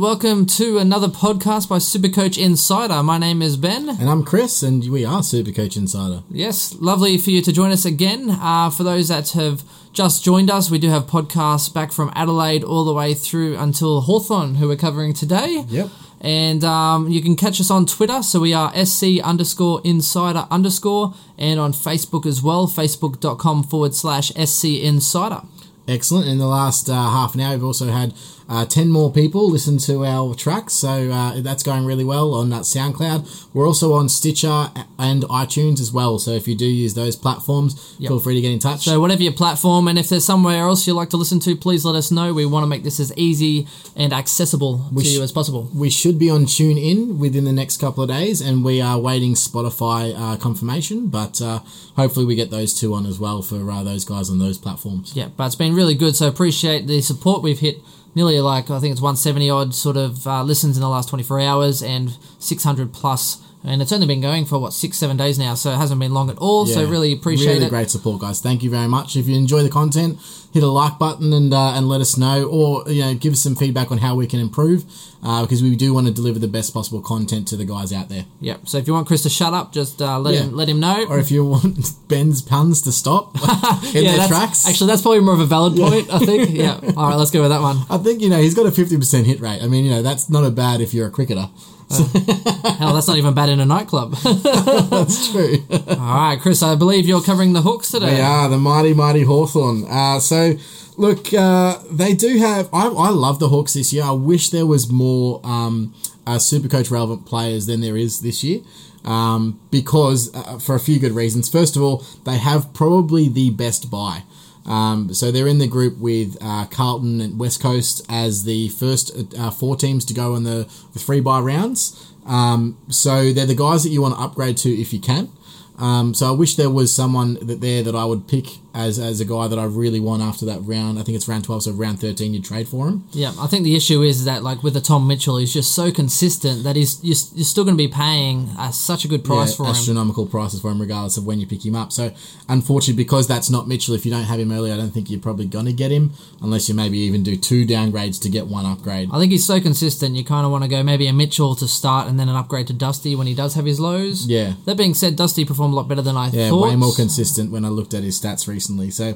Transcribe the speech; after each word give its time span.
And 0.00 0.06
welcome 0.06 0.46
to 0.46 0.78
another 0.78 1.08
podcast 1.08 1.68
by 1.68 1.76
Supercoach 1.76 2.42
Insider. 2.42 3.02
My 3.02 3.18
name 3.18 3.42
is 3.42 3.58
Ben. 3.58 3.86
And 3.86 4.08
I'm 4.08 4.24
Chris, 4.24 4.62
and 4.62 4.82
we 4.90 5.04
are 5.04 5.20
Supercoach 5.20 5.76
Insider. 5.76 6.22
Yes, 6.30 6.74
lovely 6.80 7.18
for 7.18 7.28
you 7.28 7.42
to 7.42 7.52
join 7.52 7.70
us 7.70 7.84
again. 7.84 8.30
Uh, 8.30 8.70
for 8.70 8.82
those 8.82 9.08
that 9.08 9.32
have 9.32 9.62
just 9.92 10.24
joined 10.24 10.50
us, 10.50 10.70
we 10.70 10.78
do 10.78 10.88
have 10.88 11.02
podcasts 11.02 11.70
back 11.70 11.92
from 11.92 12.10
Adelaide 12.14 12.64
all 12.64 12.86
the 12.86 12.94
way 12.94 13.12
through 13.12 13.58
until 13.58 14.00
Hawthorn, 14.00 14.54
who 14.54 14.68
we're 14.68 14.76
covering 14.76 15.12
today. 15.12 15.66
Yep. 15.68 15.90
And 16.22 16.64
um, 16.64 17.10
you 17.10 17.20
can 17.20 17.36
catch 17.36 17.60
us 17.60 17.70
on 17.70 17.84
Twitter. 17.84 18.22
So 18.22 18.40
we 18.40 18.54
are 18.54 18.72
SC 18.82 19.20
underscore 19.22 19.82
insider 19.84 20.46
underscore 20.50 21.12
and 21.36 21.60
on 21.60 21.74
Facebook 21.74 22.24
as 22.24 22.42
well, 22.42 22.66
facebook.com 22.66 23.64
forward 23.64 23.94
slash 23.94 24.32
SC 24.32 24.64
insider. 24.64 25.42
Excellent. 25.90 26.28
In 26.28 26.38
the 26.38 26.46
last 26.46 26.88
uh, 26.88 26.94
half 26.94 27.34
an 27.34 27.40
hour, 27.40 27.54
we've 27.54 27.64
also 27.64 27.88
had 27.88 28.14
uh, 28.50 28.66
10 28.66 28.88
more 28.90 29.12
people 29.12 29.48
listen 29.48 29.78
to 29.78 30.04
our 30.04 30.34
tracks, 30.34 30.72
so 30.74 31.08
uh, 31.10 31.40
that's 31.40 31.62
going 31.62 31.86
really 31.86 32.02
well 32.04 32.34
on 32.34 32.50
that 32.50 32.62
SoundCloud. 32.62 33.46
We're 33.54 33.66
also 33.66 33.92
on 33.94 34.08
Stitcher 34.08 34.70
and 34.98 35.22
iTunes 35.24 35.80
as 35.80 35.92
well, 35.92 36.18
so 36.18 36.32
if 36.32 36.48
you 36.48 36.56
do 36.56 36.66
use 36.66 36.94
those 36.94 37.14
platforms, 37.14 37.94
Yep. 38.00 38.08
feel 38.08 38.18
free 38.20 38.34
to 38.34 38.40
get 38.40 38.50
in 38.50 38.58
touch. 38.58 38.80
So 38.84 38.98
whatever 39.00 39.22
your 39.22 39.32
platform, 39.32 39.86
and 39.86 39.98
if 39.98 40.08
there's 40.08 40.24
somewhere 40.24 40.58
else 40.64 40.84
you'd 40.86 40.94
like 40.94 41.10
to 41.10 41.16
listen 41.16 41.38
to, 41.40 41.54
please 41.54 41.84
let 41.84 41.94
us 41.94 42.10
know. 42.10 42.34
We 42.34 42.44
want 42.44 42.64
to 42.64 42.66
make 42.66 42.82
this 42.82 42.98
as 42.98 43.12
easy 43.16 43.68
and 43.94 44.12
accessible 44.12 44.84
to 44.96 45.04
sh- 45.04 45.14
you 45.14 45.22
as 45.22 45.30
possible. 45.32 45.70
we 45.74 45.88
should 45.90 46.18
be 46.18 46.28
on 46.28 46.46
Tune 46.46 46.76
In 46.76 47.18
within 47.20 47.44
the 47.44 47.52
next 47.52 47.76
couple 47.76 48.02
of 48.02 48.08
days, 48.10 48.40
and 48.40 48.64
we 48.64 48.80
are 48.80 48.98
waiting 48.98 49.34
Spotify 49.34 50.12
uh, 50.16 50.36
confirmation, 50.38 51.06
but 51.06 51.40
uh, 51.40 51.60
hopefully 51.96 52.26
we 52.26 52.34
get 52.34 52.50
those 52.50 52.74
two 52.74 52.94
on 52.94 53.06
as 53.06 53.20
well 53.20 53.42
for 53.42 53.70
uh, 53.70 53.82
those 53.84 54.04
guys 54.04 54.28
on 54.28 54.38
those 54.40 54.58
platforms. 54.58 55.12
Yeah, 55.14 55.28
but 55.36 55.46
it's 55.46 55.54
been 55.54 55.74
really 55.74 55.94
good. 55.94 56.16
So 56.16 56.26
appreciate 56.26 56.86
the 56.88 57.00
support. 57.00 57.42
We've 57.42 57.58
hit 57.60 57.78
nearly 58.14 58.40
like 58.40 58.70
I 58.70 58.78
think 58.80 58.92
it's 58.92 59.00
170 59.00 59.50
odd 59.50 59.74
sort 59.74 59.96
of 59.96 60.26
uh, 60.26 60.42
listens 60.42 60.76
in 60.76 60.80
the 60.80 60.88
last 60.88 61.08
24 61.08 61.40
hours 61.40 61.82
and 61.82 62.16
600 62.38 62.92
plus. 62.92 63.42
And 63.62 63.82
it's 63.82 63.92
only 63.92 64.06
been 64.06 64.22
going 64.22 64.46
for 64.46 64.58
what 64.58 64.72
six, 64.72 64.96
seven 64.96 65.18
days 65.18 65.38
now, 65.38 65.54
so 65.54 65.70
it 65.72 65.76
hasn't 65.76 66.00
been 66.00 66.14
long 66.14 66.30
at 66.30 66.38
all. 66.38 66.64
so 66.64 66.82
really 66.88 67.12
appreciate 67.12 67.54
really 67.54 67.66
it. 67.66 67.68
great 67.68 67.90
support, 67.90 68.20
guys. 68.22 68.40
Thank 68.40 68.62
you 68.62 68.70
very 68.70 68.88
much. 68.88 69.16
If 69.16 69.28
you 69.28 69.36
enjoy 69.36 69.62
the 69.62 69.68
content, 69.68 70.18
hit 70.54 70.62
a 70.62 70.66
like 70.66 70.98
button 70.98 71.32
and 71.34 71.52
uh, 71.52 71.74
and 71.74 71.86
let 71.86 72.00
us 72.00 72.16
know, 72.16 72.44
or 72.44 72.88
you 72.90 73.02
know, 73.02 73.12
give 73.14 73.34
us 73.34 73.40
some 73.42 73.54
feedback 73.54 73.90
on 73.92 73.98
how 73.98 74.14
we 74.14 74.26
can 74.26 74.40
improve, 74.40 74.86
uh, 75.22 75.42
because 75.42 75.62
we 75.62 75.76
do 75.76 75.92
want 75.92 76.06
to 76.06 76.12
deliver 76.12 76.38
the 76.38 76.48
best 76.48 76.72
possible 76.72 77.02
content 77.02 77.46
to 77.48 77.56
the 77.58 77.66
guys 77.66 77.92
out 77.92 78.08
there. 78.08 78.24
Yeah. 78.40 78.56
So 78.64 78.78
if 78.78 78.86
you 78.86 78.94
want 78.94 79.06
Chris 79.06 79.22
to 79.24 79.28
shut 79.30 79.52
up, 79.52 79.74
just 79.74 80.00
uh, 80.00 80.18
let 80.18 80.32
Yeah. 80.34 80.40
him 80.44 80.56
let 80.56 80.66
him 80.70 80.80
know. 80.80 81.04
Or 81.10 81.18
if 81.18 81.30
you 81.30 81.44
want 81.44 81.90
Ben's 82.08 82.40
puns 82.40 82.80
to 82.82 82.92
stop 82.92 83.34
in 83.94 84.04
their 84.04 84.16
that's, 84.16 84.28
tracks, 84.28 84.66
Actually, 84.66 84.86
that's 84.88 85.02
probably 85.02 85.20
more 85.20 85.34
of 85.34 85.40
a 85.40 85.44
valid 85.46 85.76
point. 85.76 86.10
I 86.10 86.18
think. 86.20 86.50
Yeah. 86.52 86.80
All 86.96 87.08
right, 87.10 87.16
let's 87.16 87.30
go 87.30 87.42
with 87.42 87.50
that 87.50 87.60
one. 87.60 87.76
I 87.90 87.98
think 87.98 88.22
you 88.22 88.30
know 88.30 88.38
he's 88.40 88.54
got 88.54 88.64
a 88.64 88.70
fifty 88.72 88.96
percent 88.96 89.26
hit 89.26 89.38
rate. 89.40 89.60
I 89.62 89.66
mean, 89.68 89.84
you 89.84 89.90
know, 89.90 90.00
that's 90.02 90.30
not 90.30 90.44
a 90.44 90.50
bad 90.50 90.80
if 90.80 90.94
you're 90.94 91.08
a 91.08 91.10
cricketer. 91.10 91.50
Hell, 92.78 92.94
that's 92.94 93.08
not 93.08 93.18
even 93.18 93.34
bad 93.34 93.48
in 93.48 93.58
a 93.58 93.64
nightclub. 93.64 94.12
That's 94.22 95.32
true. 95.32 95.56
All 95.70 95.96
right, 95.96 96.38
Chris, 96.40 96.62
I 96.62 96.76
believe 96.76 97.06
you're 97.06 97.22
covering 97.22 97.52
the 97.52 97.62
Hawks 97.62 97.90
today. 97.90 98.20
Are 98.20 98.48
the 98.48 98.58
mighty, 98.58 98.94
mighty 98.94 99.22
Hawthorn. 99.22 99.84
Uh, 99.88 100.20
so, 100.20 100.54
look, 100.96 101.34
uh, 101.34 101.78
they 101.90 102.14
do 102.14 102.38
have. 102.38 102.68
I, 102.72 102.86
I 102.86 103.08
love 103.08 103.40
the 103.40 103.48
Hawks 103.48 103.74
this 103.74 103.92
year. 103.92 104.04
I 104.04 104.12
wish 104.12 104.50
there 104.50 104.66
was 104.66 104.90
more 104.90 105.40
um, 105.42 105.92
uh, 106.26 106.36
Supercoach 106.36 106.92
relevant 106.92 107.26
players 107.26 107.66
than 107.66 107.80
there 107.80 107.96
is 107.96 108.20
this 108.20 108.44
year. 108.44 108.60
Um, 109.04 109.58
because 109.70 110.32
uh, 110.34 110.58
for 110.58 110.74
a 110.74 110.80
few 110.80 111.00
good 111.00 111.12
reasons. 111.12 111.48
First 111.48 111.74
of 111.74 111.82
all, 111.82 112.04
they 112.24 112.38
have 112.38 112.72
probably 112.72 113.28
the 113.28 113.50
best 113.50 113.90
buy. 113.90 114.22
Um, 114.66 115.14
so 115.14 115.30
they're 115.30 115.46
in 115.48 115.58
the 115.58 115.66
group 115.66 115.98
with 115.98 116.36
uh, 116.40 116.66
Carlton 116.66 117.20
and 117.20 117.38
West 117.38 117.62
Coast 117.62 118.04
as 118.08 118.44
the 118.44 118.68
first 118.68 119.12
uh, 119.38 119.50
four 119.50 119.76
teams 119.76 120.04
to 120.06 120.14
go 120.14 120.36
in 120.36 120.44
the, 120.44 120.70
the 120.92 120.98
three 120.98 121.20
by 121.20 121.40
rounds. 121.40 122.12
Um, 122.26 122.78
so 122.88 123.32
they're 123.32 123.46
the 123.46 123.54
guys 123.54 123.82
that 123.82 123.90
you 123.90 124.02
want 124.02 124.14
to 124.14 124.20
upgrade 124.20 124.56
to 124.58 124.70
if 124.70 124.92
you 124.92 125.00
can. 125.00 125.30
Um, 125.78 126.12
so 126.12 126.28
I 126.28 126.32
wish 126.32 126.56
there 126.56 126.70
was 126.70 126.94
someone 126.94 127.38
that 127.40 127.62
there 127.62 127.82
that 127.82 127.94
I 127.94 128.04
would 128.04 128.28
pick 128.28 128.58
as 128.74 128.98
as 128.98 129.20
a 129.20 129.24
guy 129.24 129.48
that 129.48 129.58
I 129.58 129.64
really 129.64 130.00
want 130.00 130.22
after 130.22 130.46
that 130.46 130.60
round. 130.60 130.98
I 130.98 131.02
think 131.02 131.16
it's 131.16 131.28
round 131.28 131.44
twelve, 131.44 131.62
so 131.64 131.72
round 131.72 132.00
thirteen 132.00 132.34
you'd 132.34 132.44
trade 132.44 132.68
for 132.68 132.88
him. 132.88 133.04
Yeah, 133.12 133.32
I 133.38 133.46
think 133.46 133.64
the 133.64 133.74
issue 133.76 134.02
is 134.02 134.24
that 134.24 134.42
like 134.42 134.62
with 134.62 134.74
the 134.74 134.80
Tom 134.80 135.06
Mitchell, 135.06 135.38
he's 135.38 135.52
just 135.52 135.74
so 135.74 135.90
consistent 135.90 136.64
that 136.64 136.76
he's 136.76 136.98
you're, 137.02 137.16
you're 137.36 137.44
still 137.44 137.64
going 137.64 137.76
to 137.76 137.82
be 137.82 137.88
paying 137.92 138.48
uh, 138.58 138.70
such 138.70 139.04
a 139.04 139.08
good 139.08 139.24
price 139.24 139.50
Yeah, 139.50 139.56
for 139.56 139.62
him. 139.64 139.70
astronomical 139.70 140.26
prices 140.26 140.60
for 140.60 140.70
him, 140.70 140.80
regardless 140.80 141.16
of 141.16 141.26
when 141.26 141.40
you 141.40 141.46
pick 141.46 141.64
him 141.64 141.74
up. 141.74 141.92
So, 141.92 142.12
unfortunately, 142.48 143.02
because 143.02 143.26
that's 143.26 143.50
not 143.50 143.66
Mitchell, 143.68 143.94
if 143.94 144.04
you 144.04 144.10
don't 144.12 144.24
have 144.24 144.38
him 144.40 144.52
early, 144.52 144.72
I 144.72 144.76
don't 144.76 144.90
think 144.90 145.10
you're 145.10 145.20
probably 145.20 145.46
going 145.46 145.66
to 145.66 145.72
get 145.72 145.90
him 145.90 146.12
unless 146.42 146.68
you 146.68 146.74
maybe 146.74 146.98
even 146.98 147.22
do 147.22 147.36
two 147.36 147.64
downgrades 147.66 148.20
to 148.22 148.28
get 148.28 148.46
one 148.46 148.66
upgrade. 148.66 149.08
I 149.12 149.18
think 149.18 149.32
he's 149.32 149.44
so 149.46 149.60
consistent. 149.60 150.16
You 150.16 150.24
kind 150.24 150.44
of 150.46 150.52
want 150.52 150.64
to 150.64 150.70
go 150.70 150.82
maybe 150.82 151.06
a 151.06 151.12
Mitchell 151.12 151.54
to 151.56 151.66
start 151.68 152.08
and 152.08 152.18
then 152.20 152.28
an 152.28 152.36
upgrade 152.36 152.66
to 152.68 152.72
Dusty 152.72 153.14
when 153.16 153.26
he 153.26 153.34
does 153.34 153.54
have 153.54 153.64
his 153.66 153.80
lows. 153.80 154.26
Yeah. 154.26 154.54
That 154.66 154.76
being 154.76 154.94
said, 154.94 155.16
Dusty 155.16 155.44
performed 155.44 155.72
a 155.72 155.76
lot 155.76 155.88
better 155.88 156.02
than 156.02 156.16
I 156.16 156.26
Yeah, 156.30 156.50
thought. 156.50 156.64
Yeah, 156.66 156.70
way 156.70 156.76
more 156.76 156.94
consistent 156.94 157.50
when 157.50 157.64
I 157.64 157.68
looked 157.68 157.94
at 157.94 158.02
his 158.02 158.20
stats 158.20 158.46
recently. 158.46 158.59
So, 158.90 159.14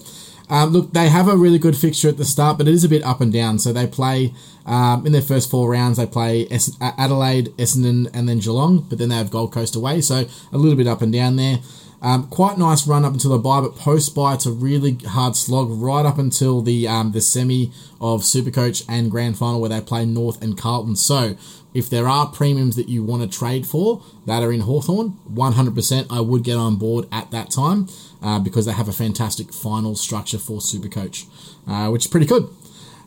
um, 0.49 0.71
look, 0.71 0.93
they 0.93 1.09
have 1.09 1.29
a 1.29 1.37
really 1.37 1.59
good 1.59 1.77
fixture 1.77 2.09
at 2.09 2.17
the 2.17 2.25
start, 2.25 2.59
but 2.59 2.69
it 2.69 2.75
is 2.75 2.85
a 2.85 2.89
bit 2.89 3.03
up 3.03 3.21
and 3.21 3.33
down. 3.33 3.59
So 3.59 3.73
they 3.73 3.87
play 3.87 4.35
um, 4.67 5.07
in 5.07 5.13
their 5.13 5.23
first 5.23 5.51
four 5.51 5.71
rounds. 5.71 5.97
They 5.97 6.07
play 6.07 6.47
Adelaide, 6.81 7.49
Essendon, 7.57 8.11
and 8.15 8.29
then 8.29 8.39
Geelong, 8.39 8.87
but 8.89 8.99
then 8.99 9.09
they 9.09 9.17
have 9.17 9.31
Gold 9.31 9.53
Coast 9.53 9.75
away. 9.77 10.01
So 10.01 10.27
a 10.53 10.59
little 10.59 10.77
bit 10.77 10.87
up 10.87 11.03
and 11.03 11.13
down 11.13 11.37
there. 11.37 11.59
Um, 12.05 12.29
quite 12.29 12.59
nice 12.59 12.87
run 12.87 13.03
up 13.07 13.15
until 13.15 13.31
the 13.31 13.39
bye, 13.39 13.63
but 13.63 13.77
post 13.77 14.15
bye 14.15 14.35
it's 14.35 14.45
a 14.45 14.53
really 14.53 14.99
hard 15.07 15.37
slog 15.37 15.71
right 15.71 16.05
up 16.05 16.19
until 16.19 16.61
the 16.61 16.87
um, 16.87 17.13
the 17.13 17.23
semi 17.23 17.73
of 17.99 18.21
Supercoach 18.21 18.85
and 18.87 19.11
Grand 19.11 19.39
Final 19.39 19.59
where 19.59 19.71
they 19.71 19.81
play 19.81 20.05
North 20.05 20.43
and 20.43 20.57
Carlton. 20.59 20.97
So 20.97 21.35
if 21.73 21.89
there 21.89 22.07
are 22.07 22.27
premiums 22.27 22.77
that 22.77 22.91
you 22.91 23.03
want 23.03 23.23
to 23.23 23.39
trade 23.39 23.67
for 23.67 24.03
that 24.27 24.43
are 24.43 24.53
in 24.53 24.61
Hawthorn, 24.61 25.17
100% 25.33 26.07
I 26.11 26.21
would 26.21 26.45
get 26.45 26.59
on 26.59 26.77
board 26.77 27.09
at 27.11 27.31
that 27.31 27.51
time 27.51 27.89
uh, 28.23 28.39
because 28.39 28.67
they 28.67 28.73
have 28.73 28.89
a 28.89 28.93
fantastic 28.93 29.51
final 29.55 29.97
structure 29.97 30.39
for 30.39 30.59
Supercoach, 30.59 31.25
uh, 31.67 31.91
which 31.91 32.05
is 32.05 32.11
pretty 32.11 32.27
good. 32.27 32.51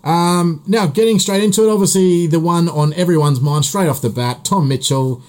Um, 0.03 0.63
now, 0.65 0.87
getting 0.87 1.19
straight 1.19 1.43
into 1.43 1.63
it, 1.67 1.71
obviously 1.71 2.25
the 2.25 2.39
one 2.39 2.67
on 2.67 2.93
everyone's 2.93 3.41
mind 3.41 3.65
straight 3.65 3.87
off 3.87 4.01
the 4.01 4.09
bat, 4.09 4.43
Tom 4.43 4.67
Mitchell, 4.67 5.21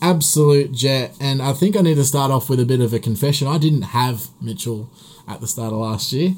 absolute 0.00 0.72
jet. 0.72 1.14
And 1.20 1.42
I 1.42 1.52
think 1.52 1.76
I 1.76 1.80
need 1.80 1.96
to 1.96 2.04
start 2.04 2.30
off 2.30 2.48
with 2.48 2.60
a 2.60 2.66
bit 2.66 2.80
of 2.80 2.92
a 2.92 2.98
confession. 2.98 3.48
I 3.48 3.58
didn't 3.58 3.82
have 3.82 4.28
Mitchell 4.40 4.90
at 5.28 5.40
the 5.40 5.46
start 5.46 5.72
of 5.72 5.78
last 5.78 6.12
year, 6.12 6.34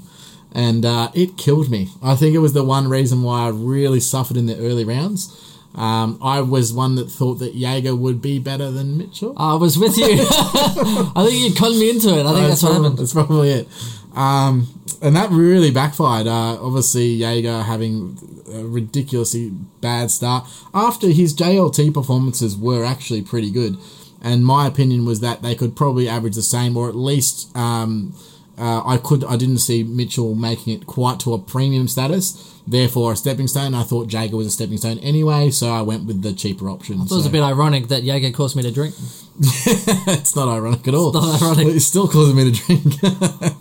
and 0.53 0.85
uh, 0.85 1.11
it 1.15 1.37
killed 1.37 1.71
me. 1.71 1.89
I 2.03 2.15
think 2.15 2.35
it 2.35 2.39
was 2.39 2.53
the 2.53 2.65
one 2.65 2.89
reason 2.89 3.23
why 3.23 3.47
I 3.47 3.49
really 3.49 4.01
suffered 4.01 4.37
in 4.37 4.47
the 4.47 4.59
early 4.59 4.85
rounds. 4.85 5.45
Um, 5.75 6.19
I 6.23 6.41
was 6.41 6.73
one 6.73 6.97
that 6.97 7.11
thought 7.11 7.35
that 7.37 7.55
Jaeger 7.55 7.95
would 7.95 8.21
be 8.21 8.39
better 8.39 8.71
than 8.71 8.99
Mitchell. 8.99 9.35
I 9.37 9.55
was 9.55 9.79
with 9.79 9.97
you. 9.97 10.07
I 10.11 11.25
think 11.29 11.35
you 11.35 11.55
conned 11.55 11.79
me 11.79 11.91
into 11.91 12.09
it. 12.09 12.27
I 12.27 12.33
think 12.33 12.49
that's 12.49 12.63
what 12.63 12.71
probably, 12.71 12.83
happened. 12.83 12.99
That's 12.99 13.13
probably 13.13 13.51
it. 13.51 13.69
Um, 14.17 14.67
and 15.03 15.15
that 15.15 15.31
really 15.31 15.71
backfired. 15.71 16.27
Uh, 16.27 16.61
obviously, 16.61 17.07
Jaeger 17.09 17.63
having 17.63 18.19
a 18.49 18.65
ridiculously 18.65 19.51
bad 19.81 20.11
start 20.11 20.49
after 20.75 21.09
his 21.09 21.35
JLT 21.35 21.95
performances 21.95 22.57
were 22.57 22.85
actually 22.85 23.23
pretty 23.23 23.51
good. 23.51 23.79
And 24.21 24.45
my 24.45 24.67
opinion 24.67 25.05
was 25.05 25.21
that 25.21 25.43
they 25.43 25.55
could 25.55 25.77
probably 25.77 26.09
average 26.09 26.35
the 26.35 26.43
same, 26.43 26.77
or 26.77 26.89
at 26.89 26.97
least 26.97 27.57
um, 27.57 28.15
uh, 28.59 28.83
I 28.85 28.97
could. 28.97 29.25
I 29.25 29.37
didn't 29.37 29.59
see 29.59 29.85
Mitchell 29.85 30.35
making 30.35 30.75
it 30.75 30.87
quite 30.87 31.21
to 31.21 31.33
a 31.35 31.39
premium 31.39 31.87
status. 31.87 32.61
Therefore, 32.67 33.13
a 33.13 33.17
stepping 33.17 33.47
stone. 33.47 33.75
I 33.75 33.85
thought 33.85 34.13
Jaeger 34.13 34.37
was 34.37 34.49
a 34.49 34.51
stepping 34.51 34.77
stone 34.77 34.99
anyway, 34.99 35.51
so 35.51 35.71
I 35.71 35.83
went 35.83 36.07
with 36.07 36.23
the 36.23 36.33
cheaper 36.33 36.69
option. 36.69 37.01
It 37.01 37.11
was 37.11 37.25
a 37.25 37.31
bit 37.31 37.43
ironic 37.43 37.89
that 37.89 38.03
Jaeger 38.03 38.33
caused 38.33 38.57
me 38.57 38.63
to 38.65 38.73
drink. 38.73 38.95
it's 39.41 40.35
not 40.35 40.49
ironic 40.49 40.87
at 40.89 40.95
all. 40.95 41.17
It's 41.17 41.41
not 41.41 41.43
ironic. 41.43 41.77
It's 41.77 41.87
still 41.87 42.09
causing 42.09 42.37
me 42.37 42.51
to 42.51 42.67
drink. 42.67 42.95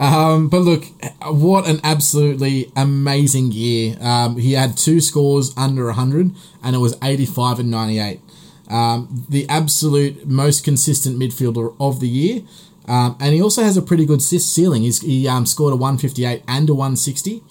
um, 0.00 0.48
but 0.48 0.60
look, 0.60 0.84
what 1.26 1.68
an 1.68 1.78
absolutely 1.84 2.72
amazing 2.74 3.52
year. 3.52 3.98
Um, 4.00 4.38
he 4.38 4.54
had 4.54 4.78
two 4.78 5.00
scores 5.00 5.52
under 5.58 5.84
100, 5.84 6.30
and 6.62 6.74
it 6.74 6.78
was 6.78 6.96
85 7.02 7.60
and 7.60 7.70
98. 7.70 8.20
Um, 8.70 9.26
the 9.28 9.46
absolute 9.48 10.26
most 10.26 10.64
consistent 10.64 11.18
midfielder 11.18 11.76
of 11.78 12.00
the 12.00 12.08
year. 12.08 12.42
Um, 12.88 13.16
and 13.20 13.34
he 13.34 13.42
also 13.42 13.62
has 13.62 13.76
a 13.76 13.82
pretty 13.82 14.06
good 14.06 14.22
ceiling. 14.22 14.82
He's, 14.82 15.02
he 15.02 15.28
um, 15.28 15.44
scored 15.44 15.74
a 15.74 15.76
158 15.76 16.44
and 16.48 16.70
a 16.70 16.74
160. 16.74 17.42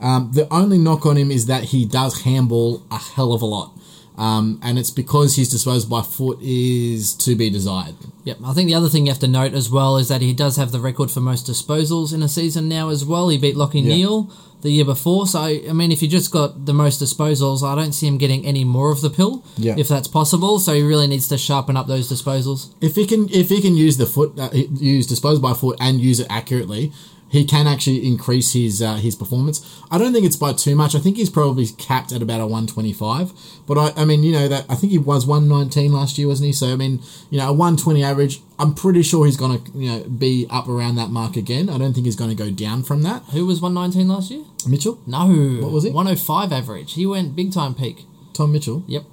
Um, 0.00 0.32
the 0.32 0.52
only 0.52 0.78
knock 0.78 1.06
on 1.06 1.16
him 1.16 1.30
is 1.30 1.46
that 1.46 1.64
he 1.64 1.84
does 1.84 2.22
handball 2.22 2.82
a 2.90 2.98
hell 2.98 3.32
of 3.32 3.42
a 3.42 3.46
lot. 3.46 3.78
Um, 4.18 4.60
and 4.62 4.78
it's 4.78 4.90
because 4.90 5.36
his 5.36 5.48
disposal 5.48 5.88
by 5.88 6.02
foot 6.02 6.38
is 6.42 7.14
to 7.14 7.34
be 7.34 7.48
desired. 7.48 7.94
Yep, 8.24 8.38
I 8.44 8.52
think 8.52 8.68
the 8.68 8.74
other 8.74 8.88
thing 8.88 9.06
you 9.06 9.12
have 9.12 9.20
to 9.20 9.28
note 9.28 9.54
as 9.54 9.70
well 9.70 9.96
is 9.96 10.08
that 10.08 10.20
he 10.20 10.32
does 10.34 10.56
have 10.56 10.70
the 10.70 10.80
record 10.80 11.10
for 11.10 11.20
most 11.20 11.46
disposals 11.46 12.12
in 12.12 12.22
a 12.22 12.28
season 12.28 12.68
now 12.68 12.90
as 12.90 13.04
well. 13.04 13.28
He 13.30 13.38
beat 13.38 13.56
Lachie 13.56 13.82
Yeah. 13.82 13.94
Neale 13.94 14.30
the 14.60 14.70
year 14.70 14.84
before, 14.84 15.26
so 15.26 15.40
I 15.40 15.72
mean, 15.72 15.90
if 15.90 16.02
you 16.02 16.08
just 16.08 16.30
got 16.30 16.66
the 16.66 16.72
most 16.74 17.02
disposals, 17.02 17.64
I 17.66 17.74
don't 17.74 17.92
see 17.92 18.06
him 18.06 18.16
getting 18.16 18.46
any 18.46 18.62
more 18.64 18.92
of 18.92 19.00
the 19.00 19.10
pill, 19.10 19.42
Yeah. 19.56 19.74
if 19.76 19.88
that's 19.88 20.06
possible. 20.06 20.60
So 20.60 20.72
he 20.74 20.82
really 20.82 21.08
needs 21.08 21.26
to 21.28 21.38
sharpen 21.38 21.76
up 21.76 21.88
those 21.88 22.08
disposals. 22.12 22.68
If 22.80 22.94
he 22.94 23.04
can, 23.06 23.28
if 23.30 23.48
he 23.48 23.60
can 23.60 23.74
use 23.76 23.96
the 23.96 24.06
foot, 24.06 24.38
uh, 24.38 24.50
use 24.52 25.06
disposal 25.08 25.40
by 25.42 25.54
foot 25.54 25.78
and 25.80 26.00
use 26.00 26.20
it 26.20 26.28
accurately, 26.30 26.92
he 27.32 27.46
can 27.46 27.66
actually 27.66 28.06
increase 28.06 28.52
his 28.52 28.82
uh, 28.82 28.96
his 28.96 29.16
performance. 29.16 29.82
I 29.90 29.96
don't 29.96 30.12
think 30.12 30.26
it's 30.26 30.36
by 30.36 30.52
too 30.52 30.76
much. 30.76 30.94
I 30.94 30.98
think 30.98 31.16
he's 31.16 31.30
probably 31.30 31.66
capped 31.66 32.12
at 32.12 32.20
about 32.20 32.42
a 32.42 32.46
125. 32.46 33.32
But 33.66 33.78
I, 33.78 34.02
I 34.02 34.04
mean, 34.04 34.22
you 34.22 34.32
know 34.32 34.48
that 34.48 34.66
I 34.68 34.74
think 34.74 34.92
he 34.92 34.98
was 34.98 35.26
119 35.26 35.90
last 35.92 36.18
year, 36.18 36.28
wasn't 36.28 36.48
he? 36.48 36.52
So 36.52 36.70
I 36.74 36.76
mean, 36.76 37.00
you 37.30 37.38
know, 37.38 37.48
a 37.48 37.52
120 37.52 38.04
average. 38.04 38.42
I'm 38.58 38.74
pretty 38.74 39.02
sure 39.02 39.24
he's 39.24 39.38
going 39.38 39.64
to 39.64 39.72
you 39.78 39.90
know 39.90 40.04
be 40.04 40.46
up 40.50 40.68
around 40.68 40.96
that 40.96 41.08
mark 41.08 41.36
again. 41.36 41.70
I 41.70 41.78
don't 41.78 41.94
think 41.94 42.04
he's 42.04 42.16
going 42.16 42.30
to 42.30 42.36
go 42.36 42.50
down 42.50 42.82
from 42.82 43.02
that. 43.02 43.22
Who 43.32 43.46
was 43.46 43.62
119 43.62 44.08
last 44.08 44.30
year? 44.30 44.44
Mitchell, 44.68 45.00
No. 45.06 45.26
What 45.62 45.72
was 45.72 45.86
it? 45.86 45.94
105 45.94 46.52
average. 46.52 46.92
He 46.92 47.06
went 47.06 47.34
big 47.34 47.50
time 47.50 47.74
peak. 47.74 48.04
Tom 48.34 48.52
Mitchell, 48.52 48.84
Yep. 48.86 49.04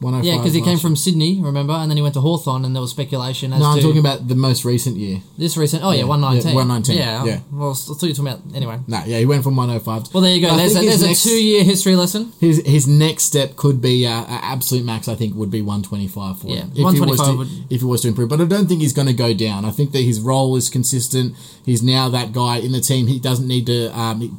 105. 0.00 0.24
Yeah, 0.24 0.38
because 0.38 0.52
he 0.54 0.60
came 0.60 0.70
year. 0.70 0.78
from 0.78 0.96
Sydney, 0.96 1.40
remember, 1.40 1.72
and 1.72 1.90
then 1.90 1.96
he 1.96 2.02
went 2.02 2.14
to 2.14 2.20
Hawthorn, 2.20 2.64
and 2.64 2.74
there 2.74 2.80
was 2.80 2.90
speculation 2.90 3.52
as 3.52 3.60
No, 3.60 3.66
I'm 3.66 3.76
to 3.78 3.82
talking 3.82 3.98
about 4.00 4.28
the 4.28 4.34
most 4.34 4.64
recent 4.64 4.96
year. 4.96 5.20
this 5.38 5.56
recent. 5.56 5.82
Oh 5.84 5.90
yeah, 5.92 5.98
Yeah, 6.00 6.04
119. 6.04 6.48
yeah, 6.50 6.54
119, 6.54 6.96
Yeah. 6.96 7.24
yeah. 7.24 7.40
Well, 7.52 7.70
I 7.70 7.74
thought 7.74 8.02
you 8.02 8.08
were 8.08 8.14
talking 8.14 8.26
about 8.28 8.40
anyway. 8.56 8.78
No, 8.86 9.02
yeah, 9.06 9.18
he 9.18 9.26
went 9.26 9.42
from 9.44 9.56
105. 9.56 10.12
Well, 10.12 10.22
there 10.22 10.34
you 10.34 10.40
go. 10.40 10.48
I 10.52 10.56
There's 10.58 10.74
a, 10.74 10.80
think 10.80 10.90
his 10.90 11.00
there's 11.00 11.10
next- 11.10 11.24
a 11.26 11.28
two-year 11.28 11.64
history 11.64 11.96
lesson. 11.96 12.32
His 12.40 12.62
his 12.66 12.86
next 12.86 13.24
step 13.24 13.56
could 13.56 13.80
be 13.80 14.06
uh, 14.06 14.10
a 14.24 14.40
absolute 14.44 14.84
max. 14.84 15.08
I 15.08 15.14
think 15.14 15.34
would 15.36 15.50
be 15.50 15.62
125 15.62 16.38
for 16.40 16.48
Yeah, 16.48 16.54
him. 16.62 16.70
If 16.72 16.76
he 16.76 16.82
was 16.84 16.94
125 17.00 17.26
to, 17.26 17.36
would- 17.38 17.72
if 17.72 17.80
he 17.80 17.86
was 17.86 18.00
to 18.02 18.08
improve, 18.08 18.28
but 18.28 18.40
I 18.40 18.44
don't 18.44 18.66
think 18.66 18.80
he's 18.82 18.92
going 18.92 19.08
to 19.08 19.14
go 19.14 19.32
down. 19.32 19.64
I 19.64 19.70
think 19.70 19.92
that 19.92 20.02
his 20.02 20.20
role 20.20 20.56
is 20.56 20.68
consistent. 20.70 21.34
He's 21.64 21.82
now 21.82 22.08
that 22.10 22.32
guy 22.32 22.58
in 22.58 22.72
the 22.72 22.80
team. 22.80 23.06
He 23.06 23.18
doesn't 23.18 23.46
need 23.48 23.66
to. 23.66 23.88
Um, 23.98 24.20
he, 24.20 24.30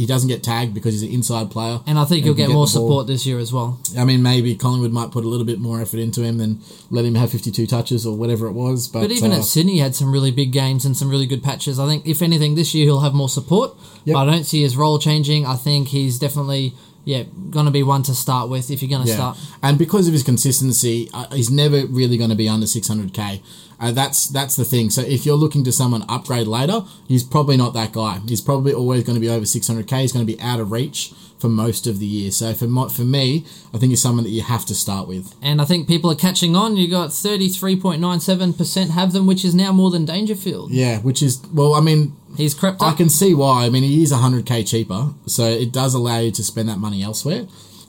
he 0.00 0.06
doesn't 0.06 0.28
get 0.28 0.42
tagged 0.42 0.74
because 0.74 0.92
he's 0.92 1.02
an 1.02 1.08
inside 1.10 1.50
player. 1.50 1.80
And 1.86 1.98
I 1.98 2.04
think 2.04 2.24
he'll 2.24 2.34
can 2.34 2.42
get 2.44 2.46
get 2.48 2.54
more 2.54 2.66
the 2.66 2.72
ball. 2.78 2.88
support 2.88 3.06
this 3.06 3.24
year 3.26 3.38
as 3.38 3.52
well. 3.52 3.78
I 3.96 4.04
mean, 4.04 4.22
maybe 4.22 4.54
Collingwood 4.54 4.92
might 4.92 5.03
put 5.12 5.24
a 5.24 5.28
little 5.28 5.46
bit 5.46 5.58
more 5.58 5.80
effort 5.80 5.98
into 5.98 6.22
him 6.22 6.38
than 6.38 6.60
let 6.90 7.04
him 7.04 7.14
have 7.14 7.30
52 7.30 7.66
touches 7.66 8.06
or 8.06 8.16
whatever 8.16 8.46
it 8.46 8.52
was. 8.52 8.88
But, 8.88 9.02
But 9.02 9.10
even 9.12 9.32
uh, 9.32 9.36
at 9.38 9.44
Sydney, 9.44 9.74
he 9.74 9.78
had 9.78 9.94
some 9.94 10.12
really 10.12 10.30
big 10.30 10.52
games 10.52 10.84
and 10.84 10.96
some 10.96 11.10
really 11.10 11.26
good 11.26 11.42
patches. 11.42 11.78
I 11.78 11.86
think, 11.86 12.06
if 12.06 12.22
anything, 12.22 12.54
this 12.54 12.74
year 12.74 12.84
he'll 12.86 13.00
have 13.00 13.14
more 13.14 13.28
support. 13.28 13.74
Yep. 14.04 14.14
But 14.14 14.28
I 14.28 14.32
don't 14.32 14.44
see 14.44 14.62
his 14.62 14.76
role 14.76 14.98
changing. 14.98 15.46
I 15.46 15.56
think 15.56 15.88
he's 15.88 16.18
definitely, 16.18 16.72
yeah, 17.04 17.24
going 17.50 17.66
to 17.66 17.72
be 17.72 17.82
one 17.82 18.02
to 18.04 18.14
start 18.14 18.48
with 18.50 18.70
if 18.70 18.82
you're 18.82 18.88
going 18.90 19.02
to 19.02 19.08
Yeah, 19.08 19.14
start. 19.16 19.38
and 19.62 19.78
because 19.78 20.06
of 20.06 20.12
his 20.12 20.22
consistency, 20.22 21.08
uh, 21.12 21.26
he's 21.34 21.50
never 21.50 21.86
really 21.86 22.16
going 22.16 22.30
to 22.30 22.36
be 22.36 22.48
under 22.48 22.66
600k. 22.66 23.40
Uh, 23.80 23.90
that's 23.90 24.28
that's 24.28 24.54
the 24.56 24.64
thing. 24.64 24.88
So 24.88 25.02
if 25.02 25.26
you're 25.26 25.36
looking 25.36 25.64
to 25.64 25.72
someone 25.72 26.04
upgrade 26.08 26.46
later, 26.46 26.82
he's 27.08 27.24
probably 27.24 27.56
not 27.56 27.74
that 27.74 27.92
guy. 27.92 28.20
He's 28.28 28.40
probably 28.40 28.72
always 28.72 29.02
going 29.02 29.16
to 29.16 29.20
be 29.20 29.28
over 29.28 29.44
600k. 29.44 30.00
He's 30.00 30.12
going 30.12 30.24
to 30.24 30.32
be 30.32 30.40
out 30.40 30.60
of 30.60 30.70
reach 30.70 31.12
for 31.44 31.50
most 31.50 31.86
of 31.86 31.98
the 31.98 32.06
year. 32.06 32.30
So 32.30 32.54
for 32.54 32.66
mo- 32.66 32.88
for 32.88 33.02
me, 33.02 33.44
I 33.74 33.76
think 33.76 33.92
it's 33.92 34.00
someone 34.00 34.24
that 34.24 34.30
you 34.30 34.40
have 34.40 34.64
to 34.64 34.74
start 34.74 35.06
with. 35.06 35.34
And 35.42 35.60
I 35.60 35.66
think 35.66 35.86
people 35.86 36.10
are 36.10 36.14
catching 36.14 36.56
on. 36.56 36.78
You 36.78 36.88
got 36.88 37.10
33.97% 37.10 38.88
have 38.90 39.12
them, 39.12 39.26
which 39.26 39.44
is 39.44 39.54
now 39.54 39.70
more 39.70 39.90
than 39.90 40.06
Dangerfield. 40.06 40.70
Yeah, 40.70 41.00
which 41.00 41.22
is 41.22 41.42
well, 41.52 41.74
I 41.74 41.80
mean, 41.80 42.16
He's 42.34 42.54
crept 42.54 42.80
up. 42.80 42.94
I 42.94 42.96
can 42.96 43.10
see 43.10 43.34
why. 43.34 43.66
I 43.66 43.68
mean, 43.68 43.82
he 43.82 44.02
is 44.02 44.10
100k 44.10 44.66
cheaper, 44.66 45.10
so 45.26 45.44
it 45.44 45.70
does 45.70 45.92
allow 45.92 46.18
you 46.18 46.30
to 46.32 46.42
spend 46.42 46.68
that 46.70 46.78
money 46.78 47.02
elsewhere. 47.02 47.46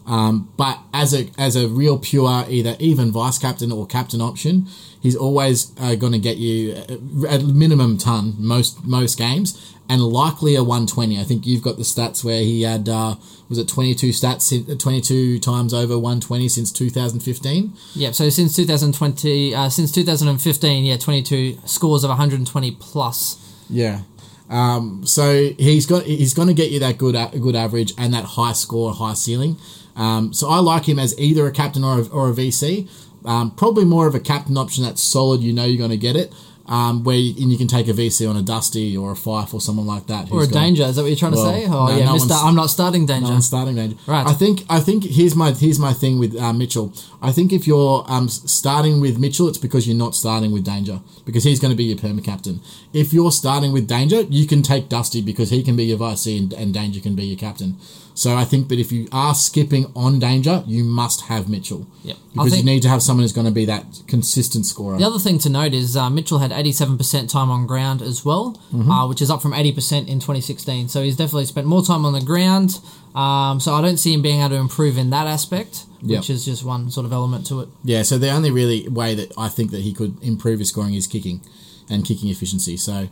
Um, 0.08 0.52
but 0.56 0.80
as 0.94 1.14
a 1.14 1.30
as 1.38 1.56
a 1.56 1.68
real 1.68 1.98
pure 1.98 2.46
either 2.48 2.76
even 2.80 3.12
vice 3.12 3.40
captain 3.40 3.72
or 3.72 3.88
captain 3.88 4.22
option, 4.22 4.68
he's 5.02 5.16
always 5.16 5.72
uh, 5.80 5.96
going 5.96 6.14
to 6.14 6.20
get 6.20 6.38
you 6.38 6.74
uh, 6.74 7.28
at 7.28 7.44
minimum 7.44 7.98
ton 7.98 8.36
most 8.38 8.86
most 8.86 9.18
games 9.18 9.76
and 9.90 10.02
likely 10.02 10.56
a 10.56 10.64
120. 10.64 11.20
I 11.20 11.24
think 11.24 11.46
you've 11.46 11.64
got 11.64 11.78
the 11.78 11.84
stats 11.84 12.24
where 12.24 12.42
he 12.42 12.64
had 12.64 12.88
uh, 12.90 13.16
was 13.50 13.58
it 13.58 13.68
22 13.68 14.10
stats 14.10 14.80
22 14.80 15.40
times 15.40 15.74
over 15.74 15.98
120 15.98 16.50
since 16.50 16.72
2015. 16.72 17.74
Yeah, 17.94 18.12
so 18.12 18.30
since 18.30 18.56
2020, 18.56 19.56
uh, 19.56 19.70
since 19.70 19.92
2015, 19.92 20.86
yeah, 20.86 20.98
22 20.98 21.60
scores 21.66 22.04
of 22.04 22.10
120 22.10 22.72
plus. 22.80 23.38
Yeah. 23.70 24.02
Um, 24.50 25.04
so 25.06 25.50
he's 25.58 25.88
got 25.88 26.04
he's 26.04 26.34
going 26.34 26.48
to 26.48 26.54
get 26.54 26.70
you 26.70 26.80
that 26.80 26.98
good 26.98 27.16
a- 27.16 27.38
good 27.40 27.56
average 27.56 27.94
and 27.98 28.14
that 28.14 28.26
high 28.26 28.54
score, 28.54 28.94
high 28.94 29.14
ceiling. 29.14 29.58
Um, 29.96 30.34
so 30.34 30.50
I 30.50 30.60
like 30.60 30.88
him 30.88 31.00
as 31.00 31.18
either 31.20 31.48
a 31.48 31.52
captain 31.52 31.84
or 31.84 32.00
a, 32.00 32.08
or 32.08 32.30
a 32.30 32.34
VC. 32.34 32.90
Um, 33.26 33.52
probably 33.52 33.86
more 33.86 34.08
of 34.08 34.14
a 34.16 34.20
captain 34.20 34.58
option 34.58 34.84
that's 34.84 35.02
solid. 35.02 35.42
You 35.42 35.54
know 35.54 35.66
you're 35.66 35.78
going 35.78 35.90
to 35.92 35.98
get 35.98 36.16
it. 36.16 36.34
Um, 36.68 37.04
where 37.04 37.16
you, 37.16 37.40
and 37.44 37.52
you 37.52 37.60
can 37.60 37.68
take 37.68 37.88
a 37.88 37.94
VC 37.94 38.28
on 38.28 38.36
a 38.36 38.42
Dusty 38.42 38.98
or 38.98 39.12
a 39.12 39.16
Fyfe 39.16 39.54
or 39.54 39.62
someone 39.62 39.86
like 39.86 40.08
that. 40.08 40.32
Or 40.32 40.42
a 40.42 40.46
got- 40.48 40.54
danger, 40.54 40.82
is 40.82 40.96
that 40.96 41.04
what 41.04 41.10
you're 41.10 41.16
trying 41.16 41.34
to 41.34 41.38
say? 41.38 41.66
Oh, 41.68 41.86
no, 41.86 41.96
yeah, 41.96 42.06
no 42.06 42.18
I'm 42.32 42.56
not 42.56 42.72
starting 42.72 43.06
danger. 43.06 43.28
no 43.28 43.34
one's 43.34 43.46
starting 43.46 43.76
danger. 43.76 43.96
Right. 44.08 44.26
I 44.26 44.34
think 44.34 44.64
I 44.68 44.80
think 44.80 45.04
here's 45.04 45.36
my 45.36 45.52
here's 45.52 45.78
my 45.78 45.94
thing 45.94 46.18
with 46.18 46.36
uh, 46.36 46.54
Mitchell. 46.54 46.92
I 47.22 47.32
think 47.32 47.54
if 47.54 47.68
you're 47.68 48.04
um, 48.08 48.30
starting 48.30 49.00
with 49.00 49.20
Mitchell, 49.20 49.48
it's 49.48 49.60
because 49.60 49.88
you're 49.88 49.96
not 49.96 50.16
starting 50.16 50.52
with 50.52 50.66
Danger 50.66 51.02
because 51.24 51.44
he's 51.44 51.60
going 51.60 51.70
to 51.70 51.78
be 51.78 51.84
your 51.84 51.98
perma 51.98 52.24
captain. 52.24 52.62
If 52.94 53.14
you're 53.14 53.32
starting 53.32 53.72
with 53.72 53.88
Danger, 53.88 54.22
you 54.22 54.48
can 54.48 54.64
take 54.64 54.90
Dusty 54.90 55.22
because 55.22 55.52
he 55.52 55.62
can 55.62 55.76
be 55.76 55.86
your 55.86 56.00
vice 56.00 56.26
and, 56.26 56.52
and 56.52 56.74
Danger 56.74 57.00
can 57.00 57.14
be 57.14 57.26
your 57.26 57.38
captain. 57.38 57.78
So 58.18 58.34
I 58.34 58.46
think 58.46 58.70
that 58.70 58.80
if 58.80 58.94
you 58.94 59.10
are 59.12 59.36
skipping 59.36 59.92
on 59.94 60.20
Danger, 60.20 60.64
you 60.66 60.86
must 60.86 61.22
have 61.26 61.50
Mitchell. 61.50 61.86
Yep. 62.06 62.16
Because 62.34 62.52
think- 62.54 62.64
you 62.66 62.72
need 62.72 62.82
to 62.84 62.88
have 62.90 63.04
someone 63.04 63.24
who's 63.26 63.34
going 63.34 63.46
to 63.46 63.52
be 63.52 63.66
that 63.66 63.84
consistent 64.08 64.66
scorer. 64.66 64.98
The 64.98 65.04
other 65.06 65.20
thing 65.20 65.38
to 65.40 65.50
note 65.50 65.74
is 65.74 65.98
uh, 65.98 66.10
Mitchell 66.10 66.40
had 66.40 66.52
87% 66.52 67.30
time 67.30 67.52
on 67.52 67.68
ground 67.68 68.02
as 68.02 68.24
well, 68.24 68.58
Mm-hmm. 68.74 68.90
uh, 68.90 69.08
which 69.10 69.22
is 69.22 69.30
up 69.30 69.42
from 69.42 69.52
80% 69.52 70.08
in 70.08 70.20
2016. 70.22 70.88
So 70.88 71.04
he's 71.04 71.18
definitely 71.18 71.44
spent 71.46 71.68
more 71.68 71.84
time 71.84 72.06
on 72.06 72.14
the 72.14 72.22
ground. 72.22 72.80
Um, 73.14 73.60
so 73.60 73.74
I 73.74 73.82
don't 73.82 73.98
see 73.98 74.14
him 74.14 74.22
being 74.22 74.40
able 74.40 74.50
to 74.52 74.56
improve 74.56 74.98
in 74.98 75.10
that 75.10 75.28
aspect, 75.28 75.84
Yep. 76.02 76.20
which 76.20 76.30
is 76.30 76.46
just 76.46 76.64
one 76.64 76.90
sort 76.92 77.06
of 77.06 77.12
element 77.12 77.46
to 77.48 77.60
it. 77.62 77.70
Yeah, 77.84 78.04
so 78.04 78.18
the 78.18 78.30
only 78.30 78.50
really 78.50 78.88
way 78.88 79.14
that 79.16 79.34
I 79.38 79.50
think 79.50 79.72
that 79.72 79.82
he 79.82 79.94
could 79.94 80.16
improve 80.24 80.60
his 80.60 80.70
scoring 80.70 80.94
is 80.94 81.06
kicking 81.06 81.42
and 81.90 82.06
kicking 82.06 82.30
efficiency. 82.30 82.78
So 82.78 83.10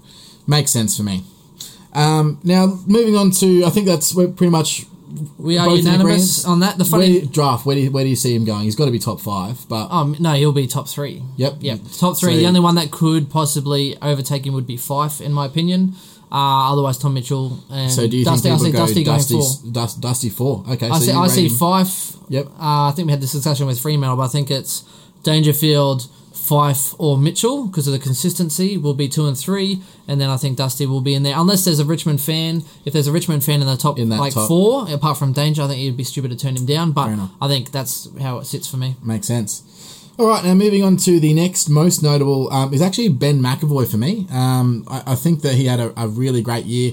makes 0.47 0.71
sense 0.71 0.95
for 0.95 1.03
me. 1.03 1.23
Um, 1.93 2.39
now 2.43 2.79
moving 2.87 3.15
on 3.17 3.31
to, 3.31 3.65
I 3.65 3.69
think 3.69 3.85
that's 3.85 4.15
we're 4.15 4.27
pretty 4.29 4.49
much 4.51 4.85
We 5.37 5.57
are 5.57 5.67
both 5.67 5.79
unanimous 5.79 6.45
on 6.45 6.59
that. 6.61 6.77
The 6.77 6.83
Where 6.85 7.01
funny, 7.01 7.19
you- 7.19 7.25
draft. 7.27 7.65
Where 7.65 7.75
do 7.75 7.81
you, 7.81 7.91
where 7.91 8.03
do 8.03 8.09
you 8.09 8.15
see 8.15 8.35
him 8.35 8.45
going? 8.45 8.63
He's 8.63 8.75
got 8.75 8.85
to 8.85 8.91
be 8.91 8.99
top 8.99 9.21
five, 9.21 9.65
but 9.69 9.87
um, 9.91 10.15
no, 10.19 10.33
he'll 10.33 10.51
be 10.51 10.67
top 10.67 10.87
three. 10.87 11.21
Yep. 11.37 11.55
Yep, 11.59 11.79
top 11.97 12.17
three. 12.17 12.33
So- 12.33 12.37
the 12.39 12.45
only 12.47 12.59
one 12.59 12.75
that 12.75 12.91
could 12.91 13.29
possibly 13.29 13.97
overtake 14.01 14.45
him 14.45 14.53
would 14.53 14.67
be 14.67 14.77
Fyfe, 14.77 15.21
in 15.21 15.31
my 15.33 15.45
opinion. 15.45 15.93
Uh, 16.31 16.71
otherwise, 16.71 16.97
Tom 16.97 17.13
Mitchell 17.13 17.63
and 17.69 17.91
so 17.91 18.07
do 18.07 18.17
you 18.17 18.25
Dusty. 18.25 18.49
I 18.49 18.57
think 18.57 18.59
see 18.65 18.71
people 18.71 18.79
go 18.79 18.87
Dusty 18.87 19.03
Dusty, 19.03 19.33
going 19.35 19.43
four. 19.43 19.71
Dust, 19.71 20.01
Dusty 20.01 20.29
four? 20.29 20.63
Okay, 20.67 20.89
I 20.89 20.97
so 20.97 21.05
see. 21.05 21.11
you 21.11 21.17
I 21.19 21.23
rate 21.23 21.31
see 21.31 21.47
him- 21.47 21.57
Fyfe. 21.57 22.17
Yep. 22.29 22.45
Uh, 22.47 22.89
I 22.89 22.93
think 22.95 23.05
we 23.05 23.11
had 23.11 23.21
this 23.21 23.33
discussion 23.33 23.67
with 23.67 23.79
Fremantle, 23.79 24.17
but 24.17 24.23
I 24.23 24.27
think 24.29 24.49
it's 24.49 24.83
Dangerfield, 25.21 26.07
Fyfe, 26.43 26.93
or 26.99 27.17
Mitchell 27.17 27.67
because 27.67 27.87
of 27.87 27.93
the 27.93 27.99
consistency 27.99 28.75
will 28.77 28.93
be 28.93 29.07
two 29.07 29.25
and 29.27 29.37
three, 29.37 29.81
and 30.09 30.19
then 30.19 30.29
I 30.29 30.35
think 30.35 30.57
Dusty 30.57 30.85
will 30.85 30.99
be 30.99 31.13
in 31.15 31.23
there 31.23 31.35
unless 31.37 31.63
there's 31.63 31.79
a 31.79 31.85
Richmond 31.85 32.19
fan. 32.19 32.63
If 32.83 32.91
there's 32.91 33.07
a 33.07 33.13
Richmond 33.13 33.45
fan 33.45 33.61
in 33.61 33.67
the 33.67 33.77
top 33.77 33.97
In 33.97 34.09
like 34.09 34.33
top. 34.33 34.49
four, 34.49 34.85
apart 34.91 35.17
from 35.17 35.31
Danger, 35.31 35.61
I 35.61 35.67
think 35.67 35.81
it'd 35.81 35.95
be 35.95 36.03
stupid 36.03 36.31
to 36.31 36.37
turn 36.37 36.57
him 36.57 36.65
down. 36.65 36.91
But 36.91 37.17
I 37.41 37.47
think 37.47 37.71
that's 37.71 38.09
how 38.19 38.39
it 38.39 38.45
sits 38.45 38.67
for 38.67 38.75
me. 38.77 38.95
Makes 39.01 39.27
sense. 39.27 39.63
All 40.19 40.27
right, 40.27 40.43
now 40.43 40.53
moving 40.53 40.83
on 40.83 40.97
to 40.97 41.19
the 41.19 41.33
next 41.33 41.69
most 41.69 42.03
notable 42.03 42.51
um, 42.53 42.73
is 42.73 42.81
actually 42.81 43.09
Ben 43.09 43.39
McEvoy 43.41 43.89
for 43.89 43.97
me. 43.97 44.27
Um, 44.29 44.85
I, 44.89 45.13
I 45.13 45.15
think 45.15 45.41
that 45.43 45.53
he 45.55 45.65
had 45.65 45.79
a, 45.79 45.93
a 45.99 46.07
really 46.09 46.41
great 46.41 46.65
year. 46.65 46.91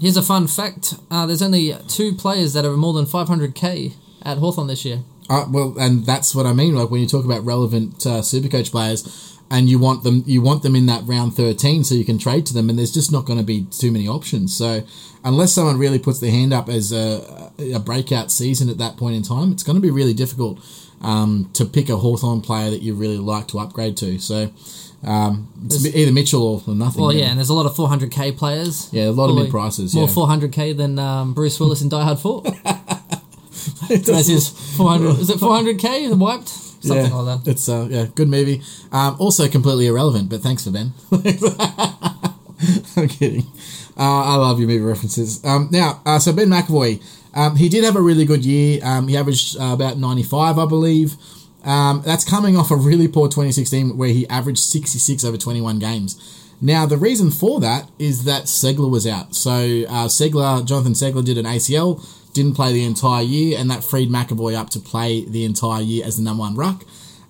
Here's 0.00 0.16
a 0.16 0.22
fun 0.22 0.46
fact: 0.46 0.94
uh, 1.10 1.26
there's 1.26 1.42
only 1.42 1.74
two 1.88 2.14
players 2.14 2.52
that 2.54 2.64
are 2.64 2.76
more 2.76 2.92
than 2.92 3.06
500k 3.06 3.94
at 4.22 4.38
Hawthorn 4.38 4.68
this 4.68 4.84
year. 4.84 5.00
Uh, 5.30 5.46
well, 5.50 5.74
and 5.78 6.04
that's 6.04 6.34
what 6.34 6.46
I 6.46 6.52
mean. 6.52 6.74
Like 6.74 6.90
when 6.90 7.00
you 7.00 7.06
talk 7.08 7.24
about 7.24 7.44
relevant 7.44 8.04
uh, 8.06 8.20
Supercoach 8.20 8.70
players, 8.70 9.28
and 9.50 9.68
you 9.68 9.78
want 9.78 10.02
them, 10.02 10.22
you 10.26 10.40
want 10.40 10.62
them 10.62 10.74
in 10.74 10.86
that 10.86 11.04
round 11.06 11.34
thirteen, 11.34 11.84
so 11.84 11.94
you 11.94 12.04
can 12.04 12.18
trade 12.18 12.46
to 12.46 12.54
them. 12.54 12.70
And 12.70 12.78
there's 12.78 12.92
just 12.92 13.12
not 13.12 13.24
going 13.26 13.38
to 13.38 13.44
be 13.44 13.64
too 13.70 13.90
many 13.92 14.08
options. 14.08 14.56
So 14.56 14.82
unless 15.24 15.52
someone 15.52 15.78
really 15.78 15.98
puts 15.98 16.20
their 16.20 16.30
hand 16.30 16.52
up 16.52 16.68
as 16.68 16.90
a, 16.92 17.52
a 17.74 17.78
breakout 17.78 18.30
season 18.30 18.68
at 18.68 18.78
that 18.78 18.96
point 18.96 19.14
in 19.16 19.22
time, 19.22 19.52
it's 19.52 19.62
going 19.62 19.76
to 19.76 19.82
be 19.82 19.90
really 19.90 20.14
difficult 20.14 20.58
um, 21.02 21.50
to 21.54 21.64
pick 21.64 21.88
a 21.90 21.96
Hawthorn 21.96 22.40
player 22.40 22.70
that 22.70 22.82
you 22.82 22.94
really 22.94 23.18
like 23.18 23.48
to 23.48 23.58
upgrade 23.58 23.96
to. 23.98 24.18
So 24.18 24.50
um, 25.04 25.48
it's 25.66 25.84
either 25.84 26.12
Mitchell 26.12 26.42
or, 26.42 26.62
or 26.66 26.74
nothing. 26.74 27.02
Well, 27.02 27.12
yeah, 27.12 27.26
and 27.26 27.38
there's 27.38 27.50
a 27.50 27.54
lot 27.54 27.66
of 27.66 27.74
400k 27.76 28.36
players. 28.36 28.88
Yeah, 28.92 29.04
a 29.04 29.10
lot 29.10 29.28
of 29.30 29.36
mid 29.36 29.50
prices. 29.50 29.94
More 29.94 30.08
Yeah. 30.08 30.14
400k 30.14 30.76
than 30.76 30.98
um, 30.98 31.34
Bruce 31.34 31.58
Willis 31.60 31.82
in 31.82 31.88
Die 31.88 32.02
Hard 32.02 32.18
4. 32.18 32.42
His 33.88 34.48
400. 34.76 35.18
Is 35.20 35.30
it 35.30 35.38
400k 35.38 36.16
wiped? 36.18 36.48
Something 36.48 37.06
yeah, 37.06 37.14
like 37.14 37.44
that. 37.44 37.50
It's 37.50 37.68
uh, 37.68 37.86
yeah, 37.88 38.06
good 38.14 38.28
movie. 38.28 38.60
Um, 38.90 39.16
also 39.20 39.48
completely 39.48 39.86
irrelevant, 39.86 40.28
but 40.28 40.40
thanks 40.40 40.64
for 40.64 40.70
Ben. 40.72 40.92
I'm 42.96 43.08
kidding. 43.08 43.46
Uh, 43.96 44.24
I 44.24 44.36
love 44.36 44.58
your 44.58 44.68
movie 44.68 44.82
references. 44.82 45.44
Um, 45.44 45.68
now, 45.70 46.00
uh, 46.04 46.18
so 46.18 46.32
Ben 46.32 46.48
McEvoy, 46.48 47.02
um, 47.34 47.56
he 47.56 47.68
did 47.68 47.84
have 47.84 47.94
a 47.94 48.00
really 48.00 48.24
good 48.24 48.44
year. 48.44 48.80
Um, 48.82 49.06
he 49.06 49.16
averaged 49.16 49.56
uh, 49.60 49.72
about 49.74 49.98
95, 49.98 50.58
I 50.58 50.66
believe. 50.66 51.16
Um, 51.64 52.02
that's 52.04 52.24
coming 52.28 52.56
off 52.56 52.70
a 52.70 52.76
really 52.76 53.06
poor 53.06 53.28
2016 53.28 53.96
where 53.96 54.08
he 54.08 54.28
averaged 54.28 54.58
66 54.58 55.24
over 55.24 55.36
21 55.36 55.78
games. 55.78 56.38
Now, 56.60 56.86
the 56.86 56.96
reason 56.96 57.30
for 57.30 57.60
that 57.60 57.90
is 57.98 58.24
that 58.24 58.44
Ceglar 58.44 58.90
was 58.90 59.06
out. 59.06 59.34
So, 59.34 59.52
uh, 59.52 60.08
Ceglar, 60.08 60.64
Jonathan 60.64 60.92
Ceglar 60.92 61.24
did 61.24 61.38
an 61.38 61.44
ACL, 61.44 62.04
didn't 62.32 62.54
play 62.54 62.72
the 62.72 62.84
entire 62.84 63.22
year, 63.22 63.58
and 63.58 63.70
that 63.70 63.84
freed 63.84 64.10
McEvoy 64.10 64.54
up 64.54 64.70
to 64.70 64.80
play 64.80 65.24
the 65.24 65.44
entire 65.44 65.82
year 65.82 66.04
as 66.04 66.16
the 66.16 66.22
number 66.22 66.40
one 66.40 66.54
ruck. 66.54 66.84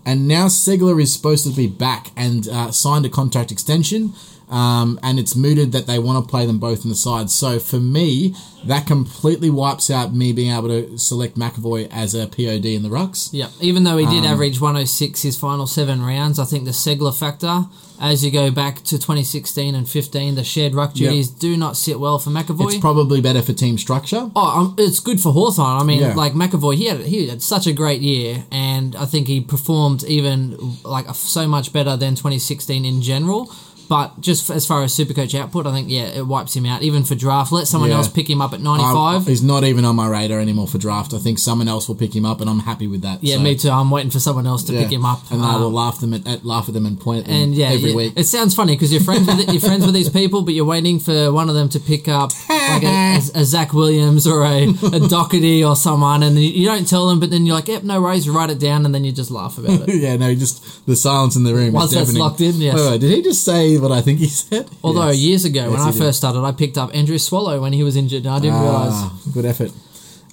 And 0.05 0.27
now 0.27 0.47
Ceglar 0.47 1.01
is 1.01 1.13
supposed 1.13 1.47
to 1.47 1.53
be 1.53 1.67
back 1.69 2.11
and 2.17 2.49
uh, 2.49 2.71
signed 2.73 3.07
a 3.07 3.09
contract 3.09 3.53
extension. 3.53 4.15
Um, 4.51 5.01
and 5.03 5.19
it's 5.19 5.35
mooted 5.35 5.73
that 5.73 5.87
they 5.87 5.99
want 5.99 6.23
to 6.23 6.31
play 6.31 6.45
them 6.45 6.59
both 6.59 6.85
in 6.85 6.91
the 6.91 6.95
side. 6.97 7.31
So 7.31 7.59
for 7.59 7.79
me, 7.81 8.35
that 8.67 8.87
completely 8.87 9.49
wipes 9.49 9.91
out 9.91 10.13
me 10.13 10.35
being 10.35 10.53
able 10.53 10.69
to 10.69 10.99
select 10.99 11.37
McEvoy 11.39 11.89
as 11.91 12.15
a 12.15 12.27
POD 12.27 12.67
in 12.67 12.83
the 12.83 12.91
rucks. 12.91 13.31
Yeah, 13.33 13.49
even 13.63 13.85
though 13.85 13.97
he 13.97 14.05
Um, 14.05 14.11
did 14.13 14.25
average 14.27 14.61
106 14.61 15.23
his 15.23 15.39
final 15.39 15.67
seven 15.67 16.03
rounds, 16.03 16.39
I 16.39 16.45
think 16.45 16.67
the 16.67 16.73
Ceglar 16.73 17.15
factor, 17.17 17.65
as 18.03 18.25
you 18.25 18.31
go 18.33 18.51
back 18.51 18.83
to 18.83 18.99
2016 18.99 19.75
and 19.75 19.89
15, 19.89 20.35
the 20.35 20.45
shared 20.45 20.75
ruck 20.75 20.91
Yep. 20.95 21.11
duties 21.11 21.29
do 21.31 21.57
not 21.57 21.77
sit 21.77 21.99
well 22.01 22.19
for 22.19 22.31
McEvoy. 22.31 22.67
It's 22.73 22.77
probably 22.79 23.21
better 23.21 23.41
for 23.41 23.53
team 23.53 23.79
structure. 23.79 24.29
Oh, 24.35 24.61
um, 24.61 24.75
it's 24.77 24.99
good 25.01 25.21
for 25.21 25.33
Hawthorn. 25.33 25.81
I 25.81 25.85
mean, 25.85 26.01
Yeah. 26.01 26.15
like 26.15 26.35
McEvoy, 26.35 26.75
he 26.77 26.87
had 26.87 27.01
he 27.07 27.29
had 27.29 27.41
such 27.43 27.67
a 27.67 27.73
great 27.73 28.03
year, 28.03 28.45
and 28.51 28.97
I 28.97 29.07
think 29.07 29.29
he 29.29 29.41
performed 29.41 30.03
even 30.05 30.77
like 30.85 31.07
so 31.15 31.47
much 31.47 31.73
better 31.73 31.97
than 31.97 32.15
2016 32.17 32.85
in 32.85 33.01
general. 33.03 33.51
But 33.89 34.21
just 34.21 34.49
as 34.51 34.67
far 34.67 34.83
as 34.83 34.93
Supercoach 34.97 35.39
output, 35.39 35.67
I 35.67 35.73
think 35.73 35.91
yeah, 35.91 36.05
it 36.05 36.27
wipes 36.27 36.55
him 36.57 36.65
out. 36.67 36.83
Even 36.83 37.05
for 37.05 37.15
draft, 37.15 37.53
let 37.53 37.67
someone 37.67 37.91
Yeah. 37.91 37.97
else 37.97 38.09
pick 38.09 38.29
him 38.29 38.41
up 38.41 38.53
at 38.53 38.61
I- 38.61 38.63
95. 38.63 39.27
he's 39.27 39.43
not 39.43 39.65
even 39.65 39.85
on 39.85 39.97
my 39.97 40.07
radar 40.09 40.41
anymore 40.41 40.67
for 40.69 40.79
draft. 40.79 41.13
I 41.15 41.19
think 41.19 41.39
someone 41.39 41.69
else 41.69 41.89
will 41.89 41.95
pick 41.95 42.15
him 42.17 42.25
up, 42.25 42.41
and 42.41 42.49
I'm 42.49 42.61
happy 42.61 42.87
with 42.87 43.03
that. 43.03 43.23
yeah, 43.23 43.37
So, 43.37 43.43
me 43.43 43.55
too. 43.57 43.71
I'm 43.71 43.91
waiting 43.91 44.11
for 44.11 44.21
someone 44.21 44.47
else 44.47 44.63
to 44.65 44.73
yeah. 44.73 44.83
pick 44.83 44.93
him 44.93 45.05
up. 45.05 45.21
and 45.31 45.43
I 45.43 45.55
Um, 45.55 45.61
will 45.61 45.71
laugh 45.73 46.01
them 46.01 46.15
at, 46.15 46.27
at 46.27 46.45
laugh 46.45 46.69
at 46.69 46.75
them 46.75 46.87
and 46.87 46.99
point 46.99 47.21
at 47.21 47.27
them 47.27 47.35
And 47.43 47.55
yeah, 47.55 47.69
every 47.69 47.91
yeah, 47.91 47.97
week. 47.97 48.13
it 48.17 48.25
sounds 48.27 48.55
funny 48.55 48.75
because 48.75 48.93
you're 48.93 49.03
friends 49.03 49.27
with 49.27 49.49
you're 49.51 49.61
friends 49.61 49.85
with 49.85 49.95
these 49.95 50.09
people, 50.09 50.43
but 50.43 50.55
you're 50.55 50.65
waiting 50.65 50.99
for 50.99 51.33
one 51.33 51.49
of 51.49 51.55
them 51.55 51.69
to 51.71 51.81
pick 51.81 52.09
up 52.09 52.33
like 52.69 52.83
a, 52.83 52.87
a, 53.39 53.41
a 53.41 53.45
Zach 53.45 53.73
Williams 53.73 54.27
or 54.27 54.45
a, 54.45 54.69
a 54.69 55.01
Doherty 55.09 55.65
or 55.65 55.77
someone, 55.77 56.23
and 56.23 56.37
you, 56.37 56.49
you 56.49 56.67
don't 56.67 56.87
tell 56.89 57.09
them, 57.09 57.21
but 57.21 57.31
then 57.31 57.47
you're 57.47 57.55
like, 57.57 57.69
"Yep, 57.69 57.83
no 57.85 58.01
worries." 58.01 58.29
Write 58.29 58.51
it 58.51 58.59
down, 58.59 58.85
and 58.87 58.95
then 58.95 59.05
you 59.05 59.13
just 59.13 59.31
laugh 59.31 59.59
about 59.59 59.89
it. 59.89 59.95
yeah, 60.01 60.17
no, 60.17 60.35
just 60.35 60.87
the 60.87 60.97
silence 60.97 61.37
in 61.37 61.45
the 61.45 61.55
room. 61.55 61.73
Once 61.73 61.93
that's 61.95 62.13
locked 62.17 62.41
in, 62.41 62.55
yes. 62.57 62.75
Wait, 62.75 62.91
wait, 62.91 63.01
did 63.01 63.11
he 63.11 63.23
just 63.23 63.45
say 63.45 63.79
what 63.79 63.93
I 63.93 64.01
think 64.01 64.19
he 64.21 64.29
said? 64.29 64.69
Although 64.83 65.09
Yes. 65.09 65.19
years 65.19 65.45
ago, 65.45 65.71
when 65.71 65.81
I 65.81 65.87
he 65.87 65.93
did. 65.93 65.99
first 65.99 66.19
started, 66.19 66.41
I 66.41 66.53
picked 66.53 66.79
up 66.79 66.95
Andrew 66.95 67.19
Swallow 67.19 67.61
when 67.61 67.73
he 67.73 67.83
was 67.83 67.97
injured, 67.97 68.25
and 68.25 68.35
I 68.35 68.39
didn't 68.41 68.61
realize. 68.61 68.93
Ah, 68.95 69.19
good 69.33 69.45
effort. 69.45 69.73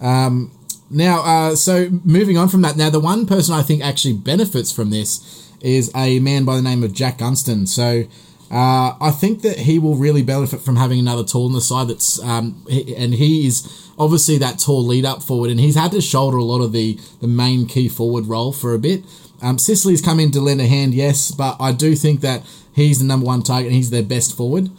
Um, 0.02 0.52
now, 0.90 1.22
uh, 1.24 1.56
so 1.56 1.90
moving 2.04 2.38
on 2.38 2.50
from 2.50 2.62
that, 2.62 2.76
now 2.76 2.90
the 2.90 3.00
one 3.00 3.26
person 3.26 3.54
I 3.54 3.62
think 3.62 3.84
actually 3.84 4.14
benefits 4.14 4.72
from 4.72 4.90
this 4.90 5.48
is 5.62 5.92
a 5.96 6.20
man 6.20 6.46
by 6.46 6.56
the 6.56 6.62
name 6.62 6.84
of 6.84 6.94
Jack 6.94 7.18
Gunston. 7.20 7.68
So 7.68 8.06
uh, 8.52 8.96
I 9.00 9.12
think 9.12 9.42
that 9.44 9.60
he 9.60 9.78
will 9.80 9.96
really 9.96 10.24
benefit 10.24 10.62
from 10.62 10.76
having 10.76 11.00
another 11.00 11.24
tall 11.24 11.46
on 11.46 11.54
the 11.54 11.62
side. 11.62 11.88
That's 11.88 12.22
um, 12.24 12.64
he, 12.68 12.96
and 12.96 13.14
he 13.14 13.46
is 13.48 13.90
obviously 13.98 14.38
that 14.40 14.60
tall 14.60 14.84
lead 14.84 15.06
up 15.06 15.22
forward, 15.22 15.52
and 15.52 15.60
he's 15.60 15.76
had 15.76 15.92
to 15.92 16.02
shoulder 16.02 16.38
a 16.38 16.44
lot 16.44 16.62
of 16.62 16.72
the 16.72 17.00
the 17.22 17.28
main 17.28 17.68
key 17.68 17.88
forward 17.90 18.26
role 18.26 18.52
for 18.52 18.74
a 18.74 18.80
bit. 18.80 19.04
Um, 19.42 19.58
Sicily's 19.58 20.02
come 20.02 20.20
in 20.20 20.32
to 20.32 20.42
lend 20.42 20.62
a 20.62 20.68
hand, 20.68 20.94
yes, 20.94 21.32
but 21.32 21.56
I 21.60 21.72
do 21.72 21.96
think 21.96 22.22
that 22.22 22.44
he's 22.74 23.00
the 23.00 23.06
number 23.06 23.26
one 23.26 23.42
target. 23.42 23.68
and 23.68 23.76
He's 23.76 23.90
their 23.90 24.04
best 24.04 24.36
forward. 24.36 24.70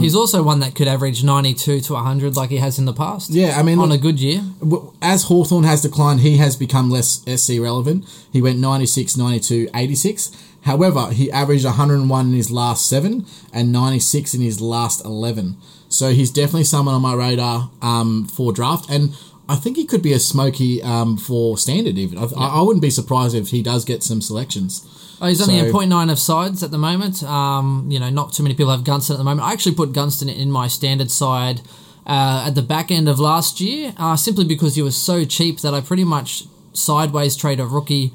He's 0.00 0.14
also 0.16 0.42
one 0.42 0.60
that 0.60 0.74
could 0.74 0.88
average 0.88 1.22
92 1.22 1.80
to 1.82 1.92
100 1.92 2.36
like 2.36 2.50
he 2.50 2.56
has 2.56 2.78
in 2.78 2.84
the 2.84 2.92
past. 2.92 3.30
Yeah, 3.30 3.58
I 3.58 3.62
mean, 3.62 3.78
on 3.78 3.90
look- 3.90 4.00
a 4.00 4.02
good 4.02 4.18
year. 4.20 4.42
as 5.00 5.24
Hawthorn 5.24 5.64
has 5.64 5.82
declined, 5.82 6.20
he 6.20 6.38
has 6.38 6.56
become 6.56 6.90
less 6.90 7.22
SC 7.26 7.58
relevant. 7.60 8.04
He 8.32 8.42
went 8.42 8.58
96, 8.58 9.16
92, 9.16 9.68
86. 9.74 10.32
However, 10.62 11.08
he 11.12 11.30
averaged 11.30 11.64
101 11.64 12.26
in 12.26 12.32
his 12.32 12.50
last 12.50 12.88
seven 12.88 13.26
and 13.52 13.72
96 13.72 14.34
in 14.34 14.40
his 14.40 14.60
last 14.60 15.04
11. 15.04 15.56
So 15.88 16.10
he's 16.10 16.30
definitely 16.30 16.64
someone 16.64 16.94
on 16.94 17.02
my 17.02 17.14
radar 17.14 17.70
um, 17.82 18.26
for 18.26 18.52
draft. 18.52 18.88
And 18.88 19.14
I 19.48 19.56
think 19.56 19.76
he 19.76 19.84
could 19.84 20.02
be 20.02 20.12
a 20.12 20.20
smoky 20.20 20.80
um, 20.82 21.16
for 21.18 21.58
standard, 21.58 21.98
even. 21.98 22.16
I, 22.16 22.24
I, 22.36 22.46
I 22.58 22.62
wouldn't 22.62 22.80
be 22.82 22.90
surprised 22.90 23.34
if 23.34 23.48
he 23.48 23.60
does 23.62 23.84
get 23.84 24.02
some 24.02 24.22
selections. 24.22 24.88
Oh, 25.20 25.26
he's 25.26 25.40
only 25.42 25.58
So- 25.60 25.66
a 25.66 25.72
0.9 25.72 26.10
of 26.12 26.18
sides 26.18 26.62
at 26.62 26.70
the 26.70 26.78
moment. 26.78 27.22
Um, 27.24 27.86
you 27.90 27.98
know, 28.00 28.10
not 28.10 28.32
too 28.32 28.42
many 28.42 28.54
people 28.54 28.70
have 28.72 28.84
Gunston 28.84 29.14
at 29.14 29.18
the 29.18 29.24
moment. 29.24 29.46
I 29.46 29.52
actually 29.52 29.74
put 29.74 29.92
Gunston 29.92 30.28
in 30.28 30.50
my 30.50 30.68
standard 30.68 31.10
side 31.10 31.60
uh, 32.06 32.44
at 32.46 32.54
the 32.54 32.62
back 32.62 32.90
end 32.90 33.08
of 33.08 33.18
last 33.20 33.60
year, 33.60 33.94
uh, 33.98 34.16
simply 34.16 34.44
because 34.44 34.74
he 34.76 34.82
was 34.82 34.96
so 34.96 35.24
cheap 35.24 35.60
that 35.60 35.74
I 35.74 35.80
pretty 35.80 36.04
much 36.04 36.44
sideways 36.72 37.36
trade 37.36 37.60
a 37.60 37.66
rookie 37.66 38.12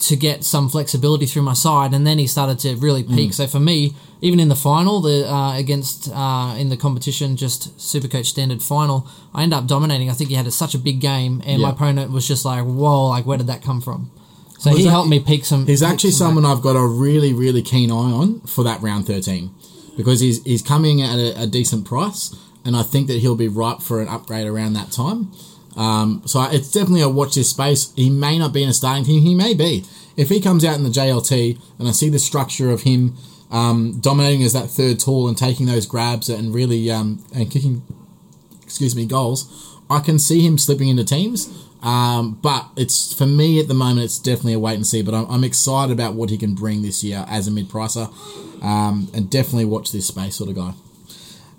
to 0.00 0.16
get 0.16 0.44
some 0.44 0.68
flexibility 0.68 1.26
through 1.26 1.42
my 1.42 1.52
side, 1.54 1.92
and 1.94 2.06
then 2.06 2.18
he 2.18 2.26
started 2.26 2.58
to 2.60 2.74
really 2.76 3.02
Mm. 3.04 3.14
peak. 3.14 3.32
So 3.34 3.46
for 3.46 3.60
me, 3.60 3.94
even 4.22 4.40
in 4.40 4.48
the 4.48 4.56
final, 4.56 5.00
the 5.00 5.30
uh, 5.30 5.56
against 5.56 6.10
uh, 6.14 6.54
in 6.58 6.68
the 6.70 6.76
competition, 6.76 7.36
just 7.36 7.76
Supercoach 7.78 8.26
standard 8.26 8.62
final, 8.62 9.06
I 9.34 9.42
ended 9.42 9.58
up 9.58 9.66
dominating. 9.66 10.10
I 10.10 10.14
think 10.14 10.30
he 10.30 10.36
had 10.36 10.46
a, 10.46 10.50
such 10.50 10.74
a 10.74 10.78
big 10.78 11.00
game, 11.00 11.42
and 11.46 11.60
my 11.62 11.70
opponent 11.70 12.10
was 12.12 12.26
just 12.26 12.44
like, 12.44 12.64
"Whoa! 12.64 13.08
Like, 13.08 13.26
where 13.26 13.38
did 13.38 13.46
that 13.48 13.62
come 13.62 13.80
from?" 13.80 14.10
So 14.58 14.70
Well, 14.70 14.76
he 14.76 14.82
he's 14.82 14.90
helped 14.90 15.08
me 15.08 15.20
peak 15.20 15.44
some. 15.46 15.66
He's 15.66 15.80
peak 15.80 15.88
actually 15.90 16.10
some 16.10 16.28
back. 16.28 16.42
someone 16.42 16.52
I've 16.56 16.62
got 16.62 16.76
a 16.76 16.86
really, 16.86 17.32
really 17.32 17.62
keen 17.62 17.90
eye 17.90 17.94
on 18.20 18.40
for 18.40 18.62
that 18.64 18.82
round 18.82 19.06
13 19.06 19.50
because 19.96 20.20
he's, 20.20 20.42
he's 20.44 20.60
coming 20.62 21.00
at 21.02 21.18
a, 21.18 21.42
a 21.42 21.46
decent 21.46 21.84
price, 21.86 22.34
and 22.64 22.76
I 22.76 22.82
think 22.82 23.06
that 23.08 23.20
he'll 23.20 23.36
be 23.36 23.48
ripe 23.48 23.80
for 23.80 24.00
an 24.02 24.08
upgrade 24.08 24.46
around 24.46 24.74
that 24.74 24.90
time. 24.92 25.30
Um, 25.76 26.22
so 26.26 26.42
it's 26.50 26.70
definitely 26.70 27.02
a 27.02 27.08
watch 27.08 27.34
this 27.34 27.50
space. 27.50 27.92
He 27.94 28.10
may 28.10 28.38
not 28.38 28.52
be 28.52 28.62
in 28.62 28.68
a 28.68 28.74
starting 28.74 29.04
team, 29.04 29.22
he 29.22 29.34
may 29.34 29.54
be. 29.54 29.84
If 30.16 30.28
he 30.28 30.40
comes 30.40 30.64
out 30.64 30.76
in 30.76 30.84
the 30.84 30.90
JLT 30.90 31.58
and 31.78 31.88
I 31.88 31.92
see 31.92 32.08
the 32.08 32.18
structure 32.18 32.70
of 32.70 32.82
him 32.82 33.16
um, 33.50 33.98
dominating 34.00 34.42
as 34.42 34.52
that 34.52 34.68
third 34.68 35.00
tall 35.00 35.28
and 35.28 35.36
taking 35.36 35.66
those 35.66 35.86
grabs 35.86 36.28
and 36.28 36.54
really 36.54 36.90
um, 36.90 37.24
and 37.34 37.50
kicking, 37.50 37.82
excuse 38.62 38.94
me, 38.94 39.06
goals, 39.06 39.78
I 39.88 40.00
can 40.00 40.18
see 40.18 40.46
him 40.46 40.58
slipping 40.58 40.88
into 40.88 41.04
teams. 41.04 41.48
Um, 41.82 42.38
but 42.42 42.68
it's 42.76 43.14
for 43.14 43.26
me 43.26 43.58
at 43.58 43.66
the 43.66 43.74
moment, 43.74 44.04
it's 44.04 44.18
definitely 44.18 44.52
a 44.52 44.58
wait 44.58 44.74
and 44.74 44.86
see. 44.86 45.02
But 45.02 45.14
I'm, 45.14 45.26
I'm 45.30 45.44
excited 45.44 45.92
about 45.92 46.14
what 46.14 46.30
he 46.30 46.36
can 46.36 46.54
bring 46.54 46.82
this 46.82 47.02
year 47.02 47.24
as 47.28 47.48
a 47.48 47.50
mid 47.50 47.68
pricer, 47.68 48.12
um, 48.62 49.08
and 49.14 49.30
definitely 49.30 49.64
watch 49.64 49.90
this 49.90 50.06
space 50.06 50.36
sort 50.36 50.50
of 50.50 50.56
guy. 50.56 50.74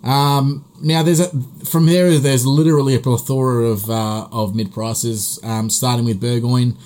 Um, 0.04 0.66
now 0.82 1.04
there's 1.04 1.20
a 1.20 1.30
from 1.66 1.86
there 1.86 2.18
there's 2.18 2.46
literally 2.46 2.96
a 2.96 3.00
plethora 3.00 3.66
of 3.66 3.90
uh, 3.90 4.28
of 4.32 4.56
mid 4.56 4.74
prices, 4.74 5.40
um, 5.44 5.70
starting 5.70 6.06
with 6.06 6.20
Burgoyne. 6.20 6.78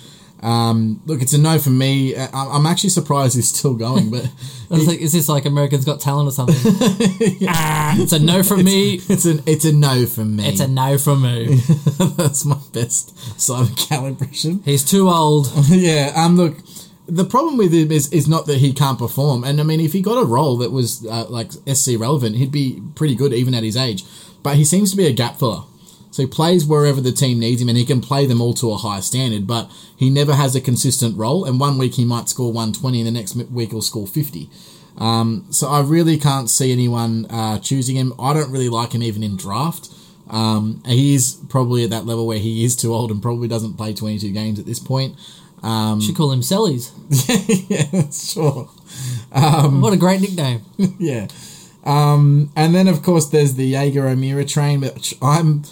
Um, 0.43 1.01
look, 1.05 1.22
it's 1.24 1.34
a 1.34 1.39
no 1.39 1.57
for 1.57 1.69
me. 1.72 2.15
I- 2.15 2.29
I'm 2.34 2.65
actually 2.67 2.91
surprised 2.91 3.36
he's 3.36 3.48
still 3.48 3.74
going, 3.74 4.12
but 4.12 4.25
I 4.69 4.74
was 4.75 4.86
like, 4.86 5.00
is 5.00 5.13
this 5.13 5.27
like 5.29 5.45
Americans 5.45 5.86
Got 5.86 6.01
Talent 6.01 6.27
or 6.27 6.31
something? 6.31 6.55
Ah, 7.48 7.95
it's 7.98 8.12
a 8.12 8.19
no 8.19 8.43
from 8.43 8.63
me. 8.63 8.95
it's 9.10 9.25
an 9.25 9.41
it's 9.45 9.65
a 9.65 9.72
no 9.72 10.05
for 10.05 10.25
me. 10.25 10.48
It's 10.48 10.60
a 10.60 10.67
no 10.67 10.98
from 10.98 11.22
me. 11.24 11.55
That's 12.17 12.43
my 12.45 12.57
best 12.74 13.39
Simon 13.39 13.74
Cowell 13.75 14.07
impression. 14.07 14.62
He's 14.65 14.84
too 14.84 15.10
old. 15.10 15.50
yeah. 15.69 16.12
Um. 16.15 16.36
Look, 16.36 16.57
the 17.07 17.25
problem 17.25 17.57
with 17.57 17.74
him 17.74 17.91
is 17.91 18.12
is 18.12 18.27
not 18.27 18.45
that 18.47 18.57
he 18.57 18.74
can't 18.74 18.97
perform, 18.97 19.43
and 19.43 19.59
I 19.59 19.63
mean, 19.63 19.79
if 19.79 19.93
he 19.93 20.01
got 20.01 20.21
a 20.21 20.25
role 20.25 20.57
that 20.57 20.71
was 20.71 21.05
uh, 21.05 21.25
like 21.29 21.51
SC 21.71 21.91
relevant, 21.97 22.38
he'd 22.38 22.51
be 22.51 22.81
pretty 22.95 23.15
good 23.15 23.33
even 23.33 23.53
at 23.53 23.63
his 23.63 23.77
age. 23.77 24.03
But 24.43 24.55
he 24.55 24.65
seems 24.65 24.91
to 24.91 24.97
be 24.97 25.07
a 25.07 25.13
gap 25.13 25.38
filler. 25.38 25.63
So 26.12 26.21
he 26.21 26.27
plays 26.27 26.65
wherever 26.65 27.01
the 27.01 27.12
team 27.12 27.39
needs 27.39 27.62
him, 27.62 27.67
and 27.67 27.77
he 27.77 27.83
can 27.83 28.00
play 28.00 28.25
them 28.25 28.41
all 28.41 28.53
to 28.55 28.71
a 28.71 28.77
high 28.77 29.01
standard. 29.01 29.45
But 29.47 29.69
he 29.97 30.09
never 30.09 30.33
has 30.33 30.55
a 30.55 30.62
consistent 30.62 31.17
role. 31.17 31.43
And 31.43 31.59
one 31.59 31.77
week 31.77 31.95
he 31.95 32.05
might 32.05 32.29
score 32.29 32.53
120, 32.53 33.00
and 33.01 33.07
the 33.07 33.12
next 33.12 33.35
week 33.35 33.71
he'll 33.71 33.81
score 33.81 34.07
50. 34.07 34.50
Um, 34.97 35.45
so 35.50 35.67
I 35.67 35.81
really 35.81 36.17
can't 36.17 36.50
see 36.50 36.71
anyone 36.71 37.25
uh, 37.29 37.59
choosing 37.59 37.97
him. 37.97 38.13
I 38.17 38.33
don't 38.33 38.51
really 38.51 38.69
like 38.69 38.93
him 38.93 39.03
even 39.03 39.24
in 39.24 39.35
draft. 39.35 39.89
Um, 40.29 40.81
he's 40.85 41.33
probably 41.33 41.83
at 41.83 41.89
that 41.89 42.05
level 42.05 42.25
where 42.25 42.39
he 42.39 42.63
is 42.63 42.75
too 42.75 42.93
old 42.93 43.12
and 43.12 43.21
probably 43.21 43.47
doesn't 43.47 43.75
play 43.75 43.93
22 43.93 44.31
games 44.31 44.59
at 44.59 44.65
this 44.65 44.79
point. 44.79 45.17
Should 46.00 46.15
call 46.15 46.31
him 46.31 46.41
Sellies. 46.41 46.91
yeah, 47.69 48.09
sure. 48.12 48.69
Um, 49.31 49.81
what 49.81 49.93
a 49.93 49.97
great 49.97 50.21
nickname. 50.21 50.62
yeah. 51.00 51.27
Um, 51.83 52.51
and 52.55 52.74
then 52.74 52.88
of 52.88 53.03
course 53.03 53.27
there's 53.27 53.55
the 53.55 53.65
Jaeger 53.65 54.07
O'Meara 54.07 54.45
train, 54.45 54.81
which 54.81 55.15
I'm 55.21 55.63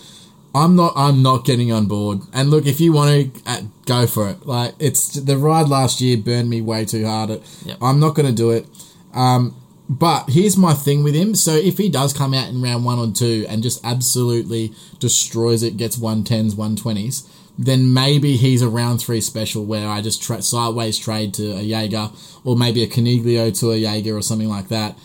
I'm 0.55 0.75
not 0.75 0.93
I'm 0.95 1.23
not 1.23 1.45
getting 1.45 1.71
on 1.71 1.87
board. 1.87 2.21
And 2.33 2.49
look, 2.49 2.65
if 2.65 2.79
you 2.79 2.93
want 2.93 3.33
to 3.33 3.41
uh, 3.45 3.61
go 3.85 4.05
for 4.07 4.29
it, 4.29 4.45
like 4.45 4.75
it's 4.79 5.13
the 5.13 5.37
ride 5.37 5.67
last 5.67 6.01
year 6.01 6.17
burned 6.17 6.49
me 6.49 6.61
way 6.61 6.85
too 6.85 7.05
hard. 7.05 7.29
It, 7.31 7.41
Yep. 7.65 7.77
I'm 7.81 7.99
not 7.99 8.15
going 8.15 8.27
to 8.27 8.35
do 8.35 8.51
it. 8.51 8.67
Um, 9.13 9.55
but 9.89 10.29
here's 10.29 10.57
my 10.57 10.73
thing 10.73 11.03
with 11.03 11.13
him. 11.15 11.35
So 11.35 11.53
if 11.53 11.77
he 11.77 11.89
does 11.89 12.13
come 12.13 12.33
out 12.33 12.49
in 12.49 12.61
round 12.61 12.85
one 12.85 12.99
or 12.99 13.11
two 13.11 13.45
and 13.49 13.61
just 13.61 13.83
absolutely 13.85 14.73
destroys 14.99 15.61
it, 15.63 15.77
gets 15.77 15.97
110s, 15.97 16.53
120s, 16.53 17.27
then 17.57 17.93
maybe 17.93 18.35
he's 18.35 18.61
a 18.61 18.69
round 18.69 18.99
three 19.01 19.21
special 19.21 19.63
where 19.65 19.87
I 19.87 20.01
just 20.01 20.21
tra- 20.23 20.41
sideways 20.41 20.97
trade 20.97 21.33
to 21.35 21.51
a 21.51 21.61
Jaeger 21.61 22.09
or 22.43 22.55
maybe 22.55 22.81
a 22.83 22.87
Caniglio 22.87 23.57
to 23.59 23.71
a 23.71 23.77
Jaeger 23.77 24.15
or 24.17 24.21
something 24.21 24.49
like 24.49 24.69
that. 24.69 24.97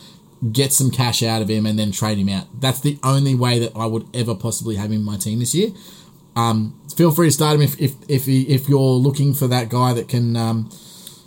Get 0.52 0.72
some 0.72 0.90
cash 0.90 1.22
out 1.22 1.42
of 1.42 1.48
him 1.48 1.66
and 1.66 1.78
then 1.78 1.90
trade 1.92 2.16
him 2.16 2.28
out. 2.28 2.46
That's 2.58 2.80
the 2.80 2.98
only 3.02 3.34
way 3.34 3.58
that 3.58 3.72
I 3.76 3.86
would 3.86 4.06
ever 4.14 4.34
possibly 4.34 4.76
have 4.76 4.86
him 4.86 5.00
in 5.00 5.04
my 5.04 5.16
team 5.16 5.40
this 5.40 5.54
year. 5.54 5.70
Um, 6.36 6.80
feel 6.96 7.10
free 7.10 7.26
to 7.28 7.32
start 7.32 7.56
him 7.56 7.62
if 7.62 7.78
if 7.80 7.94
if, 8.08 8.24
he, 8.26 8.42
if 8.42 8.68
you're 8.68 8.78
looking 8.80 9.34
for 9.34 9.48
that 9.48 9.68
guy 9.68 9.92
that 9.94 10.08
can 10.08 10.36
um, 10.36 10.70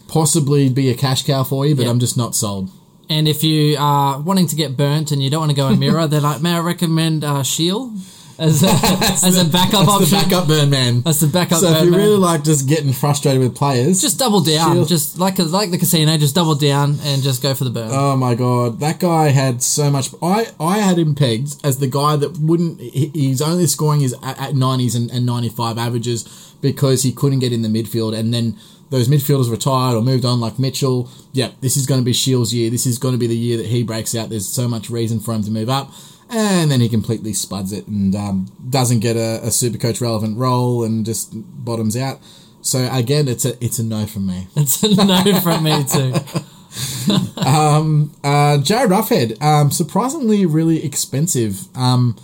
possibly 0.07 0.69
be 0.69 0.89
a 0.89 0.95
cash 0.95 1.23
cow 1.25 1.43
for 1.43 1.65
you, 1.65 1.75
but 1.75 1.83
Yeah. 1.85 1.91
I'm 1.91 1.99
just 1.99 2.17
not 2.17 2.35
sold. 2.35 2.69
And 3.09 3.27
if 3.27 3.43
you 3.43 3.75
are 3.77 4.21
wanting 4.21 4.47
to 4.47 4.55
get 4.55 4.77
burnt 4.77 5.11
and 5.11 5.21
you 5.21 5.29
don't 5.29 5.41
want 5.41 5.49
to 5.51 5.55
go 5.55 5.67
in 5.67 5.79
mirror, 5.79 6.07
then 6.13 6.23
I, 6.23 6.37
may 6.37 6.53
I 6.53 6.59
recommend 6.59 7.23
uh, 7.25 7.43
Shiels? 7.43 8.20
As 8.41 8.63
a, 8.63 8.67
as 9.27 9.37
a 9.37 9.45
backup 9.45 9.85
That's 9.85 9.89
option. 9.91 10.09
the 10.09 10.25
backup 10.25 10.47
burn 10.47 10.69
man. 10.71 11.01
That's 11.01 11.19
the 11.19 11.27
backup 11.27 11.59
So 11.59 11.69
if 11.71 11.83
you 11.85 11.91
man. 11.91 11.99
really 11.99 12.17
like 12.17 12.43
just 12.43 12.67
getting 12.67 12.91
frustrated 12.91 13.39
with 13.39 13.55
players, 13.55 14.01
Just 14.01 14.17
double 14.17 14.41
down, 14.41 14.85
just 14.87 15.19
like 15.19 15.37
like 15.37 15.69
the 15.69 15.77
casino, 15.77 16.17
just 16.17 16.33
double 16.33 16.55
down 16.55 16.97
and 17.03 17.21
just 17.21 17.43
go 17.43 17.53
for 17.53 17.65
the 17.65 17.69
burn. 17.69 17.89
Oh 17.91 18.17
my 18.17 18.33
god, 18.35 18.79
that 18.79 18.99
guy 18.99 19.29
had 19.29 19.61
so 19.61 19.91
much. 19.91 20.09
I 20.23 20.47
I 20.59 20.79
had 20.79 20.97
him 20.97 21.13
pegged 21.13 21.55
as 21.63 21.77
the 21.77 21.87
guy 21.87 22.15
that 22.15 22.39
wouldn't. 22.39 22.81
He's 22.81 23.41
only 23.41 23.67
scoring 23.67 23.99
his 24.01 24.13
at, 24.23 24.39
at 24.39 24.53
90s 24.53 24.95
and, 24.95 25.11
and 25.11 25.25
95 25.25 25.77
averages 25.77 26.55
because 26.61 27.03
he 27.03 27.11
couldn't 27.11 27.39
get 27.39 27.53
in 27.53 27.61
the 27.61 27.69
midfield, 27.69 28.17
and 28.17 28.33
then 28.33 28.57
those 28.89 29.07
midfielders 29.07 29.49
retired 29.51 29.95
or 29.95 30.01
moved 30.01 30.25
on, 30.25 30.39
like 30.41 30.57
Mitchell. 30.59 31.09
Yeah, 31.31 31.51
this 31.61 31.77
is 31.77 31.85
going 31.85 32.01
to 32.01 32.05
be 32.05 32.11
Shiels' 32.11 32.53
year. 32.53 32.69
This 32.69 32.85
is 32.85 32.97
going 32.97 33.13
to 33.13 33.17
be 33.19 33.27
the 33.27 33.37
year 33.37 33.57
that 33.57 33.67
he 33.67 33.83
breaks 33.83 34.15
out. 34.15 34.29
There's 34.29 34.47
so 34.47 34.67
much 34.67 34.89
reason 34.89 35.19
for 35.19 35.33
him 35.33 35.43
to 35.43 35.51
move 35.51 35.69
up. 35.69 35.91
And 36.33 36.71
then 36.71 36.79
he 36.81 36.87
completely 36.89 37.33
spuds 37.33 37.73
it 37.73 37.87
and 37.87 38.15
um, 38.15 38.47
doesn't 38.69 38.99
get 39.01 39.17
a, 39.17 39.45
a 39.45 39.51
super 39.51 39.77
coach 39.77 39.99
relevant 39.99 40.37
role 40.37 40.83
and 40.83 41.05
just 41.05 41.31
bottoms 41.33 41.97
out. 41.97 42.19
So 42.61 42.87
again, 42.91 43.27
it's 43.27 43.43
a 43.43 43.61
it's 43.63 43.79
a 43.79 43.83
no 43.83 44.05
from 44.05 44.27
me. 44.27 44.47
It's 44.55 44.81
a 44.83 44.95
no 44.95 45.39
from 45.41 45.63
me 45.63 45.83
too. 45.83 46.13
um, 47.41 48.13
Uh, 48.23 48.57
Jarryd 48.59 48.87
Roughead, 48.89 49.41
um, 49.41 49.71
surprisingly 49.71 50.45
really 50.45 50.85
expensive. 50.85 51.67
Um, 51.75 52.15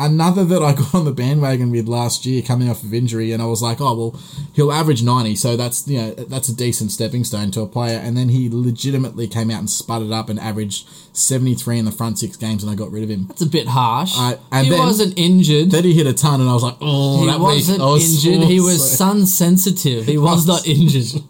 another 0.00 0.44
that 0.46 0.62
I 0.62 0.72
got 0.80 0.94
on 0.94 1.04
the 1.04 1.12
bandwagon 1.12 1.70
with 1.70 1.86
last 1.86 2.26
year, 2.26 2.42
coming 2.42 2.68
off 2.68 2.82
of 2.82 2.92
injury, 2.92 3.30
and 3.32 3.40
I 3.42 3.46
was 3.46 3.62
like, 3.62 3.80
oh 3.80 3.94
well, 3.94 4.20
he'll 4.54 4.72
average 4.72 5.02
ninety, 5.04 5.36
so 5.36 5.56
that's 5.56 5.86
you 5.86 5.98
know 6.00 6.10
that's 6.14 6.48
a 6.48 6.56
decent 6.56 6.90
stepping 6.90 7.22
stone 7.24 7.50
to 7.52 7.60
a 7.60 7.66
player. 7.66 7.98
And 7.98 8.16
then 8.16 8.30
he 8.30 8.48
legitimately 8.50 9.28
came 9.28 9.50
out 9.50 9.60
and 9.60 9.68
sputted 9.68 10.12
up 10.12 10.28
and 10.28 10.40
averaged 10.40 10.88
seventy 11.12 11.54
three 11.54 11.78
in 11.78 11.84
the 11.84 11.92
front 11.92 12.18
six 12.18 12.36
games, 12.36 12.62
and 12.64 12.72
I 12.72 12.74
got 12.74 12.90
rid 12.90 13.02
of 13.04 13.08
him. 13.10 13.26
That's 13.28 13.42
a 13.42 13.46
bit 13.46 13.68
harsh. 13.68 14.12
I- 14.16 14.38
and 14.50 14.64
he 14.66 14.70
then- 14.70 14.80
wasn't 14.80 15.18
injured. 15.18 15.70
Then 15.70 15.84
he 15.84 15.92
hit 15.92 16.06
a 16.06 16.14
ton, 16.14 16.40
and 16.40 16.48
I 16.50 16.54
was 16.54 16.62
like, 16.62 16.76
oh, 16.80 17.20
he 17.20 17.26
that 17.26 17.38
wasn't 17.40 17.80
was 17.80 18.24
injured. 18.24 18.42
so- 18.42 18.48
he 18.48 18.60
was 18.60 18.98
sun 18.98 19.26
sensitive. 19.26 20.06
He 20.06 20.18
was 20.18 20.46
not 20.46 20.66
injured. 20.66 21.22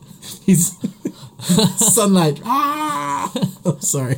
He's 0.47 0.77
sunlight. 1.77 2.41
Ah, 2.45 3.33
oh, 3.65 3.79
sorry. 3.81 4.17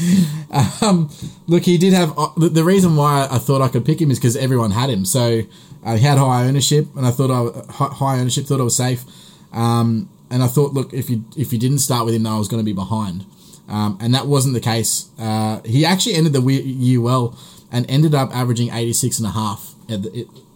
Um, 0.80 1.10
look, 1.46 1.64
he 1.64 1.78
did 1.78 1.94
have 1.94 2.16
uh, 2.16 2.28
the, 2.36 2.62
reason 2.62 2.94
why 2.94 3.26
I 3.28 3.38
thought 3.38 3.60
I 3.60 3.68
could 3.68 3.84
pick 3.84 4.00
him 4.00 4.10
is 4.10 4.18
because 4.18 4.36
everyone 4.36 4.70
had 4.70 4.88
him. 4.88 5.04
So 5.04 5.42
uh, 5.84 5.96
he 5.96 6.04
had 6.04 6.16
high 6.18 6.44
ownership, 6.44 6.86
and 6.94 7.04
I 7.06 7.10
thought 7.10 7.30
I 7.30 7.72
high 7.72 8.20
ownership 8.20 8.46
thought 8.46 8.60
I 8.60 8.64
was 8.64 8.76
safe. 8.76 9.04
Um, 9.52 10.08
and 10.30 10.42
I 10.42 10.46
thought, 10.46 10.72
look, 10.72 10.92
if 10.92 11.10
you 11.10 11.24
if 11.36 11.52
you 11.52 11.58
didn't 11.58 11.78
start 11.78 12.04
with 12.04 12.14
him, 12.14 12.26
I 12.26 12.38
was 12.38 12.46
going 12.48 12.60
to 12.60 12.64
be 12.64 12.72
behind. 12.72 13.24
Um, 13.68 13.98
and 14.00 14.14
that 14.14 14.26
wasn't 14.26 14.54
the 14.54 14.60
case. 14.60 15.08
Uh, 15.18 15.60
he 15.64 15.84
actually 15.84 16.14
ended 16.14 16.34
the 16.34 16.42
year 16.42 17.00
well 17.00 17.36
and 17.72 17.88
ended 17.90 18.14
up 18.14 18.34
averaging 18.34 18.70
86 18.70 19.18
and 19.18 19.26
a 19.26 19.30
half 19.30 19.74
the, 19.88 20.10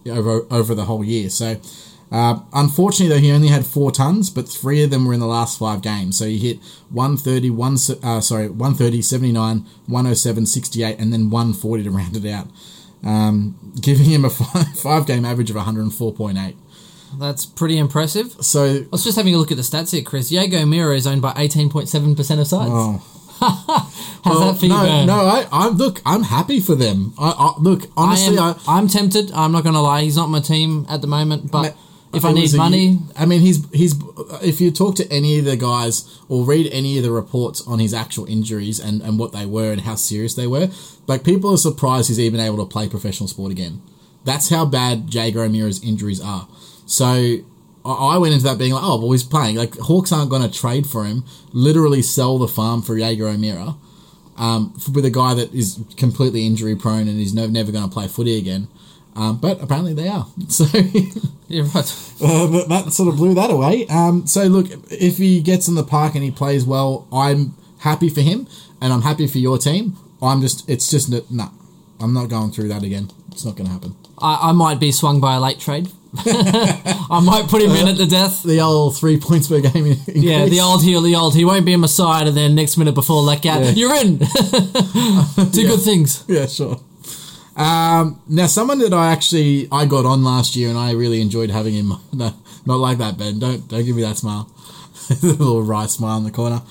it, 0.05 0.11
over 0.11 0.47
over 0.51 0.75
the 0.75 0.85
whole 0.85 1.05
year. 1.05 1.31
So 1.31 1.61
uh, 2.11 2.41
unfortunately, 2.55 3.15
though, 3.15 3.21
he 3.21 3.31
only 3.31 3.49
had 3.49 3.67
four 3.67 3.91
tons, 3.91 4.31
but 4.31 4.49
three 4.49 4.83
of 4.83 4.91
them 4.91 5.05
were 5.05 5.13
in 5.13 5.21
the 5.21 5.27
last 5.27 5.59
five 5.59 5.83
games. 5.83 6.19
So 6.19 6.25
he 6.25 6.39
hit 6.39 6.59
130, 6.91 7.51
one, 7.51 7.75
uh, 8.03 8.21
sorry, 8.21 8.49
130, 8.49 9.03
79, 9.03 9.67
107, 9.87 10.47
68, 10.47 10.99
and 10.99 11.13
then 11.13 11.31
140 11.31 11.83
to 11.85 11.91
round 11.91 12.17
it 12.17 12.31
out, 12.31 12.49
um, 13.05 13.75
giving 13.81 14.07
him 14.07 14.25
a 14.25 14.31
five, 14.31 14.69
five 14.79 15.07
game 15.07 15.25
average 15.25 15.51
of 15.51 15.57
104.8. 15.57 16.55
That's 17.19 17.47
pretty 17.47 17.79
impressive. 17.79 18.33
So, 18.45 18.65
I 18.65 18.87
was 18.91 19.05
just 19.05 19.17
having 19.17 19.35
a 19.35 19.39
look 19.39 19.51
at 19.51 19.57
the 19.57 19.63
stats 19.63 19.93
here, 19.93 20.03
Chris. 20.03 20.31
Jaeger 20.31 20.59
O'Meara 20.59 20.95
is 20.95 21.07
owned 21.07 21.23
by 21.23 21.33
18.7% 21.33 22.41
of 22.41 22.47
sides. 22.47 22.71
oh, 22.73 23.15
How's 23.41 24.25
well, 24.25 24.53
that 24.53 24.59
for 24.59 24.67
you, 24.67 24.73
no, 24.73 25.05
no, 25.05 25.21
I, 25.21 25.47
I 25.53 25.69
look, 25.69 26.03
I'm 26.05 26.25
happy 26.25 26.59
for 26.59 26.75
them. 26.75 27.15
I, 27.19 27.31
I 27.31 27.61
look 27.61 27.85
I 27.97 28.05
honestly, 28.05 28.37
am, 28.37 28.43
I, 28.43 28.57
I'm 28.67 28.89
tempted. 28.89 29.31
I'm 29.33 29.53
not 29.53 29.63
going 29.63 29.77
to 29.77 29.81
lie. 29.81 30.03
He's 30.03 30.17
not 30.17 30.29
my 30.29 30.41
team 30.41 30.87
at 30.89 31.03
the 31.03 31.07
moment, 31.07 31.53
but 31.53 31.77
if 32.15 32.25
I 32.25 32.33
need 32.33 32.55
money, 32.55 32.99
I 33.17 33.27
mean, 33.27 33.41
he's 33.41 33.69
he's. 33.71 33.95
If 34.43 34.61
you 34.61 34.71
talk 34.71 34.97
to 34.97 35.13
any 35.13 35.39
of 35.39 35.45
the 35.45 35.57
guys 35.57 36.21
or 36.29 36.45
read 36.45 36.71
any 36.73 36.97
of 36.97 37.05
the 37.05 37.11
reports 37.11 37.67
on 37.67 37.79
his 37.79 37.93
actual 37.93 38.27
injuries 38.27 38.81
and 38.81 39.03
and 39.03 39.19
what 39.19 39.33
they 39.33 39.47
were 39.47 39.73
and 39.73 39.83
how 39.83 39.95
serious 39.95 40.35
they 40.35 40.47
were, 40.47 40.71
like 41.07 41.25
people 41.25 41.53
are 41.53 41.59
surprised 41.59 42.09
he's 42.09 42.21
even 42.21 42.41
able 42.41 42.57
to 42.59 42.67
play 42.67 42.89
professional 42.89 43.29
sport 43.29 43.53
again. 43.53 43.83
That's 44.25 44.49
how 44.49 44.65
bad 44.67 45.13
Jaeger 45.13 45.43
O'Meara's 45.43 45.83
injuries 45.83 46.21
are. 46.21 46.49
So 46.87 47.39
I 47.85 48.19
went 48.19 48.35
into 48.35 48.45
that 48.45 48.59
being 48.59 48.73
like, 48.73 48.85
oh, 48.85 48.99
well, 48.99 49.13
he's 49.13 49.25
playing. 49.25 49.57
Like 49.57 49.77
Hawks 49.79 50.13
aren't 50.13 50.31
going 50.31 50.43
to 50.43 50.51
trade 50.51 50.87
for 50.87 51.05
him. 51.05 51.25
Literally 51.53 52.03
sell 52.03 52.39
the 52.39 52.49
farm 52.49 52.83
for 52.83 52.99
Jager 52.99 53.29
O'Meara. 53.29 53.77
Um, 54.37 54.73
with 54.95 55.05
a 55.05 55.11
guy 55.11 55.35
that 55.35 55.53
is 55.53 55.81
completely 55.97 56.47
injury 56.47 56.77
prone 56.77 57.09
and 57.09 57.21
is 57.21 57.35
no, 57.35 57.49
never 57.49 57.73
going 57.73 57.85
to 57.85 57.91
play 57.91 58.07
footy 58.07 58.39
again. 58.39 58.69
Um, 59.17 59.39
but 59.39 59.61
apparently 59.63 59.95
they 59.95 60.09
are. 60.09 60.27
So 60.49 60.65
you're 61.49 61.65
right. 61.65 62.13
uh, 62.23 62.47
but 62.47 62.69
that 62.69 62.93
sort 62.93 63.09
of 63.09 63.17
blew 63.17 63.35
that 63.35 63.51
away. 63.51 63.87
Um, 63.89 64.27
so 64.27 64.45
look, 64.45 64.67
if 64.91 65.17
he 65.17 65.41
gets 65.41 65.67
in 65.67 65.75
the 65.75 65.83
park 65.83 66.15
and 66.15 66.23
he 66.23 66.31
plays 66.31 66.65
well, 66.65 67.07
I'm 67.13 67.55
happy 67.81 68.11
for 68.11 68.21
him, 68.21 68.47
and 68.83 68.93
I'm 68.93 69.03
happy 69.03 69.27
for 69.27 69.39
your 69.39 69.57
team. 69.59 69.97
I'm 70.21 70.41
just, 70.41 70.69
it's 70.69 70.91
just 70.91 71.11
no, 71.11 71.23
nah, 71.31 71.49
I'm 72.01 72.13
not 72.13 72.29
going 72.29 72.51
through 72.51 72.69
that 72.69 72.83
again. 72.83 73.11
It's 73.33 73.45
not 73.45 73.57
going 73.57 73.67
to 73.67 73.73
happen. 73.73 73.97
I, 74.19 74.51
I 74.51 74.53
might 74.53 74.79
be 74.81 74.93
swung 74.93 75.21
by 75.21 75.37
a 75.37 75.41
late 75.41 75.59
trade. 75.59 75.89
I 76.27 77.21
might 77.23 77.47
put 77.49 77.63
him 77.63 77.71
in 77.73 77.87
at 77.89 77.97
the 77.97 78.07
death. 78.07 78.43
The 78.43 78.61
old 78.61 78.97
three 78.97 79.19
points 79.19 79.49
per 79.49 79.61
game. 79.61 79.87
Increase. 79.87 80.17
Yeah, 80.17 80.47
the 80.47 80.61
old 80.61 80.83
heel, 80.83 81.01
the 81.03 81.15
old. 81.15 81.35
He 81.35 81.45
won't 81.45 81.65
be 81.67 81.73
in 81.73 81.81
my 81.81 81.87
side, 81.87 82.27
and 82.27 82.37
then 82.37 82.55
next 82.55 82.77
minute 82.77 82.95
before 82.95 83.23
let 83.23 83.45
out, 83.47 83.63
Yeah. 83.63 83.71
you're 83.71 83.95
in. 83.97 84.19
Two 84.19 85.67
good 85.67 85.81
things. 85.83 86.25
Yeah, 86.27 86.47
sure. 86.47 86.81
Um, 87.59 88.23
now, 88.29 88.47
someone 88.47 88.79
that 88.79 88.95
I 88.95 89.11
actually 89.13 89.69
I 89.73 89.85
got 89.85 90.07
on 90.07 90.23
last 90.23 90.55
year, 90.55 90.69
and 90.69 90.79
I 90.79 90.93
really 90.93 91.21
enjoyed 91.21 91.51
having 91.51 91.75
him. 91.75 91.93
No, 92.13 92.35
not 92.67 92.77
like 92.77 92.99
that, 92.99 93.19
Ben. 93.19 93.39
Don't 93.39 93.67
don't 93.69 93.85
give 93.85 93.97
me 93.97 94.03
that 94.03 94.17
smile. 94.17 94.51
little 95.23 95.63
wry 95.63 95.87
smile 95.87 96.19
in 96.19 96.25
the 96.25 96.31
corner. 96.31 96.63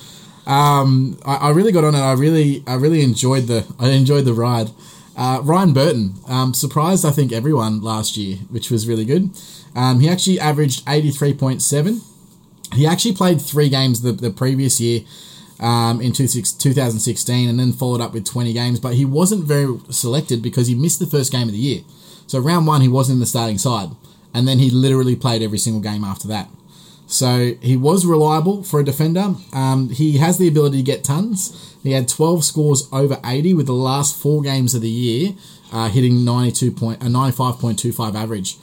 Um, 0.45 1.19
I, 1.25 1.35
I 1.35 1.49
really 1.51 1.71
got 1.71 1.83
on 1.83 1.95
it. 1.95 1.99
I 1.99 2.13
really 2.13 2.63
I 2.65 2.75
really 2.75 3.01
enjoyed 3.01 3.47
the 3.47 3.65
I 3.79 3.89
enjoyed 3.89 4.25
the 4.25 4.33
ride. 4.33 4.69
Uh, 5.15 5.41
Ryan 5.43 5.73
Burton 5.73 6.13
um, 6.27 6.53
surprised 6.53 7.03
I 7.05 7.11
think 7.11 7.31
everyone 7.31 7.81
last 7.81 8.15
year, 8.17 8.37
which 8.49 8.69
was 8.69 8.87
really 8.87 9.05
good. 9.05 9.31
Um, 9.75 9.99
he 9.99 10.07
actually 10.07 10.39
averaged 10.39 10.83
eighty 10.87 11.11
three 11.11 11.33
point 11.33 11.61
seven. 11.61 12.01
He 12.73 12.85
actually 12.85 13.13
played 13.13 13.41
three 13.41 13.69
games 13.69 14.01
the, 14.01 14.11
the 14.11 14.29
previous 14.29 14.79
year 14.79 15.01
um, 15.59 16.01
in 16.01 16.13
two 16.13 16.27
2016 16.27 17.49
and 17.49 17.59
then 17.59 17.73
followed 17.73 18.01
up 18.01 18.13
with 18.13 18.25
20 18.25 18.53
games, 18.53 18.79
but 18.79 18.93
he 18.93 19.05
wasn't 19.05 19.43
very 19.43 19.79
selected 19.89 20.41
because 20.41 20.67
he 20.67 20.75
missed 20.75 20.99
the 20.99 21.07
first 21.07 21.31
game 21.31 21.47
of 21.47 21.53
the 21.53 21.59
year. 21.59 21.81
So 22.27 22.39
round 22.39 22.67
one, 22.67 22.81
he 22.81 22.87
wasn't 22.87 23.15
in 23.15 23.19
the 23.21 23.25
starting 23.25 23.57
side, 23.57 23.89
and 24.33 24.47
then 24.47 24.59
he 24.59 24.69
literally 24.69 25.15
played 25.15 25.41
every 25.41 25.57
single 25.57 25.81
game 25.81 26.03
after 26.03 26.27
that. 26.27 26.49
So 27.07 27.53
he 27.61 27.77
was 27.77 28.05
reliable 28.05 28.63
for 28.63 28.81
a 28.81 28.83
defender. 28.83 29.35
Um, 29.53 29.89
he 29.89 30.17
has 30.17 30.37
the 30.37 30.47
ability 30.47 30.77
to 30.77 30.83
get 30.83 31.05
tons. 31.05 31.75
He 31.81 31.93
had 31.93 32.09
12 32.09 32.43
scores 32.43 32.87
over 32.91 33.17
80 33.23 33.53
with 33.53 33.65
the 33.65 33.73
last 33.73 34.21
four 34.21 34.41
games 34.41 34.75
of 34.75 34.81
the 34.81 34.89
year, 34.89 35.33
uh, 35.71 35.87
hitting 35.87 36.25
92 36.25 36.71
point, 36.71 37.01
a 37.01 37.05
95.25 37.05 38.13
average. 38.13 38.57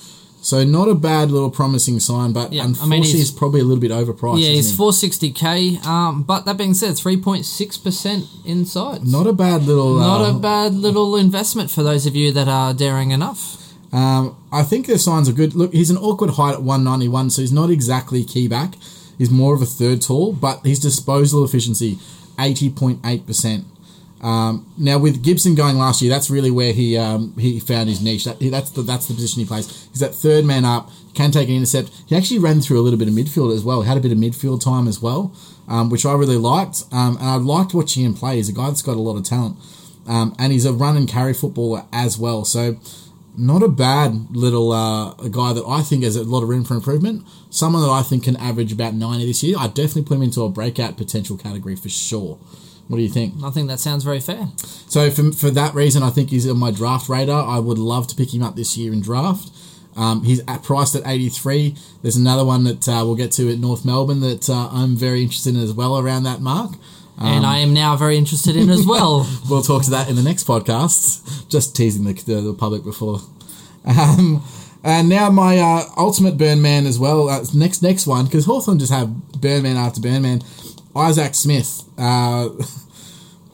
So 0.45 0.63
not 0.63 0.89
a 0.89 0.95
bad 0.95 1.31
little 1.31 1.49
promising 1.51 1.99
sign, 2.01 2.33
but 2.35 2.53
Yeah, 2.53 2.65
I 2.65 2.67
mean, 2.67 2.71
unfortunately 2.75 3.07
he's- 3.07 3.19
he's, 3.19 3.31
probably 3.31 3.61
a 3.61 3.65
little 3.65 3.81
bit 3.81 3.91
overpriced. 3.91 4.41
Yeah, 4.43 4.51
he's 4.51 4.73
460k. 4.77 5.79
Um, 5.87 6.23
but 6.23 6.45
that 6.45 6.59
being 6.59 6.75
said, 6.75 6.97
3.6% 6.99 8.27
inside. 8.45 9.07
Not 9.07 9.27
a 9.27 9.33
bad 9.33 9.67
little. 9.67 9.95
Not 9.99 10.21
uh, 10.21 10.37
a 10.37 10.39
bad 10.39 10.75
little 10.75 11.17
investment 11.17 11.71
for 11.71 11.83
those 11.83 12.05
of 12.05 12.15
you 12.15 12.31
that 12.33 12.47
are 12.47 12.75
daring 12.75 13.11
enough. 13.11 13.73
Um, 13.91 14.37
I 14.53 14.65
think 14.65 14.87
the 14.87 14.99
signs 14.99 15.31
are 15.31 15.33
good. 15.33 15.55
Look, 15.55 15.73
he's 15.73 15.89
an 15.89 15.97
awkward 15.97 16.31
height 16.31 16.53
at 16.55 16.63
191, 16.63 17.31
so 17.31 17.41
he's 17.41 17.51
not 17.53 17.71
exactly 17.71 18.23
key 18.23 18.47
back. 18.47 18.75
He's 19.17 19.31
more 19.31 19.55
of 19.55 19.63
a 19.63 19.67
third 19.67 20.03
tall, 20.03 20.35
but 20.35 20.61
his 20.67 20.79
disposal 20.79 21.43
efficiency, 21.45 21.99
80.8%. 22.39 23.65
Um, 24.25 24.73
now 24.79 24.97
with 24.97 25.23
Gibson 25.23 25.55
going 25.55 25.77
last 25.77 26.01
year, 26.01 26.11
that's 26.11 26.31
really 26.31 26.51
where 26.51 26.73
he 26.73 26.97
um, 26.97 27.37
he 27.37 27.61
found 27.61 27.91
his 27.91 28.01
niche. 28.01 28.25
That, 28.25 28.41
that's 28.41 28.71
the 28.71 28.81
that's 28.81 29.07
the 29.07 29.13
position 29.13 29.41
he 29.41 29.47
plays. 29.47 29.87
He's 29.91 30.01
that 30.01 30.15
third 30.15 30.47
man 30.47 30.65
up, 30.65 30.91
can 31.13 31.31
take 31.31 31.51
an 31.51 31.55
intercept. 31.55 31.91
He 32.07 32.17
actually 32.17 32.39
ran 32.39 32.63
through 32.63 32.81
a 32.81 32.83
little 32.83 32.99
bit 32.99 33.07
of 33.07 33.13
midfield 33.13 33.55
as 33.55 33.65
well. 33.65 33.83
He 33.83 33.89
had 33.89 33.99
a 33.99 34.01
bit 34.01 34.13
of 34.13 34.17
midfield 34.17 34.65
time 34.65 34.89
as 34.89 35.03
well, 35.03 35.37
um, 35.69 35.91
which 35.91 36.07
I 36.07 36.15
really 36.15 36.39
liked. 36.39 36.85
Um, 36.91 37.19
and 37.19 37.29
I 37.29 37.35
liked 37.35 37.75
watching 37.75 38.03
him 38.03 38.15
play. 38.15 38.37
He's 38.37 38.49
a 38.49 38.55
guy 38.55 38.69
that's 38.69 38.81
got 38.81 38.97
a 38.97 39.01
lot 39.01 39.19
of 39.19 39.25
talent, 39.25 39.59
um, 40.09 40.35
and 40.39 40.55
he's 40.55 40.65
a 40.65 40.73
run 40.73 40.97
and 40.97 41.07
carry 41.07 41.35
footballer 41.35 41.85
as 41.93 42.17
well. 42.17 42.47
So 42.47 42.79
not 43.37 43.63
a 43.63 43.69
bad 43.69 44.35
little 44.35 44.73
uh, 44.73 45.11
a 45.23 45.29
guy 45.29 45.53
that 45.53 45.67
I 45.69 45.83
think 45.83 46.03
has 46.03 46.17
a 46.17 46.25
lot 46.25 46.43
of 46.43 46.49
room 46.49 46.65
for 46.65 46.73
improvement. 46.73 47.27
Someone 47.51 47.83
that 47.83 47.91
I 47.91 48.01
think 48.01 48.25
can 48.25 48.37
average 48.37 48.73
about 48.73 48.95
90 48.95 49.27
this 49.27 49.43
year. 49.43 49.57
I'd 49.59 49.75
definitely 49.75 50.05
put 50.05 50.15
him 50.15 50.23
into 50.23 50.43
a 50.45 50.49
breakout 50.49 50.97
potential 50.97 51.37
category 51.37 51.77
for 51.77 51.91
sure. 51.91 52.39
What 52.89 52.97
do 52.99 53.03
you 53.03 53.09
think? 53.09 53.35
I 53.43 53.51
think 53.51 53.69
that 53.69 53.81
sounds 53.81 54.05
very 54.05 54.21
fair. 54.21 54.49
So 54.89 55.11
for, 55.11 55.33
for 55.33 55.51
that 55.51 55.75
reason, 55.75 56.03
I 56.03 56.11
think 56.11 56.31
he's 56.31 56.49
on 56.49 56.59
my 56.59 56.71
draft 56.71 57.09
radar. 57.09 57.47
I 57.47 57.59
would 57.59 57.79
love 57.79 58.07
to 58.09 58.15
pick 58.17 58.35
him 58.35 58.43
up 58.43 58.57
this 58.57 58.77
year 58.77 58.93
in 58.93 59.01
draft. 59.01 59.51
Um, 59.97 60.25
he's 60.25 60.43
at, 60.49 60.63
priced 60.63 60.95
at 60.95 61.03
83. 61.07 61.77
There's 62.03 62.17
another 62.17 62.45
one 62.45 62.65
that 62.65 62.89
uh, 62.89 63.03
we'll 63.05 63.15
get 63.15 63.33
to 63.33 63.51
at 63.51 63.59
North 63.59 63.85
Melbourne 63.85 64.21
that 64.21 64.51
uh, 64.51 64.69
I'm 64.71 64.97
very 64.97 65.23
interested 65.23 65.55
in 65.55 65.63
as 65.63 65.73
well 65.73 65.99
around 65.99 66.25
that 66.25 66.41
mark. 66.41 66.73
and 67.19 67.47
I 67.47 67.59
am 67.59 67.73
now 67.73 67.97
very 67.97 68.17
interested 68.19 68.57
in 68.57 68.71
as 68.71 68.85
well. 68.87 69.27
We'll 69.49 69.63
talk 69.63 69.85
to 69.85 69.91
that 69.91 70.09
in 70.09 70.17
the 70.17 70.23
next 70.23 70.47
podcast. 70.47 71.49
Just 71.49 71.77
teasing 71.77 72.05
the, 72.05 72.13
the, 72.15 72.41
the 72.41 72.55
public 72.55 72.83
before 72.83 73.21
Um, 73.85 74.43
and 74.83 75.09
now 75.09 75.31
my 75.31 75.59
uh, 75.59 75.85
ultimate 75.97 76.37
burn 76.37 76.61
man 76.61 76.87
as 76.87 76.99
well. 76.99 77.29
Uh, 77.29 77.45
next 77.55 77.83
next 77.83 78.07
one 78.07 78.25
because 78.27 78.45
Hawthorn 78.47 78.79
just 78.79 78.93
have 78.93 79.09
burn 79.41 79.63
man 79.63 79.77
after 79.77 80.01
burn 80.01 80.23
man. 80.23 80.43
Isaac 80.97 81.35
Smith. 81.35 81.83
Uh, 81.99 82.49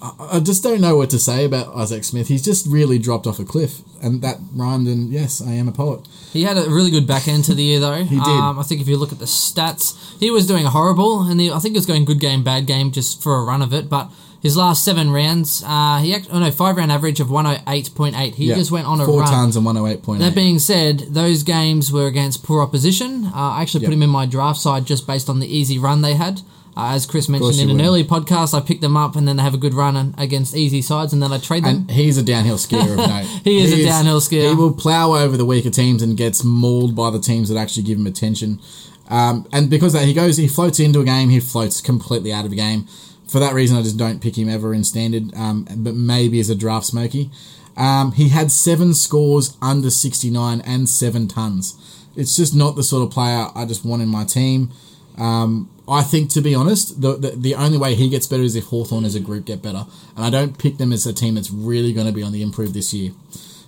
I 0.02 0.40
just 0.40 0.62
don't 0.62 0.80
know 0.80 0.96
what 0.96 1.10
to 1.10 1.18
say 1.18 1.44
about 1.44 1.76
Isaac 1.76 2.04
Smith. 2.04 2.28
He's 2.28 2.42
just 2.42 2.66
really 2.66 2.98
dropped 2.98 3.26
off 3.26 3.38
a 3.38 3.44
cliff, 3.44 3.80
and 4.02 4.22
that 4.22 4.38
rhymed. 4.54 4.88
And 4.88 5.10
yes, 5.12 5.42
I 5.42 5.52
am 5.52 5.68
a 5.68 5.72
poet. 5.72 6.08
He 6.32 6.44
had 6.44 6.56
a 6.56 6.62
really 6.70 6.90
good 6.90 7.06
back 7.06 7.28
end 7.28 7.44
to 7.44 7.54
the 7.54 7.62
year, 7.62 7.80
though. 7.80 8.02
he 8.04 8.16
did. 8.16 8.26
Um, 8.26 8.58
I 8.58 8.62
think 8.62 8.80
if 8.80 8.88
you 8.88 8.96
look 8.96 9.12
at 9.12 9.18
the 9.18 9.26
stats, 9.26 10.18
he 10.18 10.30
was 10.30 10.46
doing 10.46 10.64
horrible, 10.64 11.22
and 11.28 11.38
he, 11.38 11.50
I 11.50 11.58
think 11.58 11.74
he 11.74 11.78
was 11.78 11.84
going 11.86 12.06
good 12.06 12.18
game, 12.20 12.42
bad 12.42 12.66
game, 12.66 12.92
just 12.92 13.22
for 13.22 13.34
a 13.36 13.44
run 13.44 13.60
of 13.60 13.74
it. 13.74 13.90
But 13.90 14.10
his 14.40 14.56
last 14.56 14.82
seven 14.86 15.10
rounds, 15.10 15.62
uh, 15.66 15.98
he 15.98 16.14
act, 16.14 16.28
oh 16.32 16.38
no, 16.38 16.50
five 16.50 16.78
round 16.78 16.90
average 16.90 17.20
of 17.20 17.30
one 17.30 17.44
hundred 17.44 17.60
eight 17.68 17.90
point 17.94 18.18
eight. 18.18 18.36
He 18.36 18.46
Yeah. 18.46 18.54
just 18.54 18.70
went 18.70 18.86
on 18.86 19.02
a 19.02 19.04
four 19.04 19.20
run. 19.20 19.28
tons 19.30 19.54
and 19.54 19.66
one 19.66 19.76
hundred 19.76 19.88
eight 19.90 20.02
point 20.02 20.20
That 20.20 20.34
being 20.34 20.58
said, 20.58 21.00
those 21.10 21.42
games 21.42 21.92
were 21.92 22.06
against 22.06 22.42
poor 22.42 22.62
opposition. 22.62 23.26
Uh, 23.26 23.32
I 23.34 23.60
actually 23.60 23.84
put 23.84 23.92
him 23.92 24.02
in 24.02 24.08
my 24.08 24.24
draft 24.24 24.60
side 24.60 24.86
just 24.86 25.06
based 25.06 25.28
on 25.28 25.40
the 25.40 25.46
easy 25.54 25.78
run 25.78 26.00
they 26.00 26.14
had. 26.14 26.40
Uh, 26.76 26.92
as 26.94 27.04
Chris 27.04 27.28
mentioned 27.28 27.58
in 27.58 27.70
an 27.70 27.80
earlier 27.84 28.04
podcast, 28.04 28.56
I 28.56 28.60
pick 28.64 28.80
them 28.80 28.96
up 28.96 29.16
and 29.16 29.26
then 29.26 29.36
they 29.36 29.42
have 29.42 29.54
a 29.54 29.58
good 29.58 29.74
run 29.74 30.14
against 30.16 30.56
easy 30.56 30.80
sides, 30.82 31.12
and 31.12 31.22
then 31.22 31.32
I 31.32 31.38
trade 31.38 31.64
them. 31.64 31.76
And 31.76 31.90
he's 31.90 32.16
a 32.16 32.22
downhill 32.22 32.56
skier 32.56 32.92
of 32.92 32.96
note. 32.96 33.26
He 33.44 33.62
is 33.62 33.72
a 33.72 33.84
downhill 33.84 34.20
skier. 34.20 34.48
He 34.48 34.54
will 34.54 34.72
plow 34.72 35.14
over 35.14 35.36
the 35.36 35.44
weaker 35.44 35.70
teams 35.70 36.02
and 36.02 36.16
gets 36.16 36.44
mauled 36.44 36.94
by 36.94 37.10
the 37.10 37.18
teams 37.18 37.48
that 37.48 37.58
actually 37.58 37.82
give 37.82 37.98
him 37.98 38.06
attention. 38.06 38.60
Um, 39.08 39.46
and 39.52 39.68
because 39.68 39.94
of 39.94 40.00
that, 40.00 40.06
he 40.06 40.14
goes, 40.14 40.36
he 40.36 40.46
floats 40.46 40.78
into 40.78 41.00
a 41.00 41.04
game, 41.04 41.30
he 41.30 41.40
floats 41.40 41.80
completely 41.80 42.32
out 42.32 42.46
of 42.46 42.52
a 42.52 42.56
game. 42.56 42.86
For 43.26 43.40
that 43.40 43.54
reason, 43.54 43.76
I 43.76 43.82
just 43.82 43.96
don't 43.96 44.20
pick 44.20 44.38
him 44.38 44.48
ever 44.48 44.72
in 44.72 44.84
standard, 44.84 45.34
um, 45.36 45.66
but 45.76 45.94
maybe 45.94 46.40
as 46.40 46.50
a 46.50 46.54
draft 46.54 46.86
smoky. 46.86 47.30
Um, 47.76 48.12
he 48.12 48.28
had 48.28 48.50
seven 48.50 48.94
scores 48.94 49.56
under 49.62 49.90
69 49.90 50.60
and 50.62 50.88
seven 50.88 51.28
tons. 51.28 52.06
It's 52.16 52.36
just 52.36 52.54
not 52.54 52.76
the 52.76 52.82
sort 52.82 53.02
of 53.04 53.10
player 53.10 53.46
I 53.54 53.64
just 53.64 53.84
want 53.84 54.02
in 54.02 54.08
my 54.08 54.24
team. 54.24 54.70
Um, 55.16 55.70
I 55.90 56.02
think, 56.02 56.30
to 56.30 56.40
be 56.40 56.54
honest, 56.54 57.00
the, 57.00 57.16
the 57.16 57.30
the 57.30 57.54
only 57.54 57.76
way 57.76 57.94
he 57.94 58.08
gets 58.08 58.26
better 58.26 58.42
is 58.42 58.54
if 58.54 58.64
Hawthorn 58.66 59.04
as 59.04 59.14
a 59.14 59.20
group 59.20 59.44
get 59.44 59.60
better. 59.60 59.86
And 60.16 60.24
I 60.24 60.30
don't 60.30 60.56
pick 60.56 60.78
them 60.78 60.92
as 60.92 61.04
a 61.06 61.12
team 61.12 61.34
that's 61.34 61.50
really 61.50 61.92
going 61.92 62.06
to 62.06 62.12
be 62.12 62.22
on 62.22 62.32
the 62.32 62.42
improve 62.42 62.72
this 62.74 62.94
year. 62.94 63.12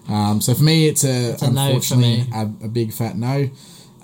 Um, 0.09 0.41
so 0.41 0.55
for 0.55 0.63
me, 0.63 0.89
it's 0.89 1.05
a, 1.05 1.33
a 1.33 1.39
unfortunately 1.43 2.25
me. 2.25 2.31
a, 2.35 2.43
a 2.65 2.69
big 2.69 2.93
fat 2.93 3.17
no. 3.17 3.51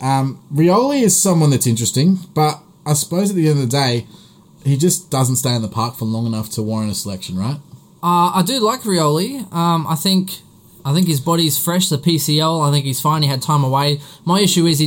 Um, 0.01 0.41
Rioli 0.53 1.03
is 1.03 1.21
someone 1.21 1.51
that's 1.51 1.67
interesting, 1.67 2.19
but 2.35 2.61
I 2.87 2.93
suppose 2.95 3.31
at 3.31 3.37
the 3.37 3.49
end 3.49 3.61
of 3.61 3.71
the 3.71 3.77
day, 3.77 4.07
he 4.65 4.77
just 4.77 5.11
doesn't 5.11 5.37
stay 5.37 5.55
in 5.55 5.63
the 5.63 5.69
park 5.69 5.97
for 5.97 6.05
long 6.05 6.27
enough 6.27 6.51
to 6.51 6.63
warrant 6.63 6.91
a 6.91 6.95
selection, 6.95 7.37
right? 7.37 7.57
Uh, 8.03 8.31
I 8.35 8.43
do 8.47 8.61
like 8.61 8.81
Rioli. 8.81 9.53
Um, 9.53 9.87
I 9.87 9.95
think 9.95 10.41
I 10.85 10.95
think 10.95 11.07
his 11.07 11.21
body's 11.21 11.59
fresh. 11.59 11.89
The 11.89 11.99
PCL, 11.99 12.67
I 12.67 12.73
think 12.73 12.85
he's 12.85 13.01
fine. 13.01 13.23
He 13.23 13.29
had 13.29 13.43
time 13.43 13.65
away. 13.65 14.01
My 14.25 14.41
issue 14.41 14.67
is 14.67 14.79
he 14.79 14.87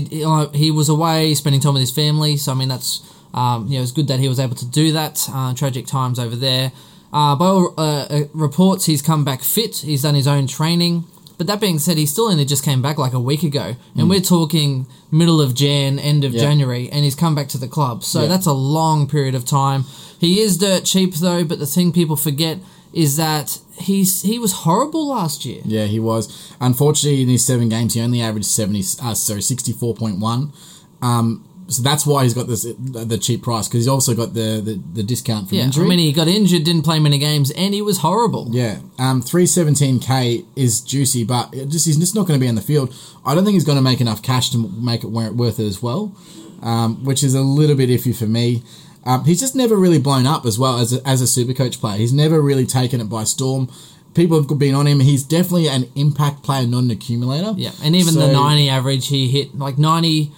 he 0.53 0.71
was 0.71 0.89
away 0.89 1.33
spending 1.35 1.61
time 1.61 1.73
with 1.73 1.81
his 1.81 1.91
family. 1.91 2.37
So 2.37 2.51
I 2.51 2.55
mean 2.55 2.69
that's 2.69 3.01
um, 3.33 3.67
you 3.67 3.77
know 3.77 3.83
it's 3.83 3.91
good 3.91 4.07
that 4.07 4.19
he 4.19 4.27
was 4.27 4.39
able 4.39 4.55
to 4.55 4.65
do 4.65 4.91
that. 4.93 5.27
Uh, 5.31 5.53
tragic 5.53 5.85
times 5.87 6.19
over 6.19 6.35
there. 6.35 6.71
Uh, 7.13 7.35
by 7.35 7.45
all 7.45 7.73
uh, 7.77 8.05
uh, 8.09 8.23
reports, 8.33 8.85
he's 8.85 9.01
come 9.01 9.25
back 9.25 9.41
fit. 9.41 9.77
He's 9.77 10.01
done 10.03 10.15
his 10.15 10.27
own 10.27 10.47
training. 10.47 11.03
But 11.37 11.47
that 11.47 11.59
being 11.59 11.79
said, 11.79 11.97
he 11.97 12.05
still 12.05 12.25
only 12.27 12.45
just 12.45 12.63
came 12.63 12.81
back 12.83 12.99
like 12.99 13.13
a 13.13 13.19
week 13.19 13.41
ago, 13.41 13.75
and 13.97 14.07
we're 14.09 14.21
talking 14.21 14.85
middle 15.09 15.41
of 15.41 15.55
Jan, 15.55 15.97
end 15.97 16.23
of 16.23 16.33
Yeah. 16.33 16.41
January, 16.41 16.87
and 16.91 17.03
he's 17.03 17.15
come 17.15 17.33
back 17.33 17.47
to 17.49 17.57
the 17.57 17.67
club. 17.67 18.03
So 18.03 18.21
Yeah. 18.21 18.27
that's 18.27 18.45
a 18.45 18.53
long 18.53 19.07
period 19.07 19.33
of 19.33 19.43
time. 19.43 19.85
He 20.19 20.39
is 20.39 20.57
dirt 20.57 20.85
cheap 20.85 21.15
though, 21.15 21.43
but 21.43 21.57
the 21.57 21.65
thing 21.65 21.91
people 21.91 22.15
forget 22.15 22.59
is 22.93 23.15
that 23.15 23.57
he's 23.77 24.21
he 24.21 24.37
was 24.37 24.51
horrible 24.51 25.07
last 25.07 25.43
year. 25.43 25.61
Yeah, 25.65 25.85
he 25.85 25.99
was. 25.99 26.29
Unfortunately, 26.61 27.23
in 27.23 27.27
his 27.29 27.43
seven 27.43 27.69
games, 27.69 27.95
he 27.95 28.01
only 28.01 28.21
averaged 28.21 28.45
seventy. 28.45 28.83
Uh, 29.01 29.15
sorry, 29.15 29.41
sixty 29.41 29.73
four 29.73 29.95
point 29.95 30.19
one. 30.19 30.53
Um, 31.01 31.43
so 31.71 31.81
that's 31.81 32.05
why 32.05 32.23
he's 32.23 32.33
got 32.33 32.47
this 32.47 32.63
the 32.63 33.17
cheap 33.17 33.43
price 33.43 33.67
because 33.67 33.81
he's 33.81 33.87
also 33.87 34.13
got 34.13 34.33
the, 34.33 34.61
the, 34.63 34.81
the 34.93 35.03
discount 35.03 35.47
from 35.49 35.57
Yeah, 35.57 35.63
injury. 35.65 35.85
I 35.85 35.89
mean 35.89 35.99
he 35.99 36.11
got 36.11 36.27
injured, 36.27 36.63
didn't 36.63 36.83
play 36.83 36.99
many 36.99 37.17
games, 37.17 37.49
and 37.51 37.73
he 37.73 37.81
was 37.81 37.99
horrible. 37.99 38.47
Yeah, 38.51 38.79
um, 38.99 39.21
three 39.21 39.45
seventeen 39.45 39.99
k 39.99 40.43
is 40.55 40.81
juicy, 40.81 41.23
but 41.23 41.51
just 41.51 41.85
he's 41.85 41.97
just 41.97 42.15
not 42.15 42.27
going 42.27 42.39
to 42.39 42.43
be 42.43 42.47
in 42.47 42.55
the 42.55 42.61
field. 42.61 42.93
I 43.25 43.35
don't 43.35 43.43
think 43.45 43.53
he's 43.53 43.65
going 43.65 43.77
to 43.77 43.81
make 43.81 44.01
enough 44.01 44.21
cash 44.21 44.49
to 44.51 44.57
make 44.57 45.03
it 45.03 45.07
worth 45.07 45.59
it 45.59 45.65
as 45.65 45.81
well, 45.81 46.15
um, 46.61 47.03
which 47.05 47.23
is 47.23 47.33
a 47.33 47.41
little 47.41 47.75
bit 47.75 47.89
iffy 47.89 48.15
for 48.15 48.25
me. 48.25 48.63
Um, 49.05 49.25
he's 49.25 49.39
just 49.39 49.55
never 49.55 49.75
really 49.77 49.97
blown 49.99 50.27
up 50.27 50.45
as 50.45 50.59
well 50.59 50.77
as 50.77 50.93
a, 50.93 51.07
as 51.07 51.21
a 51.21 51.27
super 51.27 51.53
coach 51.53 51.79
player. 51.79 51.97
He's 51.97 52.13
never 52.13 52.41
really 52.41 52.65
taken 52.65 53.01
it 53.01 53.05
by 53.09 53.23
storm. 53.23 53.69
People 54.13 54.37
have 54.37 54.59
been 54.59 54.75
on 54.75 54.87
him. 54.87 54.99
He's 54.99 55.23
definitely 55.23 55.69
an 55.69 55.89
impact 55.95 56.43
player, 56.43 56.67
not 56.67 56.83
an 56.83 56.91
accumulator. 56.91 57.53
Yeah, 57.55 57.71
and 57.81 57.95
even 57.95 58.15
the 58.15 58.31
90 58.31 58.69
average 58.69 59.07
he 59.07 59.29
hit 59.29 59.57
like 59.57 59.77
90 59.77 60.19
was 60.21 60.27
it 60.27 60.31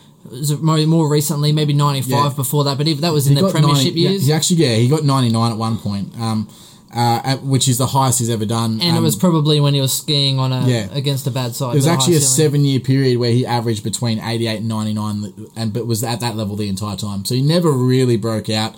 more, 0.62 0.78
more 0.86 1.10
recently, 1.10 1.52
maybe 1.52 1.74
95 1.74 2.10
Yeah. 2.10 2.30
before 2.36 2.64
that, 2.66 2.78
but 2.78 2.88
even 2.88 3.02
that 3.02 3.14
was 3.14 3.28
in 3.28 3.36
He 3.36 3.42
the 3.42 3.50
premiership 3.50 3.94
90 3.94 4.00
yeah, 4.02 4.10
years. 4.10 4.26
he 4.26 4.34
actually, 4.34 4.58
yeah, 4.58 4.76
he 4.76 4.88
got 4.88 5.04
ninety 5.04 5.30
nine 5.30 5.52
at 5.52 5.58
one 5.58 5.78
point, 5.78 6.14
um, 6.20 6.48
uh, 6.96 7.20
at, 7.24 7.44
which 7.44 7.68
is 7.68 7.78
the 7.78 7.88
highest 7.88 8.20
he's 8.20 8.30
ever 8.30 8.46
done. 8.46 8.74
and 8.82 8.96
it 8.96 8.98
Um, 9.00 9.04
was 9.04 9.16
probably 9.16 9.60
when 9.60 9.74
he 9.74 9.82
was 9.82 9.92
skiing 9.94 10.40
on 10.40 10.52
a 10.54 10.68
Yeah. 10.68 10.88
against 10.94 11.28
a 11.28 11.32
bad 11.32 11.56
side. 11.56 11.74
It 11.74 11.78
was 11.78 11.88
actually 11.88 12.16
a 12.16 12.22
seven 12.22 12.64
year 12.66 12.80
period 12.80 13.18
where 13.18 13.32
he 13.32 13.46
averaged 13.46 13.84
between 13.84 14.20
88 14.20 14.60
and 14.60 14.68
99 14.70 15.34
and 15.56 15.74
but 15.74 15.88
was 15.88 16.04
at 16.04 16.20
that 16.22 16.38
level 16.38 16.56
the 16.56 16.68
entire 16.70 16.96
time. 16.96 17.26
So 17.26 17.36
he 17.36 17.42
never 17.42 17.72
really 17.72 18.16
broke 18.18 18.50
out. 18.50 18.76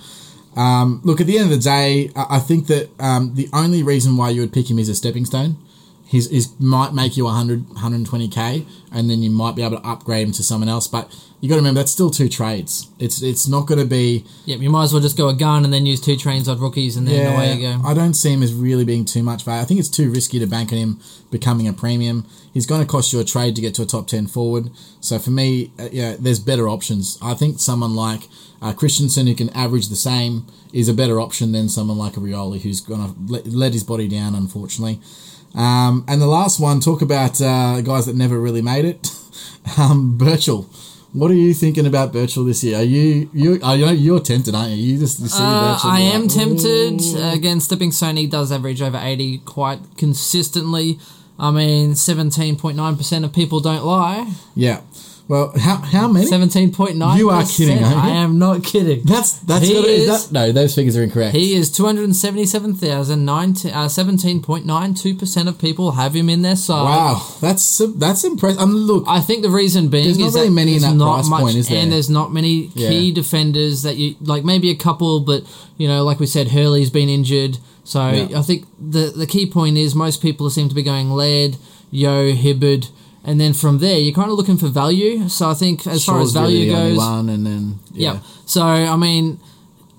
Um, 0.56 1.02
look, 1.04 1.20
at 1.20 1.28
the 1.28 1.38
end 1.38 1.52
of 1.52 1.58
the 1.58 1.64
day, 1.64 2.10
I 2.16 2.38
I 2.38 2.40
think 2.40 2.68
that 2.68 2.90
um, 3.00 3.32
the 3.36 3.50
only 3.52 3.84
reason 3.84 4.16
why 4.18 4.30
you 4.30 4.40
would 4.42 4.54
pick 4.54 4.70
him 4.72 4.80
is 4.80 4.88
a 4.90 4.96
stepping 4.96 5.26
stone. 5.26 5.58
He's, 6.08 6.30
he's 6.30 6.58
might 6.60 6.94
make 6.94 7.18
you 7.18 7.26
100, 7.26 7.68
120k, 7.70 8.66
and 8.92 9.10
then 9.10 9.24
you 9.24 9.32
might 9.32 9.56
be 9.56 9.64
able 9.64 9.78
to 9.80 9.88
upgrade 9.88 10.28
him 10.28 10.34
to 10.34 10.44
someone 10.44 10.70
else. 10.70 10.88
But 10.88 11.12
you 11.42 11.50
got 11.50 11.56
to 11.56 11.62
remember 11.62 11.80
that's 11.80 11.92
still 11.92 12.10
two 12.10 12.30
trades. 12.30 12.90
It's 13.00 13.22
it's 13.22 13.48
not 13.48 13.68
going 13.68 13.80
to 13.80 13.86
be 13.86 14.26
Yep, 14.46 14.62
you 14.62 14.70
might 14.70 14.86
as 14.86 14.94
well 14.94 15.02
just 15.02 15.18
go 15.18 15.30
a 15.30 15.34
gun 15.34 15.64
and 15.64 15.74
then 15.74 15.86
use 15.86 16.00
two 16.00 16.16
trains 16.16 16.48
on 16.48 16.60
rookies 16.60 16.96
and 16.98 17.08
then 17.08 17.34
away 17.34 17.54
you 17.54 17.62
go. 17.62 17.88
I 17.88 17.94
don't 17.94 18.14
see 18.14 18.34
him 18.34 18.42
as 18.42 18.54
really 18.54 18.86
being 18.86 19.06
too 19.06 19.22
much 19.22 19.44
value. 19.44 19.62
I 19.62 19.66
think 19.66 19.80
it's 19.80 19.90
too 19.90 20.12
risky 20.12 20.40
to 20.40 20.48
bank 20.48 20.72
on 20.72 20.78
him 20.78 21.00
becoming 21.30 21.68
a 21.68 21.74
premium. 21.74 22.26
He's 22.54 22.66
going 22.66 22.82
to 22.82 22.88
cost 22.88 23.12
you 23.12 23.20
a 23.20 23.24
trade 23.24 23.56
to 23.56 23.62
get 23.62 23.76
to 23.76 23.82
a 23.82 23.86
top 23.86 24.08
10 24.08 24.28
forward. 24.28 24.70
So 25.02 25.20
for 25.20 25.32
me, 25.32 25.72
uh, 25.78 25.90
yeah, 25.92 26.16
there's 26.18 26.40
better 26.40 26.70
options. 26.70 27.20
I 27.22 27.34
think 27.34 27.60
someone 27.60 27.96
like 27.96 28.30
uh, 28.62 28.74
Christensen, 28.74 29.28
who 29.28 29.36
can 29.36 29.50
average 29.50 29.90
the 29.90 29.96
same, 29.96 30.48
is 30.72 30.88
a 30.88 30.94
better 30.94 31.20
option 31.20 31.52
than 31.52 31.70
someone 31.70 31.98
like 31.98 32.16
a 32.16 32.20
Rioli, 32.22 32.62
who's 32.62 32.82
going 32.82 33.02
to 33.02 33.32
let, 33.32 33.46
let 33.48 33.74
his 33.74 33.84
body 33.84 34.08
down, 34.08 34.34
unfortunately. 34.34 35.00
Um, 35.56 36.04
and 36.08 36.22
the 36.22 36.28
last 36.28 36.60
one, 36.60 36.80
talk 36.80 37.02
about 37.02 37.40
uh, 37.42 37.82
guys 37.82 38.06
that 38.08 38.16
never 38.16 38.40
really 38.40 38.62
made 38.62 38.86
it. 38.86 39.12
um, 39.78 40.18
Birchall. 40.18 40.68
What 41.14 41.32
are 41.32 41.36
you 41.36 41.54
thinking 41.54 41.86
about 41.86 42.12
Birchall 42.12 42.44
this 42.44 42.62
year? 42.62 42.78
Are 42.80 42.84
you 42.84 43.30
you? 43.34 43.60
I 43.64 43.78
know 43.78 43.92
you're 43.92 44.20
tempted, 44.20 44.54
aren't 44.54 44.72
you? 44.72 44.78
You 44.94 45.00
just 45.00 45.20
you 45.22 45.28
see 45.28 45.38
Uh, 45.42 45.74
Birchall 45.76 45.92
I 45.92 46.02
am 46.02 46.24
like, 46.24 46.32
tempted. 46.32 47.02
"Ooh." 47.02 47.30
Again, 47.34 47.62
Stepping 47.62 47.92
Stone, 47.94 48.18
he 48.18 48.28
does 48.28 48.52
average 48.52 48.82
over 48.82 48.98
80 49.02 49.38
quite 49.46 49.80
consistently. 49.98 51.00
I 51.40 51.52
mean, 51.52 51.92
17.9% 51.94 53.24
of 53.26 53.34
people 53.34 53.60
don't 53.60 53.86
lie. 53.86 54.30
Yeah. 54.56 54.82
Well, 55.28 55.52
how 55.58 55.78
how 55.78 56.08
many? 56.08 56.28
17.9%. 56.28 57.18
You 57.18 57.32
are 57.32 57.44
kidding, 57.44 57.80
you? 57.80 57.84
I 57.86 58.10
am 58.10 58.38
not 58.38 58.64
kidding. 58.64 59.02
That's 59.06 59.32
that's 59.40 59.68
He 59.68 59.74
gotta, 59.74 59.88
is- 59.88 60.28
that, 60.28 60.32
no. 60.32 60.52
Those 60.52 60.76
figures 60.76 60.96
are 60.98 61.02
incorrect. 61.04 61.36
He 61.36 61.56
is 61.56 61.72
277,000, 61.72 63.28
uh, 63.30 63.88
17.92% 63.88 65.48
of 65.48 65.58
people 65.60 65.92
have 65.94 66.16
him 66.16 66.30
in 66.30 66.42
their 66.42 66.56
side. 66.56 66.84
wow, 66.84 67.28
that's 67.42 67.82
that's 67.96 68.24
impressive. 68.24 68.62
I 68.62 68.66
mean, 68.66 68.76
look, 68.76 69.04
I 69.08 69.20
think 69.20 69.42
the 69.42 69.50
reason 69.50 69.90
being 69.90 70.06
There's 70.06 70.18
not 70.20 70.28
is 70.28 70.36
really 70.36 70.50
many 70.50 70.76
in 70.76 70.82
that 70.82 70.98
price 70.98 71.28
much, 71.30 71.42
point, 71.42 71.58
is 71.58 71.68
there? 71.70 71.80
and 71.82 71.92
there's 71.92 72.10
not 72.10 72.32
many 72.32 72.68
key 72.70 73.08
Yeah. 73.10 73.14
defenders 73.14 73.82
that 73.84 73.98
you 73.98 74.16
like. 74.22 74.44
Maybe 74.44 74.70
a 74.70 74.76
couple, 74.76 75.20
but 75.22 75.44
you 75.78 75.88
know, 75.88 76.04
like 76.04 76.20
we 76.20 76.28
said, 76.28 76.50
Hurley's 76.50 76.90
been 76.90 77.10
injured, 77.10 77.58
so 77.84 78.10
Yeah. 78.12 78.40
I 78.40 78.42
think 78.42 78.66
the 78.80 79.12
the 79.16 79.26
key 79.28 79.46
point 79.46 79.78
is 79.78 79.96
most 79.96 80.22
people 80.22 80.50
seem 80.50 80.70
to 80.70 80.76
be 80.76 80.84
going 80.84 81.12
Laird, 81.12 81.58
Yeo, 81.92 82.32
Hibberd, 82.34 82.90
and 83.26 83.40
then 83.40 83.54
from 83.54 83.80
there 83.80 83.98
you're 83.98 84.14
kind 84.14 84.30
of 84.32 84.38
looking 84.38 84.58
for 84.58 84.68
value. 84.68 85.28
So 85.30 85.50
I 85.50 85.54
think 85.54 85.86
as 85.88 86.06
far 86.06 86.22
as 86.22 86.28
Shaw's 86.28 86.34
value 86.34 86.60
really 86.60 86.70
the 86.70 86.76
only 86.76 86.90
goes, 86.92 86.98
one, 86.98 87.30
and 87.30 87.46
then 87.46 87.80
yeah. 87.92 88.20
So 88.46 88.62
I 88.62 88.96
mean, 88.96 89.40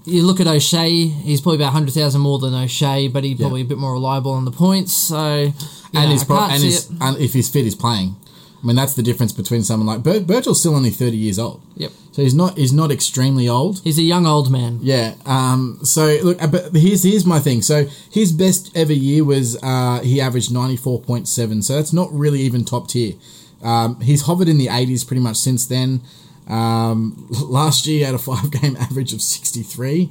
you 0.05 0.23
look 0.23 0.41
at 0.41 0.47
O'Shea. 0.47 1.07
He's 1.07 1.41
probably 1.41 1.57
about 1.57 1.73
hundred 1.73 1.93
thousand 1.93 2.21
more 2.21 2.39
than 2.39 2.55
O'Shea, 2.55 3.09
but 3.09 3.25
he's 3.25 3.39
probably 3.39 3.63
a 3.63 3.65
bit 3.65 3.79
more 3.79 3.93
reliable 3.93 4.33
on 4.33 4.45
the 4.45 4.53
points. 4.53 4.93
So 4.93 5.17
and 5.17 5.55
yeah, 5.93 6.07
he's 6.07 6.25
pro- 6.25 6.49
and 6.49 6.63
he's, 6.63 6.89
and 7.01 7.19
if 7.19 7.33
he's 7.33 7.49
fit, 7.49 7.65
he's 7.65 7.75
playing. 7.75 8.17
I 8.63 8.67
mean, 8.67 8.75
that's 8.77 8.95
the 8.95 9.03
difference 9.03 9.33
between 9.33 9.63
someone 9.63 9.87
like 9.87 10.03
Bir- 10.03 10.21
Birchall's 10.25 10.59
still 10.61 10.75
only 10.75 10.91
thirty 10.91 11.17
years 11.17 11.39
old. 11.39 11.61
Yep, 11.77 11.93
So 12.13 12.23
he's 12.23 12.35
not 12.35 12.57
he's 12.59 12.73
not 12.73 12.91
extremely 12.91 13.49
old. 13.49 13.81
he's 13.85 13.99
a 13.99 14.03
young 14.03 14.27
old 14.27 14.51
man. 14.51 14.79
Yeah. 14.83 15.15
Um. 15.27 15.79
So 15.85 16.19
look, 16.23 16.43
uh, 16.43 16.47
but 16.49 16.75
here's 16.75 17.03
here's 17.05 17.27
my 17.27 17.39
thing. 17.39 17.63
So 17.63 17.85
his 18.11 18.33
best 18.33 18.75
ever 18.77 18.93
year 18.93 19.25
was 19.25 19.57
uh 19.63 20.01
he 20.03 20.21
averaged 20.21 20.53
ninety 20.53 20.77
four 20.77 21.01
point 21.01 21.29
seven. 21.29 21.63
So 21.63 21.75
that's 21.77 21.93
not 21.93 22.11
really 22.13 22.41
even 22.41 22.65
top 22.65 22.89
tier. 22.89 23.15
Um. 23.63 24.01
He's 24.01 24.23
hovered 24.23 24.49
in 24.49 24.59
the 24.59 24.69
eighties 24.69 25.05
pretty 25.05 25.23
much 25.23 25.37
since 25.37 25.67
then. 25.67 26.01
Um. 26.49 27.27
Last 27.45 27.87
year 27.87 27.99
he 27.99 28.05
had 28.05 28.15
a 28.15 28.19
five 28.19 28.51
game 28.51 28.77
average 28.81 29.13
of 29.13 29.23
sixty 29.23 29.63
three. 29.63 30.11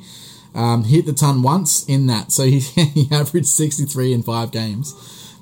Um. 0.54 0.84
Hit 0.86 1.06
the 1.08 1.14
ton 1.14 1.42
once 1.42 1.84
in 1.86 2.06
that. 2.08 2.32
So 2.32 2.44
he 2.46 2.60
he 2.96 3.08
averaged 3.12 3.48
sixty 3.48 3.86
three 3.86 4.14
in 4.14 4.22
five 4.24 4.52
games. 4.52 4.94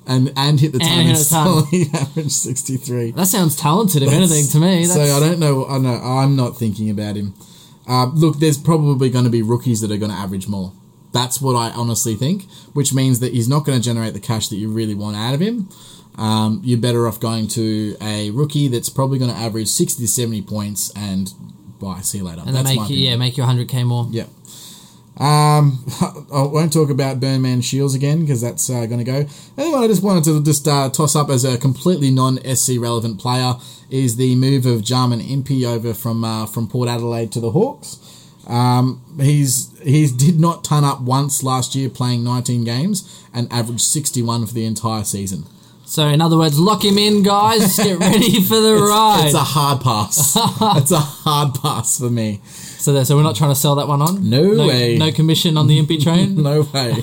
And 0.06 0.32
and 0.36 0.60
hit 0.60 0.72
the 0.72 0.78
And 0.82 0.88
hit 0.88 1.06
and 1.06 1.16
the 1.16 1.24
ton. 1.24 1.64
still 1.64 1.64
he 1.70 1.86
averaged 1.92 2.32
sixty 2.32 2.76
three. 2.76 3.10
That 3.12 3.26
sounds 3.26 3.56
talented, 3.56 4.02
if 4.02 4.12
anything, 4.12 4.46
to 4.48 4.58
me. 4.58 4.84
So 4.86 5.00
I 5.00 5.20
don't 5.20 5.38
know. 5.38 5.66
I 5.66 5.78
know 5.78 5.94
I'm 5.94 6.36
not 6.36 6.56
thinking 6.56 6.90
about 6.90 7.16
him. 7.16 7.34
Uh, 7.88 8.06
look, 8.06 8.38
there's 8.38 8.56
probably 8.58 9.10
going 9.10 9.24
to 9.24 9.30
be 9.30 9.42
rookies 9.42 9.80
that 9.82 9.90
are 9.90 9.98
going 9.98 10.10
to 10.10 10.16
average 10.16 10.48
more. 10.48 10.72
That's 11.12 11.40
what 11.40 11.54
I 11.54 11.70
honestly 11.70 12.14
think, 12.16 12.44
which 12.72 12.92
means 12.92 13.20
that 13.20 13.32
he's 13.34 13.48
not 13.48 13.64
going 13.64 13.78
to 13.78 13.84
generate 13.84 14.14
the 14.14 14.20
cash 14.20 14.48
that 14.48 14.56
you 14.56 14.68
really 14.70 14.94
want 14.94 15.16
out 15.16 15.34
of 15.34 15.40
him. 15.40 15.68
Um, 16.16 16.60
you're 16.64 16.78
better 16.78 17.06
off 17.06 17.20
going 17.20 17.46
to 17.48 17.96
a 18.00 18.30
rookie 18.30 18.68
that's 18.68 18.88
probably 18.88 19.18
going 19.18 19.30
to 19.30 19.36
average 19.36 19.68
60 19.68 20.02
to 20.02 20.08
70 20.08 20.42
points 20.42 20.92
and 20.96 21.32
bye, 21.80 22.00
see 22.00 22.18
you 22.18 22.24
later. 22.24 22.42
and 22.46 22.54
that's 22.54 22.68
make 22.68 22.88
yeah, 22.88 23.16
make 23.16 23.36
you 23.36 23.44
100k 23.44 23.84
more. 23.84 24.06
Yeah. 24.10 24.24
Um, 25.16 25.84
I 26.32 26.42
won't 26.42 26.72
talk 26.72 26.90
about 26.90 27.20
Burnman 27.20 27.60
Shiels 27.60 27.94
again 27.94 28.20
because 28.20 28.40
that's 28.40 28.68
uh, 28.68 28.86
going 28.86 28.98
to 28.98 29.04
go. 29.04 29.26
Anyway, 29.56 29.78
I 29.78 29.86
just 29.86 30.02
wanted 30.02 30.24
to 30.24 30.42
just 30.42 30.66
uh, 30.66 30.90
toss 30.90 31.14
up 31.14 31.30
as 31.30 31.44
a 31.44 31.56
completely 31.56 32.10
non-SC 32.10 32.72
relevant 32.78 33.20
player 33.20 33.54
is 33.90 34.16
the 34.16 34.34
move 34.34 34.66
of 34.66 34.82
Jarman 34.82 35.20
Impey 35.20 35.64
over 35.64 35.94
from 35.94 36.24
uh, 36.24 36.46
from 36.46 36.66
Port 36.66 36.88
Adelaide 36.88 37.30
to 37.32 37.40
the 37.40 37.52
Hawks. 37.52 38.00
Um, 38.46 39.02
he's 39.20 39.70
he's 39.82 40.12
did 40.12 40.40
not 40.40 40.64
turn 40.64 40.84
up 40.84 41.00
once 41.00 41.42
last 41.42 41.74
year 41.74 41.88
playing 41.88 42.24
19 42.24 42.64
games 42.64 43.24
and 43.32 43.50
averaged 43.52 43.82
61 43.82 44.46
for 44.46 44.54
the 44.54 44.66
entire 44.66 45.04
season. 45.04 45.44
So, 45.86 46.06
in 46.08 46.20
other 46.20 46.38
words, 46.38 46.58
lock 46.58 46.84
him 46.84 46.98
in, 46.98 47.22
guys. 47.22 47.76
Get 47.84 47.98
ready 47.98 48.42
for 48.42 48.58
the 48.60 48.74
ride. 48.74 49.26
It's 49.26 49.34
a 49.34 49.38
hard 49.38 49.80
pass. 49.82 50.36
it's 50.78 50.90
a 50.90 50.98
hard 50.98 51.54
pass 51.54 51.98
for 51.98 52.10
me. 52.10 52.40
so, 52.44 52.92
there, 52.92 53.04
so 53.04 53.16
we're 53.16 53.22
not 53.22 53.36
trying 53.36 53.50
to 53.50 53.54
sell 53.54 53.74
that 53.76 53.86
one 53.86 54.00
on. 54.00 54.28
No 54.28 54.66
way. 54.66 54.96
No 54.96 55.12
commission 55.12 55.56
on 55.56 55.66
the 55.66 55.78
Impey 55.78 55.98
train. 55.98 56.34
No 56.44 56.62
way. 56.74 56.96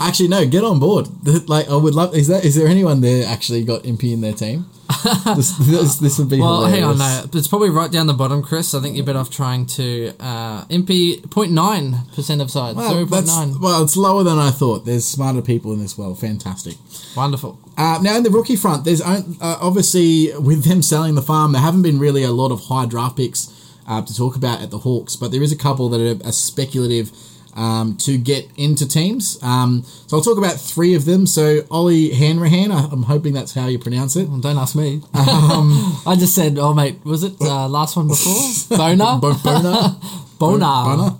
actually, 0.00 0.28
no. 0.28 0.46
Get 0.46 0.64
on 0.64 0.78
board. 0.80 1.08
Like, 1.48 1.68
I 1.68 1.76
would 1.76 1.94
love. 1.94 2.14
Is 2.14 2.28
that? 2.28 2.44
Is 2.44 2.54
there 2.54 2.66
anyone 2.66 3.00
there 3.00 3.26
actually 3.26 3.64
got 3.64 3.84
Impey 3.84 4.12
in 4.12 4.20
their 4.20 4.32
team? 4.32 4.66
this, 5.36 5.56
this, 5.58 5.96
this 5.96 6.18
would 6.18 6.28
be. 6.28 6.40
Well, 6.40 6.64
hang 6.66 6.84
on, 6.84 6.94
hilarious. 6.94 7.32
no. 7.32 7.38
It's 7.38 7.48
probably 7.48 7.70
right 7.70 7.90
down 7.90 8.06
the 8.06 8.14
bottom, 8.14 8.42
Chris. 8.42 8.74
I 8.74 8.80
think 8.80 8.96
you're 8.96 9.04
better 9.04 9.18
off 9.18 9.30
trying 9.30 9.66
to 9.66 10.12
uh, 10.20 10.64
Impey 10.68 11.20
0.9% 11.20 12.40
of 12.40 12.50
sides. 12.50 12.76
Well, 12.76 13.06
0.9. 13.06 13.60
well, 13.60 13.82
it's 13.82 13.96
lower 13.96 14.22
than 14.22 14.38
I 14.38 14.50
thought. 14.50 14.84
There's 14.84 15.06
smarter 15.06 15.42
people 15.42 15.72
in 15.72 15.80
this 15.80 15.96
world. 15.96 16.18
Fantastic. 16.18 16.74
Wonderful. 17.16 17.58
Uh, 17.76 17.98
now, 18.02 18.16
in 18.16 18.22
the 18.22 18.30
rookie 18.30 18.56
front, 18.56 18.84
there's 18.84 19.00
uh, 19.00 19.22
obviously 19.40 20.36
with 20.38 20.64
them 20.64 20.82
selling 20.82 21.14
the 21.14 21.22
farm, 21.22 21.52
there 21.52 21.62
haven't 21.62 21.82
been 21.82 21.98
really 21.98 22.22
a 22.22 22.32
lot 22.32 22.50
of 22.50 22.62
high 22.66 22.86
draft 22.86 23.16
picks 23.16 23.48
uh, 23.86 24.02
to 24.02 24.14
talk 24.14 24.36
about 24.36 24.62
at 24.62 24.70
the 24.70 24.78
Hawks, 24.78 25.16
but 25.16 25.30
there 25.30 25.42
is 25.42 25.52
a 25.52 25.56
couple 25.56 25.88
that 25.90 26.00
are, 26.00 26.26
are 26.28 26.32
speculative 26.32 27.10
um, 27.54 27.96
to 27.98 28.16
get 28.18 28.48
into 28.56 28.86
teams. 28.88 29.38
Um, 29.42 29.82
so 30.06 30.16
I'll 30.16 30.22
talk 30.22 30.38
about 30.38 30.60
three 30.60 30.94
of 30.94 31.04
them. 31.04 31.26
So 31.26 31.60
Ollie 31.70 32.10
Hanrahan, 32.14 32.72
I- 32.72 32.88
I'm 32.90 33.02
hoping 33.04 33.32
that's 33.34 33.54
how 33.54 33.66
you 33.66 33.78
pronounce 33.78 34.16
it. 34.16 34.28
Well, 34.28 34.38
don't 34.40 34.58
ask 34.58 34.74
me. 34.74 35.02
Um, 35.14 35.98
I 36.06 36.16
just 36.18 36.34
said, 36.34 36.58
oh, 36.58 36.72
mate, 36.74 37.04
was 37.04 37.22
it 37.24 37.34
uh, 37.40 37.68
last 37.68 37.96
one 37.96 38.08
before? 38.08 38.34
Boner? 38.78 39.18
Bo- 39.20 39.34
Boner. 39.42 39.96
Boner. 40.38 40.66
Boner. 40.66 41.18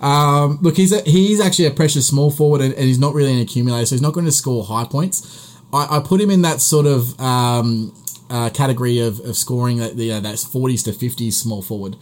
Um, 0.00 0.58
look, 0.62 0.76
he's 0.76 0.92
a, 0.92 1.02
he's 1.02 1.40
actually 1.40 1.66
a 1.66 1.70
precious 1.70 2.06
small 2.06 2.30
forward, 2.30 2.62
and, 2.62 2.72
and 2.74 2.84
he's 2.84 2.98
not 2.98 3.12
really 3.12 3.34
an 3.34 3.40
accumulator, 3.40 3.84
so 3.86 3.94
he's 3.94 4.00
not 4.02 4.14
going 4.14 4.24
to 4.26 4.32
score 4.32 4.64
high 4.64 4.84
points. 4.84 5.58
I, 5.74 5.98
I 5.98 6.00
put 6.00 6.20
him 6.20 6.30
in 6.30 6.40
that 6.42 6.60
sort 6.62 6.86
of 6.86 7.20
um, 7.20 7.92
uh, 8.30 8.48
category 8.50 8.98
of, 9.00 9.20
of 9.20 9.36
scoring 9.36 9.76
that 9.76 9.96
you 9.96 10.12
know, 10.12 10.20
that's 10.20 10.42
forties 10.44 10.82
to 10.84 10.92
fifties 10.94 11.36
small 11.36 11.60
forward, 11.60 11.96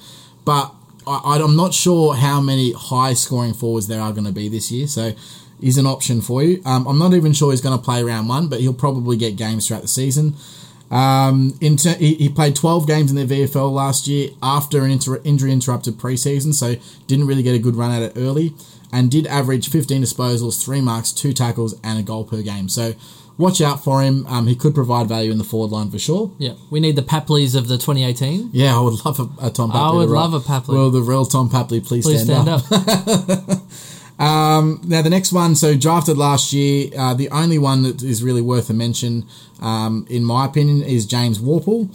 but 0.44 0.72
I, 1.08 1.40
I'm 1.42 1.56
not 1.56 1.74
sure 1.74 2.14
how 2.14 2.40
many 2.40 2.72
high 2.72 3.14
scoring 3.14 3.54
forwards 3.54 3.88
there 3.88 4.00
are 4.00 4.12
going 4.12 4.26
to 4.26 4.32
be 4.32 4.48
this 4.48 4.70
year. 4.70 4.86
So 4.86 5.12
he's 5.60 5.78
an 5.78 5.86
option 5.86 6.20
for 6.20 6.42
you. 6.42 6.62
Um, 6.64 6.86
I'm 6.86 6.98
not 6.98 7.14
even 7.14 7.32
sure 7.32 7.50
he's 7.50 7.60
going 7.60 7.78
to 7.78 7.84
play 7.84 8.02
round 8.02 8.28
one, 8.28 8.48
but 8.48 8.60
he'll 8.60 8.74
probably 8.74 9.16
get 9.16 9.36
games 9.36 9.66
throughout 9.66 9.82
the 9.82 9.88
season. 9.88 10.34
Um, 10.90 11.52
ter- 11.60 11.96
he, 11.96 12.14
he 12.14 12.28
played 12.28 12.56
12 12.56 12.86
games 12.86 13.10
in 13.10 13.16
the 13.16 13.26
VFL 13.26 13.70
last 13.70 14.06
year 14.06 14.30
after 14.42 14.84
an 14.84 14.90
inter- 14.90 15.20
injury 15.24 15.52
interrupted 15.52 15.98
preseason, 15.98 16.54
so 16.54 16.76
didn't 17.06 17.26
really 17.26 17.42
get 17.42 17.54
a 17.54 17.58
good 17.58 17.76
run 17.76 17.90
at 17.90 18.02
it 18.02 18.12
early, 18.16 18.54
and 18.92 19.10
did 19.10 19.26
average 19.26 19.68
15 19.68 20.02
disposals, 20.02 20.62
three 20.62 20.80
marks, 20.80 21.12
two 21.12 21.32
tackles, 21.32 21.78
and 21.84 21.98
a 21.98 22.02
goal 22.02 22.24
per 22.24 22.40
game. 22.40 22.68
So 22.68 22.94
watch 23.38 23.60
out 23.62 23.82
for 23.82 24.02
him. 24.02 24.26
Um, 24.26 24.46
he 24.46 24.54
could 24.54 24.74
provide 24.74 25.08
value 25.08 25.30
in 25.30 25.38
the 25.38 25.44
forward 25.44 25.70
line 25.70 25.90
for 25.90 25.98
sure. 25.98 26.32
Yeah, 26.38 26.54
we 26.70 26.80
need 26.80 26.96
the 26.96 27.02
Papleys 27.02 27.54
of 27.54 27.68
the 27.68 27.76
2018. 27.78 28.50
Yeah, 28.52 28.76
I 28.76 28.80
would 28.80 29.04
love 29.04 29.18
a, 29.18 29.46
a 29.46 29.50
Tom 29.50 29.70
Papley. 29.70 29.90
I 29.90 29.92
would 29.94 30.08
love 30.10 30.34
a 30.34 30.40
Papley. 30.40 30.74
Well, 30.74 30.90
the 30.90 31.00
real 31.00 31.24
Tom 31.24 31.48
Papley, 31.48 31.80
please, 31.86 32.04
Please 32.04 32.24
stand, 32.24 32.60
stand 32.60 33.48
up. 33.48 33.50
up. 33.50 33.60
Now, 34.20 35.02
the 35.02 35.10
next 35.10 35.32
one, 35.32 35.54
so 35.54 35.76
drafted 35.76 36.18
last 36.18 36.52
year, 36.52 36.90
uh, 36.98 37.14
the 37.14 37.30
only 37.30 37.56
one 37.58 37.82
that 37.84 38.02
is 38.02 38.22
really 38.22 38.42
worth 38.42 38.68
a 38.68 38.74
mention, 38.74 39.24
um, 39.60 40.06
in 40.10 40.24
my 40.24 40.44
opinion, 40.44 40.82
is 40.82 41.06
James 41.06 41.38
Worpel. 41.38 41.88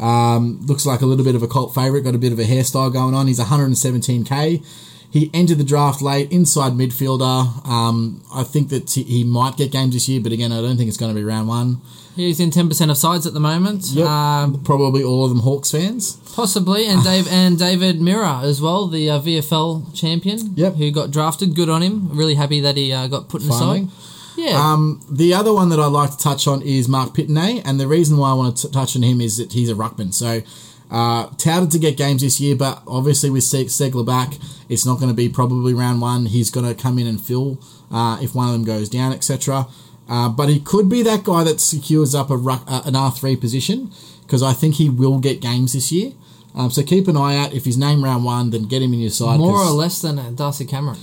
Um, 0.00 0.60
looks 0.66 0.86
like 0.86 1.00
a 1.00 1.06
little 1.06 1.24
bit 1.24 1.34
of 1.34 1.42
a 1.42 1.48
cult 1.48 1.74
favourite, 1.74 2.04
got 2.04 2.14
a 2.14 2.18
bit 2.18 2.32
of 2.32 2.38
a 2.38 2.44
hairstyle 2.44 2.92
going 2.92 3.14
on. 3.14 3.26
He's 3.26 3.40
117k. 3.40 4.64
He 5.10 5.30
entered 5.32 5.56
the 5.58 5.64
draft 5.64 6.02
late, 6.02 6.30
inside 6.30 6.72
midfielder. 6.72 7.66
Um, 7.66 8.20
I 8.34 8.42
think 8.42 8.68
that 8.68 8.90
he- 8.90 9.04
he 9.04 9.24
might 9.24 9.56
get 9.56 9.72
games 9.72 9.94
this 9.94 10.08
year, 10.08 10.20
but 10.20 10.32
again, 10.32 10.52
I 10.52 10.60
don't 10.60 10.76
think 10.76 10.88
it's 10.88 10.98
going 10.98 11.12
to 11.14 11.18
be 11.18 11.24
round 11.24 11.48
one. 11.48 11.80
He's 12.14 12.40
in 12.40 12.50
10% 12.50 12.90
of 12.90 12.96
sides 12.98 13.26
at 13.26 13.32
the 13.32 13.40
moment. 13.40 13.86
Yep. 13.92 14.06
Um, 14.06 14.60
Probably 14.64 15.02
all 15.04 15.24
of 15.24 15.30
them 15.30 15.38
Hawks 15.40 15.70
fans. 15.70 16.18
Possibly, 16.34 16.86
and 16.86 17.02
Dave 17.04 17.26
and 17.30 17.58
David 17.58 18.00
Mirra 18.00 18.42
as 18.42 18.60
well, 18.60 18.86
the 18.88 19.08
uh, 19.08 19.20
VFL 19.20 19.94
champion. 19.94 20.52
Yep. 20.56 20.74
Who 20.74 20.90
got 20.90 21.10
drafted. 21.10 21.54
Good 21.54 21.68
on 21.70 21.80
him. 21.82 22.10
Really 22.12 22.34
happy 22.34 22.60
that 22.60 22.76
he 22.76 22.92
uh, 22.92 23.06
got 23.06 23.28
put 23.28 23.42
in 23.42 23.48
the 23.48 23.54
Finally. 23.54 23.80
side. 23.84 23.90
Yeah. 24.36 24.72
Um, 24.72 25.00
the 25.10 25.32
other 25.34 25.52
one 25.52 25.68
that 25.70 25.80
I'd 25.80 25.86
like 25.86 26.10
to 26.10 26.18
touch 26.18 26.46
on 26.46 26.60
is 26.62 26.88
Mark 26.88 27.14
Pitney, 27.14 27.62
and 27.64 27.80
the 27.80 27.88
reason 27.88 28.18
why 28.18 28.30
I 28.30 28.34
want 28.34 28.56
to 28.58 28.66
t- 28.68 28.72
touch 28.72 28.94
on 28.94 29.02
him 29.02 29.20
is 29.20 29.36
that 29.38 29.52
he's 29.52 29.68
a 29.70 29.74
ruckman. 29.74 30.12
So, 30.12 30.42
uh, 30.90 31.26
touted 31.36 31.70
to 31.72 31.78
get 31.78 31.96
games 31.96 32.22
this 32.22 32.40
year, 32.40 32.56
but 32.56 32.82
obviously 32.86 33.30
with 33.30 33.44
Se- 33.44 33.66
Ceglar 33.66 34.06
back, 34.06 34.34
it's 34.68 34.86
not 34.86 34.96
going 34.98 35.10
to 35.10 35.14
be 35.16 35.28
probably 35.28 35.74
round 35.74 36.00
one. 36.00 36.26
He's 36.26 36.50
going 36.50 36.66
to 36.66 36.74
come 36.80 36.98
in 36.98 37.06
and 37.06 37.20
fill 37.20 37.58
uh, 37.90 38.18
if 38.22 38.34
one 38.34 38.46
of 38.48 38.52
them 38.52 38.64
goes 38.64 38.88
down, 38.88 39.12
etc. 39.12 39.66
Uh, 40.08 40.28
but 40.28 40.48
he 40.48 40.58
could 40.60 40.88
be 40.88 41.02
that 41.02 41.24
guy 41.24 41.44
that 41.44 41.60
secures 41.60 42.14
up 42.14 42.30
a 42.30 42.36
ruck, 42.36 42.64
uh, 42.66 42.82
an 42.86 42.96
R 42.96 43.10
three 43.12 43.36
position 43.36 43.90
because 44.22 44.42
I 44.42 44.52
think 44.52 44.74
he 44.76 44.88
will 44.90 45.18
get 45.18 45.40
games 45.40 45.72
this 45.72 45.90
year. 45.92 46.12
Um, 46.54 46.70
so 46.70 46.82
keep 46.82 47.08
an 47.08 47.16
eye 47.16 47.36
out. 47.36 47.52
If 47.52 47.64
he's 47.66 47.76
named 47.78 48.02
round 48.02 48.24
one, 48.24 48.50
then 48.50 48.64
get 48.64 48.82
him 48.82 48.92
in 48.94 49.00
your 49.00 49.10
side. 49.10 49.38
More 49.38 49.58
or 49.58 49.70
less 49.70 50.00
than 50.02 50.18
uh, 50.18 50.30
Darcy 50.30 50.64
Cameron. 50.64 50.98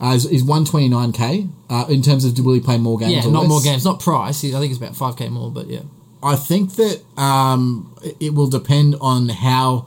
uh, 0.00 0.12
he's, 0.12 0.28
he's 0.28 0.42
129k 0.42 1.50
uh, 1.70 1.84
in 1.88 2.02
terms 2.02 2.24
of 2.24 2.38
will 2.44 2.54
he 2.54 2.60
play 2.60 2.78
more 2.78 2.98
games? 2.98 3.12
Yeah, 3.12 3.26
or 3.26 3.30
not 3.32 3.40
less? 3.42 3.48
more 3.48 3.60
games. 3.62 3.84
Not 3.84 4.00
price. 4.00 4.44
I 4.44 4.58
think 4.58 4.70
it's 4.72 4.78
about 4.78 4.92
5k 4.92 5.30
more, 5.30 5.50
but 5.50 5.68
yeah. 5.68 5.80
I 6.26 6.34
think 6.34 6.74
that 6.74 7.02
um, 7.16 7.94
it 8.18 8.34
will 8.34 8.48
depend 8.48 8.96
on 9.00 9.28
how 9.28 9.86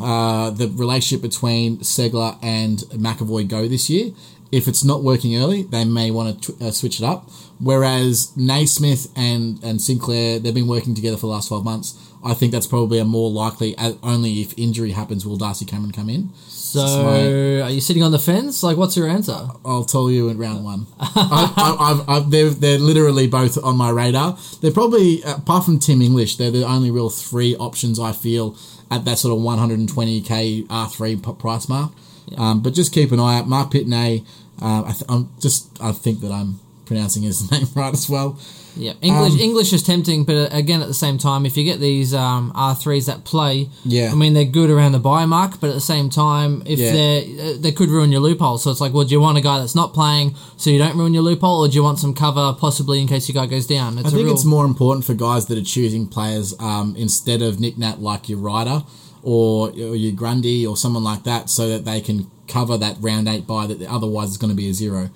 uh, 0.00 0.50
the 0.50 0.68
relationship 0.68 1.20
between 1.20 1.78
Ceglar 1.78 2.38
and 2.40 2.78
McEvoy 2.90 3.48
go 3.48 3.66
this 3.66 3.90
year. 3.90 4.12
If 4.52 4.68
it's 4.68 4.84
not 4.84 5.02
working 5.02 5.36
early, 5.36 5.64
they 5.64 5.84
may 5.84 6.12
want 6.12 6.42
to 6.42 6.52
tw- 6.52 6.62
uh, 6.62 6.70
switch 6.70 7.00
it 7.00 7.04
up. 7.04 7.28
Whereas 7.58 8.32
Naismith 8.36 9.12
and, 9.16 9.62
and 9.64 9.82
Sinclair, 9.82 10.38
they've 10.38 10.54
been 10.54 10.68
working 10.68 10.94
together 10.94 11.16
for 11.16 11.26
the 11.26 11.32
last 11.32 11.48
12 11.48 11.64
months. 11.64 12.09
I 12.24 12.34
think 12.34 12.52
that's 12.52 12.66
probably 12.66 12.98
a 12.98 13.04
more 13.04 13.30
likely, 13.30 13.76
uh, 13.78 13.94
only 14.02 14.42
if 14.42 14.52
injury 14.58 14.90
happens, 14.90 15.24
will 15.24 15.36
Darcy 15.36 15.64
Cameron 15.64 15.92
come 15.92 16.10
in. 16.10 16.30
So, 16.46 17.62
are 17.64 17.70
you 17.70 17.80
sitting 17.80 18.02
on 18.02 18.12
the 18.12 18.18
fence? 18.18 18.62
Like, 18.62 18.76
what's 18.76 18.96
your 18.96 19.08
answer? 19.08 19.48
I'll 19.64 19.84
tell 19.84 20.10
you 20.10 20.28
in 20.28 20.38
round 20.38 20.64
one. 20.64 20.86
I, 21.00 21.52
I, 21.56 21.90
I've, 21.90 22.08
I've, 22.08 22.30
they're, 22.30 22.50
they're 22.50 22.78
literally 22.78 23.26
both 23.26 23.62
on 23.64 23.76
my 23.76 23.90
radar. 23.90 24.38
They're 24.60 24.70
probably, 24.70 25.22
apart 25.22 25.64
from 25.64 25.78
Tim 25.78 26.02
English, 26.02 26.36
they're 26.36 26.50
the 26.50 26.64
only 26.64 26.90
real 26.90 27.10
three 27.10 27.56
options 27.56 27.98
I 27.98 28.12
feel 28.12 28.56
at 28.90 29.04
that 29.06 29.18
sort 29.18 29.36
of 29.36 29.42
120k 29.44 30.66
R3 30.66 31.38
price 31.38 31.68
mark. 31.68 31.92
Um, 32.36 32.62
but 32.62 32.74
just 32.74 32.92
keep 32.92 33.12
an 33.12 33.18
eye 33.20 33.38
out. 33.38 33.48
Mark 33.48 33.72
Pitney, 33.72 34.24
uh, 34.62 34.84
I 34.86 34.92
th- 34.92 35.04
I'm 35.08 35.30
just, 35.40 35.80
I 35.82 35.92
think 35.92 36.20
that 36.20 36.30
I'm 36.30 36.60
pronouncing 36.84 37.22
his 37.22 37.50
name 37.52 37.66
right 37.74 37.92
as 37.92 38.08
well. 38.08 38.38
Yeah, 38.76 38.92
English 39.02 39.32
Um, 39.34 39.40
English 39.40 39.72
is 39.72 39.82
tempting, 39.82 40.24
but 40.24 40.36
uh, 40.36 40.48
again, 40.52 40.80
at 40.80 40.88
the 40.88 40.94
same 40.94 41.18
time, 41.18 41.44
if 41.44 41.56
you 41.56 41.64
get 41.64 41.80
these 41.80 42.14
um, 42.14 42.52
R 42.54 42.74
threes 42.74 43.06
that 43.06 43.24
play, 43.24 43.68
Yeah. 43.84 44.10
I 44.12 44.14
mean 44.14 44.32
they're 44.34 44.44
good 44.44 44.70
around 44.70 44.92
the 44.92 44.98
buy 44.98 45.26
mark, 45.26 45.60
but 45.60 45.68
at 45.70 45.74
the 45.74 45.80
same 45.80 46.08
time, 46.10 46.62
if 46.66 46.78
Yeah. 46.78 46.92
they're 46.92 47.22
uh, 47.54 47.56
they 47.60 47.72
could 47.72 47.90
ruin 47.90 48.10
your 48.12 48.20
loophole. 48.20 48.58
So 48.58 48.70
it's 48.70 48.80
like, 48.80 48.92
well, 48.94 49.04
do 49.04 49.12
you 49.12 49.20
want 49.20 49.38
a 49.38 49.40
guy 49.40 49.58
that's 49.58 49.74
not 49.74 49.92
playing 49.92 50.34
so 50.56 50.70
you 50.70 50.78
don't 50.78 50.96
ruin 50.96 51.12
your 51.14 51.22
loophole, 51.24 51.60
or 51.64 51.68
do 51.68 51.74
you 51.74 51.82
want 51.82 51.98
some 51.98 52.14
cover 52.14 52.52
possibly 52.58 53.00
in 53.00 53.06
case 53.08 53.28
your 53.28 53.34
guy 53.42 53.46
goes 53.50 53.66
down? 53.66 53.98
It's 53.98 54.06
I 54.08 54.10
think 54.10 54.24
real, 54.26 54.34
it's 54.34 54.44
more 54.44 54.64
important 54.64 55.04
for 55.04 55.14
guys 55.14 55.46
that 55.46 55.58
are 55.58 55.62
choosing 55.64 56.06
players 56.06 56.54
um, 56.60 56.94
instead 56.96 57.42
of 57.42 57.58
Nic 57.60 57.76
Nat 57.78 58.00
like 58.00 58.28
your 58.28 58.38
Ryder 58.38 58.84
or, 59.22 59.68
or 59.70 59.96
your 59.96 60.12
Grundy 60.12 60.66
or 60.66 60.76
someone 60.76 61.04
like 61.04 61.24
that, 61.24 61.50
so 61.50 61.68
that 61.68 61.84
they 61.84 62.00
can 62.00 62.30
cover 62.48 62.76
that 62.78 62.96
round 63.00 63.28
eight 63.28 63.46
buy 63.46 63.66
that 63.66 63.82
otherwise 63.82 64.30
is 64.30 64.36
going 64.38 64.50
to 64.50 64.56
be 64.56 64.68
a 64.68 64.72
zero. 64.74 65.10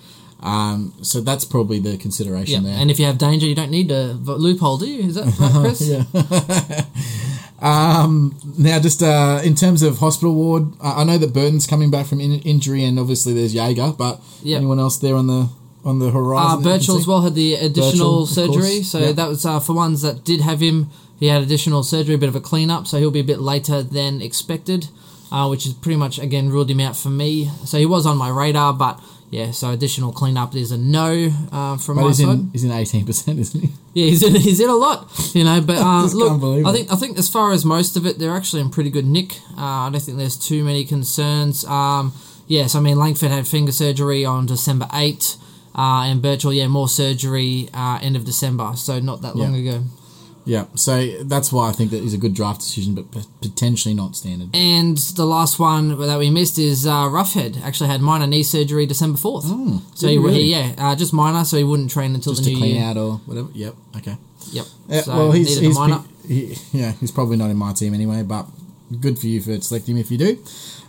Um, 0.45 0.93
so 1.01 1.23
that's 1.23 1.45
probably 1.47 1.79
the 1.79 1.93
yeah. 1.93 1.97
consideration 1.97 2.65
there. 2.65 2.77
And 2.77 2.91
if 2.91 2.99
you 2.99 3.07
have 3.07 3.17
danger, 3.17 3.47
you 3.47 3.55
don't 3.55 3.71
need 3.71 3.91
a 3.91 4.13
loophole, 4.13 4.77
do 4.77 4.87
you? 4.87 5.09
Is 5.09 5.15
that 5.15 5.25
right, 5.41 5.53
Chris? 5.63 5.81
yeah. 5.89 6.85
um, 8.03 8.37
now, 8.59 8.79
just 8.79 9.03
uh, 9.03 9.41
in 9.43 9.55
terms 9.55 9.83
of 9.83 9.99
hospital 9.99 10.35
ward, 10.35 10.73
I 10.83 11.01
I 11.01 11.05
know 11.05 11.17
that 11.19 11.33
Burton's 11.33 11.67
coming 11.67 11.91
back 11.91 12.07
from 12.07 12.21
in- 12.21 12.41
injury, 12.41 12.85
and 12.85 12.99
obviously 12.99 13.33
there's 13.33 13.55
Jaeger. 13.55 13.95
But 13.97 14.21
Yeah. 14.43 14.59
anyone 14.59 14.79
else 14.79 14.99
there 14.99 15.17
on 15.17 15.27
the 15.29 15.49
on 15.85 15.99
the 15.99 16.09
Uh, 16.09 16.13
horizon. 16.13 16.59
you 16.61 16.65
Birchall 16.65 16.99
as 16.99 17.07
well 17.07 17.23
had 17.23 17.35
the 17.35 17.55
additional 17.55 18.25
Birchall, 18.25 18.27
surgery, 18.27 18.83
so 18.83 18.99
Yeah. 18.99 19.13
that 19.13 19.29
was 19.29 19.45
uh, 19.47 19.61
for 19.61 19.73
ones 19.75 20.03
that 20.03 20.25
did 20.25 20.41
have 20.43 20.61
him. 20.61 20.89
He 21.19 21.27
had 21.27 21.43
additional 21.43 21.83
surgery, 21.83 22.17
a 22.17 22.19
bit 22.19 22.29
of 22.29 22.37
a 22.37 22.41
cleanup, 22.41 22.87
so 22.87 22.99
he'll 22.99 23.11
be 23.11 23.21
a 23.21 23.25
bit 23.25 23.41
later 23.41 23.83
than 23.83 24.21
expected, 24.21 24.89
uh, 25.31 25.47
which 25.49 25.67
is 25.67 25.73
pretty 25.73 25.97
much 25.97 26.19
again 26.19 26.51
ruled 26.51 26.71
him 26.71 26.81
out 26.81 26.97
for 26.97 27.09
me. 27.11 27.51
So 27.65 27.79
he 27.79 27.87
was 27.87 28.05
on 28.05 28.17
my 28.19 28.29
radar, 28.29 28.73
but 28.75 28.99
yeah, 29.35 29.51
so 29.51 29.70
additional 29.70 30.12
cleanup 30.12 30.55
is 30.55 30.70
a 30.70 30.79
no 30.79 31.29
uh, 31.51 31.77
from 31.77 31.97
But 31.97 32.03
my 32.03 32.09
he's 32.09 32.18
side. 32.18 32.29
in, 32.38 32.51
he's 32.53 32.64
in 32.64 32.70
18%, 32.70 33.38
isn't 33.38 33.61
he? 33.61 33.70
Yeah, 33.94 34.07
he's 34.11 34.23
in, 34.23 34.35
he's 34.37 34.61
in 34.61 34.68
a 34.70 34.75
lot, 34.75 35.11
you 35.35 35.42
know. 35.44 35.61
But 35.61 35.79
uh, 35.81 36.05
look, 36.12 36.66
I 36.66 36.73
think 36.73 36.92
I 36.92 36.97
think 36.97 37.18
as 37.18 37.29
far 37.29 37.53
as 37.53 37.64
most 37.64 37.97
of 37.97 38.07
it, 38.07 38.18
they're 38.18 38.37
actually 38.37 38.62
in 38.62 38.70
pretty 38.70 38.90
good 38.90 39.07
nick. 39.07 39.35
Uh, 39.59 39.87
I 39.87 39.90
don't 39.90 40.01
think 40.01 40.18
there's 40.18 40.37
too 40.37 40.62
many 40.64 40.85
concerns. 40.85 41.64
Um, 41.64 42.12
yes, 42.47 42.75
I 42.75 42.81
mean 42.81 42.97
Langford 42.97 43.31
had 43.31 43.47
finger 43.47 43.73
surgery 43.73 44.25
on 44.25 44.47
December 44.47 44.87
eighth, 44.92 45.37
uh, 45.75 46.05
and 46.07 46.23
Birchall, 46.23 46.53
yeah, 46.55 46.68
more 46.68 46.88
surgery 46.88 47.68
uh, 47.75 47.99
end 48.03 48.16
of 48.16 48.25
December, 48.25 48.73
so 48.77 49.01
not 49.01 49.23
that 49.23 49.35
long 49.37 49.55
ago. 49.57 49.83
Yeah, 50.47 50.67
so 50.75 51.23
that's 51.25 51.51
why 51.53 51.71
I 51.71 51.73
think 51.73 51.91
that 51.93 52.03
is 52.03 52.13
a 52.13 52.19
good 52.19 52.35
draft 52.35 52.61
decision, 52.61 52.95
but 52.95 53.11
p- 53.11 53.23
potentially 53.41 53.95
not 53.95 54.15
standard. 54.15 54.51
And 54.55 54.99
the 54.99 55.25
last 55.25 55.59
one 55.59 55.99
that 55.99 56.19
we 56.19 56.29
missed 56.29 56.59
is 56.59 56.87
uh, 56.87 56.91
Roughead. 57.09 57.63
Actually 57.63 57.89
had 57.89 58.03
minor 58.03 58.27
knee 58.27 58.43
surgery 58.43 58.85
December 58.85 59.17
fourth. 59.17 59.45
so 59.95 60.07
he, 60.07 60.19
really? 60.19 60.43
yeah, 60.43 60.75
uh, 60.77 60.95
just 60.97 61.15
minor, 61.15 61.45
so 61.45 61.57
he 61.57 61.65
wouldn't 61.65 61.91
train 61.91 62.15
until 62.15 62.35
Just 62.35 62.45
the 62.45 62.51
to 62.51 62.55
new 62.57 62.61
clean 62.61 62.75
year. 62.77 62.85
out 62.85 62.97
or 62.99 63.13
whatever. 63.25 63.49
Yep, 63.55 63.75
okay. 63.97 64.17
Yep. 64.53 64.67
Yeah, 64.89 65.01
so 65.01 65.17
well, 65.17 65.33
he's, 65.33 65.59
he's 65.59 65.75
minor. 65.79 66.03
he, 66.29 66.57
yeah, 66.73 66.93
he's 66.93 67.11
probably 67.11 67.39
not 67.39 67.49
in 67.49 67.57
my 67.57 67.73
team 67.73 67.95
anyway, 67.95 68.23
but 68.23 68.47
good 69.01 69.19
for 69.19 69.27
you 69.27 69.41
for 69.41 69.59
selecting 69.63 69.97
him 69.97 70.01
if 70.03 70.11
you 70.11 70.19
do. 70.19 70.39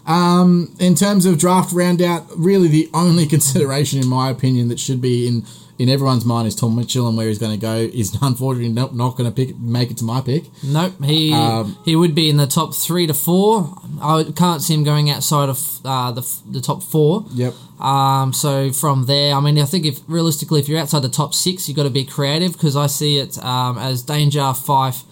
Um, 0.06 0.76
in 0.80 0.96
terms 0.96 1.26
of 1.26 1.38
draft 1.40 1.72
round 1.74 2.02
out, 2.02 2.26
really 2.36 2.68
the 2.68 2.90
only 2.94 3.26
consideration, 3.36 4.02
in 4.02 4.08
my 4.10 4.30
opinion, 4.30 4.68
that 4.68 4.80
should 4.82 5.02
be 5.02 5.28
in 5.28 5.46
in 5.78 5.90
everyone's 5.90 6.24
mind 6.24 6.48
is 6.48 6.56
Tom 6.56 6.76
Mitchell 6.76 7.08
and 7.08 7.18
where 7.18 7.28
he's 7.28 7.40
going 7.40 7.52
to 7.52 7.58
go. 7.60 7.76
Is 7.76 8.18
unfortunately 8.22 8.72
not, 8.72 8.96
not 8.96 9.18
going 9.18 9.30
to 9.30 9.36
pick 9.36 9.58
make 9.58 9.92
it 9.92 9.98
to 9.98 10.04
my 10.04 10.22
pick. 10.22 10.46
Nope, 10.64 11.04
he 11.04 11.34
Um, 11.34 11.78
he 11.86 11.96
would 11.96 12.16
be 12.16 12.30
in 12.30 12.38
the 12.38 12.48
top 12.48 12.74
three 12.74 13.08
to 13.08 13.14
four. 13.14 13.76
I 14.02 14.26
can't 14.36 14.62
see 14.62 14.74
him 14.74 14.84
going 14.84 15.10
outside 15.10 15.50
of 15.50 15.86
uh, 15.86 16.12
the 16.12 16.40
the 16.50 16.62
top 16.62 16.84
four. 16.84 17.26
Yep. 17.32 17.54
Um, 17.80 18.32
so 18.32 18.72
from 18.72 19.06
there, 19.06 19.36
I 19.36 19.42
mean, 19.42 19.60
I 19.60 19.66
think 19.66 19.86
if 19.86 20.00
realistically, 20.08 20.62
if 20.62 20.70
you're 20.70 20.80
outside 20.80 21.02
the 21.02 21.10
top 21.10 21.34
six, 21.34 21.68
you've 21.68 21.76
got 21.76 21.84
to 21.84 21.90
be 21.90 22.06
creative 22.06 22.54
because 22.54 22.76
I 22.76 22.88
see 22.88 23.18
it 23.18 23.38
um, 23.44 23.78
as 23.78 24.02
Danger, 24.02 24.40
Fyfe, 24.40 25.04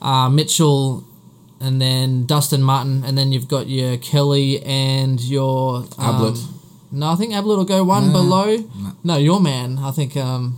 uh, 0.00 0.30
Mitchell, 0.30 1.04
and 1.60 1.82
then 1.82 2.24
Dustin 2.24 2.62
Martin, 2.62 3.04
and 3.04 3.18
then 3.18 3.30
you've 3.30 3.48
got 3.48 3.68
your 3.68 3.98
Kelly 3.98 4.62
and 4.62 5.20
your 5.20 5.84
um, 5.98 6.16
Ablett. 6.16 6.38
No, 6.90 7.10
I 7.10 7.16
think 7.16 7.32
Ablett 7.34 7.58
will 7.58 7.64
go 7.64 7.84
one 7.84 8.06
No. 8.06 8.12
below. 8.12 8.56
No. 9.04 9.16
your 9.16 9.40
man. 9.40 9.78
I 9.78 9.90
think 9.90 10.16
um, 10.16 10.56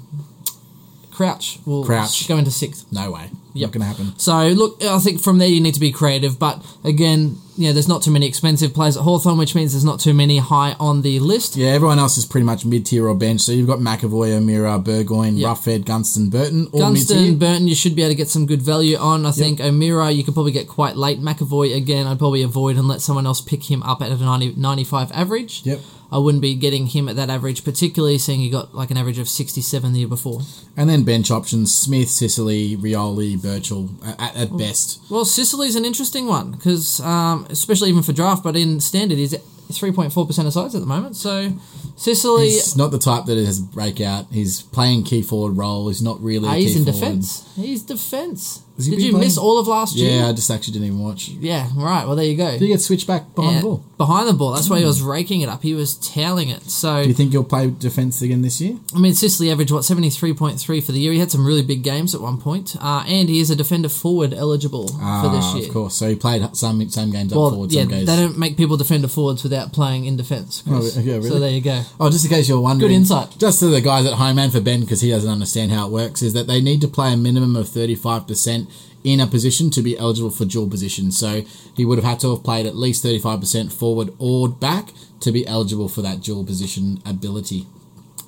Crouch 1.11 1.59
will 1.67 1.85
Crouch. 1.85 2.29
go 2.29 2.37
into 2.39 2.51
sixth. 2.51 2.87
No 2.93 3.11
way. 3.11 3.31
Yep. 3.53 3.67
Not 3.67 3.73
going 3.73 3.81
to 3.81 3.87
happen. 3.87 4.19
So 4.19 4.47
look, 4.49 4.83
I 4.85 4.99
think 5.01 5.21
from 5.21 5.39
there 5.39 5.49
you 5.49 5.61
need 5.61 5.75
to 5.75 5.81
be 5.81 5.91
creative. 5.91 6.39
But 6.39 6.65
again, 6.85 7.37
you 7.59 7.67
know, 7.67 7.73
there's 7.73 7.89
not 7.89 8.01
too 8.03 8.13
many 8.13 8.27
expensive 8.27 8.73
players 8.73 8.97
at 8.97 9.03
Hawthorn, 9.03 9.37
which 9.39 9.57
means 9.57 9.73
there's 9.73 9.85
not 9.85 9.99
too 9.99 10.15
many 10.15 10.39
high 10.39 10.77
on 10.79 11.03
the 11.03 11.19
list. 11.19 11.57
Yeah, 11.57 11.71
everyone 11.71 11.99
else 11.99 12.17
is 12.17 12.25
pretty 12.25 12.45
much 12.47 12.65
mid 12.65 12.87
tier 12.87 13.09
or 13.09 13.15
bench. 13.17 13.41
So 13.41 13.51
you've 13.51 13.67
got 13.67 13.81
McEvoy, 13.81 14.37
O'Meara, 14.37 14.79
Burgoyne, 14.79 15.37
Yep. 15.37 15.49
Roughead, 15.49 15.85
Gunston, 15.85 16.31
Burton, 16.31 16.69
all 16.73 16.79
Gunston, 16.81 17.19
tier. 17.19 17.33
Burton, 17.35 17.67
you 17.67 17.75
should 17.75 17.97
be 17.97 18.03
able 18.03 18.13
to 18.13 18.17
get 18.17 18.29
some 18.29 18.47
good 18.47 18.63
value 18.63 18.97
on. 18.97 19.27
I 19.27 19.33
think 19.33 19.61
O'Meara, 19.61 20.13
you 20.13 20.23
could 20.23 20.35
probably 20.35 20.53
get 20.53 20.69
quite 20.69 20.97
late. 20.97 21.21
McEvoy, 21.21 21.75
again, 21.77 22.07
I'd 22.07 22.21
probably 22.21 22.43
avoid 22.43 22.77
and 22.77 22.87
let 22.87 23.01
someone 23.01 23.27
else 23.27 23.41
pick 23.41 23.69
him 23.69 23.83
up 23.83 24.01
at 24.01 24.13
a 24.13 24.17
90, 24.17 24.55
95 24.57 25.11
average. 25.13 25.63
Yep. 25.67 25.81
I 26.13 26.19
wouldn't 26.19 26.43
be 26.43 26.55
getting 26.55 26.87
him 26.87 27.09
at 27.09 27.17
that 27.17 27.31
average, 27.31 27.65
particularly 27.65 28.19
seeing 28.19 28.41
he 28.41 28.51
got 28.51 28.75
like 28.75 28.91
an 28.91 28.97
average 28.97 29.19
of 29.19 29.29
67 29.29 29.93
the 29.93 30.01
year 30.01 30.09
before. 30.09 30.41
And 30.77 30.91
then 30.91 31.05
bench 31.05 31.31
options: 31.31 31.75
Smith, 31.75 32.09
Sicily, 32.09 32.77
Rioli, 32.77 33.41
Birchall, 33.41 33.91
at, 34.19 34.37
at 34.37 34.57
best. 34.57 35.01
Well, 35.11 35.25
Sicily's 35.25 35.77
an 35.77 35.85
interesting 35.85 36.27
one 36.27 36.53
because, 36.53 37.01
um, 37.01 37.47
especially 37.51 37.91
even 37.91 38.03
for 38.03 38.13
draft, 38.13 38.43
but 38.43 38.57
in 38.57 38.81
standard, 38.81 39.19
he's 39.19 39.35
3.4% 39.71 40.47
of 40.47 40.53
sides 40.53 40.75
at 40.75 40.81
the 40.81 40.87
moment. 40.87 41.17
So, 41.17 41.53
Sicily, 41.97 42.51
He's 42.51 42.77
not 42.77 42.91
the 42.91 42.99
type 42.99 43.27
that 43.27 43.37
has 43.37 43.61
breakout. 43.61 44.27
He's 44.33 44.63
playing 44.63 45.05
key 45.05 45.23
forward 45.23 45.57
role. 45.57 45.89
He's 45.89 46.03
not 46.03 46.21
really. 46.23 46.49
Ah, 46.49 46.53
a 46.53 46.57
he's 46.57 46.77
in 46.77 46.85
forward. 46.85 47.01
defence. 47.01 47.53
He's 47.57 47.83
defence. 47.83 48.63
Did 48.79 49.03
you 49.03 49.11
playing? 49.11 49.19
miss 49.27 49.37
all 49.37 49.59
of 49.59 49.67
last 49.69 49.95
year? 49.97 50.11
Yeah, 50.21 50.29
I 50.29 50.33
just 50.33 50.51
actually 50.51 50.73
didn't 50.73 50.87
even 50.87 51.01
watch. 51.01 51.29
Yeah, 51.29 51.69
right. 51.77 52.07
Well, 52.07 52.17
there 52.17 52.25
you 52.25 52.35
go. 52.35 52.51
Did 52.53 52.63
he 52.63 52.69
get 52.69 52.81
switched 52.81 53.07
back 53.07 53.35
behind 53.35 53.57
Yeah, 53.57 53.61
the 53.61 53.67
ball? 53.67 53.85
Behind 53.99 54.27
the 54.27 54.33
ball. 54.33 54.53
That's 54.53 54.71
why 54.71 54.79
he 54.79 54.87
was 54.87 55.03
raking 55.03 55.43
it 55.43 55.51
up. 55.51 55.63
He 55.63 55.75
was 55.75 55.97
tailing 55.97 56.49
it. 56.49 56.63
So, 56.71 57.03
Do 57.03 57.09
you 57.09 57.15
think 57.15 57.33
he'll 57.33 57.45
play 57.45 57.69
defence 57.71 58.23
again 58.23 58.41
this 58.41 58.59
year? 58.59 58.79
I 58.97 58.99
mean, 58.99 59.13
Sicily 59.13 59.51
averaged, 59.51 59.71
what, 59.71 59.83
73.3 59.83 60.83
for 60.83 60.93
the 60.93 60.99
year. 60.99 61.13
He 61.13 61.19
had 61.19 61.31
some 61.31 61.45
really 61.47 61.61
big 61.61 61.83
games 61.83 62.15
at 62.15 62.23
one 62.23 62.39
point. 62.41 62.75
Uh, 62.81 63.05
and 63.07 63.29
he 63.29 63.41
is 63.41 63.51
a 63.51 63.57
defender 63.57 63.91
forward 63.91 64.33
eligible 64.33 64.89
for 64.89 64.95
this 64.95 65.45
Ah, 65.45 65.57
year. 65.57 65.67
Of 65.67 65.75
course. 65.75 65.95
So 65.97 66.09
he 66.09 66.15
played 66.15 66.57
some 66.57 66.89
same 66.89 67.11
games 67.11 67.35
up 67.35 67.37
forward, 67.37 67.73
yeah, 67.73 67.85
they 67.85 68.07
don't 68.07 68.39
make 68.39 68.57
people 68.57 68.79
defender 68.79 69.09
forwards 69.09 69.43
without 69.43 69.60
playing 69.73 70.07
in 70.07 70.17
defence. 70.17 70.63
Oh, 70.69 70.83
yeah, 70.97 71.15
really? 71.17 71.29
So 71.29 71.39
there 71.39 71.51
you 71.51 71.61
go. 71.61 71.83
Oh, 72.01 72.11
just 72.11 72.25
in 72.25 72.31
case 72.31 72.49
you're 72.49 72.61
wondering. 72.61 72.91
Good 72.91 72.97
insight. 72.97 73.37
Just 73.39 73.61
to 73.61 73.67
the 73.67 73.81
guys 73.81 74.07
at 74.07 74.15
home 74.15 74.39
and 74.39 74.51
for 74.53 74.61
Ben, 74.61 74.81
because 74.81 75.01
he 75.01 75.11
doesn't 75.11 75.31
understand 75.31 75.71
how 75.73 75.87
it 75.87 75.93
works, 75.93 76.23
is 76.23 76.33
that 76.33 76.47
they 76.47 76.61
need 76.61 76.81
to 76.81 76.89
play 76.89 77.13
a 77.13 77.17
minimum 77.17 77.55
of 77.57 77.67
35% 77.67 78.71
in 79.05 79.21
a 79.21 79.27
position 79.27 79.71
to 79.71 79.83
be 79.83 79.97
eligible 79.99 80.31
for 80.31 80.45
dual 80.45 80.69
position. 80.69 81.11
So 81.11 81.43
he 81.77 81.85
would 81.85 81.99
have 81.99 82.05
had 82.05 82.21
to 82.21 82.35
have 82.35 82.45
played 82.45 82.67
at 82.67 82.77
least 82.77 83.05
35% 83.05 83.73
forward 83.73 84.13
or 84.19 84.49
back 84.49 84.89
to 85.21 85.33
be 85.33 85.47
eligible 85.47 85.89
for 85.89 86.03
that 86.03 86.21
dual 86.23 86.45
position 86.45 86.99
ability. 87.07 87.67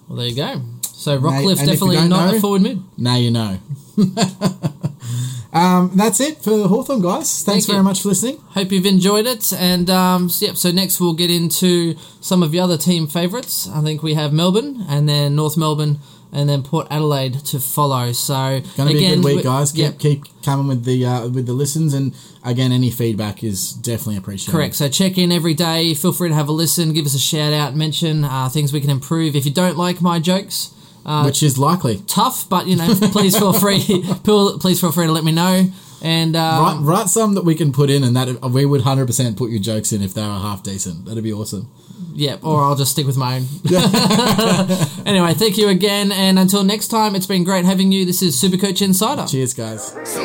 Well, 0.08 0.18
there 0.18 0.28
you 0.28 0.36
go. 0.36 0.62
So 0.82 1.18
Rockcliffe 1.18 1.58
definitely 1.58 1.96
not 2.08 2.30
know- 2.30 2.36
a 2.36 2.40
forward 2.40 2.62
mid. 2.62 2.82
Now 2.98 3.16
you 3.16 3.30
know. 3.30 3.58
um, 5.52 5.90
that's 5.94 6.20
it 6.20 6.42
for 6.42 6.56
the 6.56 6.68
Hawthorn, 6.68 7.02
guys. 7.02 7.42
Thanks 7.42 7.66
Thank 7.66 7.74
very 7.74 7.82
much 7.82 8.02
for 8.02 8.08
listening. 8.08 8.38
Hope 8.50 8.72
you've 8.72 8.86
enjoyed 8.86 9.26
it. 9.26 9.52
And 9.52 9.90
um, 9.90 10.28
so, 10.28 10.46
yep, 10.46 10.56
so 10.56 10.70
next 10.70 11.00
we'll 11.00 11.14
get 11.14 11.30
into 11.30 11.96
some 12.20 12.42
of 12.42 12.52
the 12.52 12.60
other 12.60 12.78
team 12.78 13.06
favourites. 13.06 13.68
I 13.68 13.82
think 13.82 14.02
we 14.02 14.14
have 14.14 14.32
Melbourne 14.32 14.84
and 14.88 15.08
then 15.08 15.36
North 15.36 15.56
Melbourne 15.56 15.98
and 16.32 16.48
then 16.48 16.62
Port 16.62 16.86
Adelaide 16.90 17.34
to 17.46 17.60
follow. 17.60 18.12
So 18.12 18.34
Going 18.76 18.88
to 18.88 18.94
be 18.94 19.04
a 19.04 19.16
good 19.16 19.24
week, 19.24 19.44
guys. 19.44 19.72
Keep, 19.72 19.82
yep, 19.82 19.98
keep 19.98 20.42
coming 20.42 20.66
with 20.66 20.84
the 20.84 21.04
uh, 21.04 21.28
with 21.28 21.46
the 21.46 21.52
listens, 21.52 21.92
and 21.92 22.14
again, 22.42 22.72
any 22.72 22.90
feedback 22.90 23.44
is 23.44 23.72
definitely 23.74 24.16
appreciated. 24.16 24.52
Correct. 24.52 24.74
So 24.74 24.88
check 24.88 25.18
in 25.18 25.30
every 25.30 25.54
day. 25.54 25.92
Feel 25.92 26.12
free 26.12 26.30
to 26.30 26.34
have 26.34 26.48
a 26.48 26.52
listen. 26.52 26.94
Give 26.94 27.04
us 27.04 27.14
a 27.14 27.18
shout 27.18 27.52
out. 27.52 27.76
Mention 27.76 28.24
uh, 28.24 28.48
things 28.48 28.72
we 28.72 28.80
can 28.80 28.90
improve. 28.90 29.36
If 29.36 29.44
you 29.44 29.52
don't 29.52 29.76
like 29.76 30.00
my 30.00 30.18
jokes, 30.18 30.72
uh, 31.04 31.22
Which 31.24 31.42
is 31.42 31.58
likely. 31.58 32.02
tough, 32.06 32.48
but 32.48 32.66
you 32.66 32.76
know, 32.76 32.94
please 33.12 33.36
feel 33.38 33.52
free. 33.52 33.80
Please 34.24 34.80
feel 34.80 34.92
free 34.92 35.06
to 35.06 35.12
let 35.12 35.24
me 35.24 35.32
know. 35.32 35.66
And 36.04 36.34
Write, 36.34 36.72
um, 36.78 36.84
write 36.84 37.08
some 37.08 37.34
that 37.34 37.44
we 37.44 37.54
can 37.54 37.72
put 37.72 37.88
in, 37.88 38.02
and 38.02 38.16
that 38.16 38.40
we 38.50 38.64
would 38.66 38.80
hundred 38.80 39.06
percent 39.06 39.36
put 39.36 39.50
your 39.50 39.60
jokes 39.60 39.92
in 39.92 40.02
if 40.02 40.14
they 40.14 40.22
were 40.22 40.26
half 40.28 40.62
decent. 40.64 41.04
That'd 41.04 41.22
be 41.22 41.32
awesome. 41.32 41.68
yeah, 42.14 42.38
or 42.42 42.62
I'll 42.64 42.74
just 42.74 42.90
stick 42.90 43.06
with 43.06 43.16
my 43.16 43.36
own. 43.36 43.46
anyway, 45.06 45.34
thank 45.34 45.56
you 45.58 45.68
again, 45.68 46.10
and 46.10 46.38
until 46.40 46.64
next 46.64 46.88
time, 46.88 47.14
it's 47.14 47.26
been 47.26 47.44
great 47.44 47.64
having 47.64 47.92
you. 47.92 48.04
This 48.04 48.20
is 48.20 48.34
Supercoach 48.40 48.82
Insider. 48.82 49.26
Cheers, 49.26 49.54
guys. 49.54 49.96
So 50.04 50.22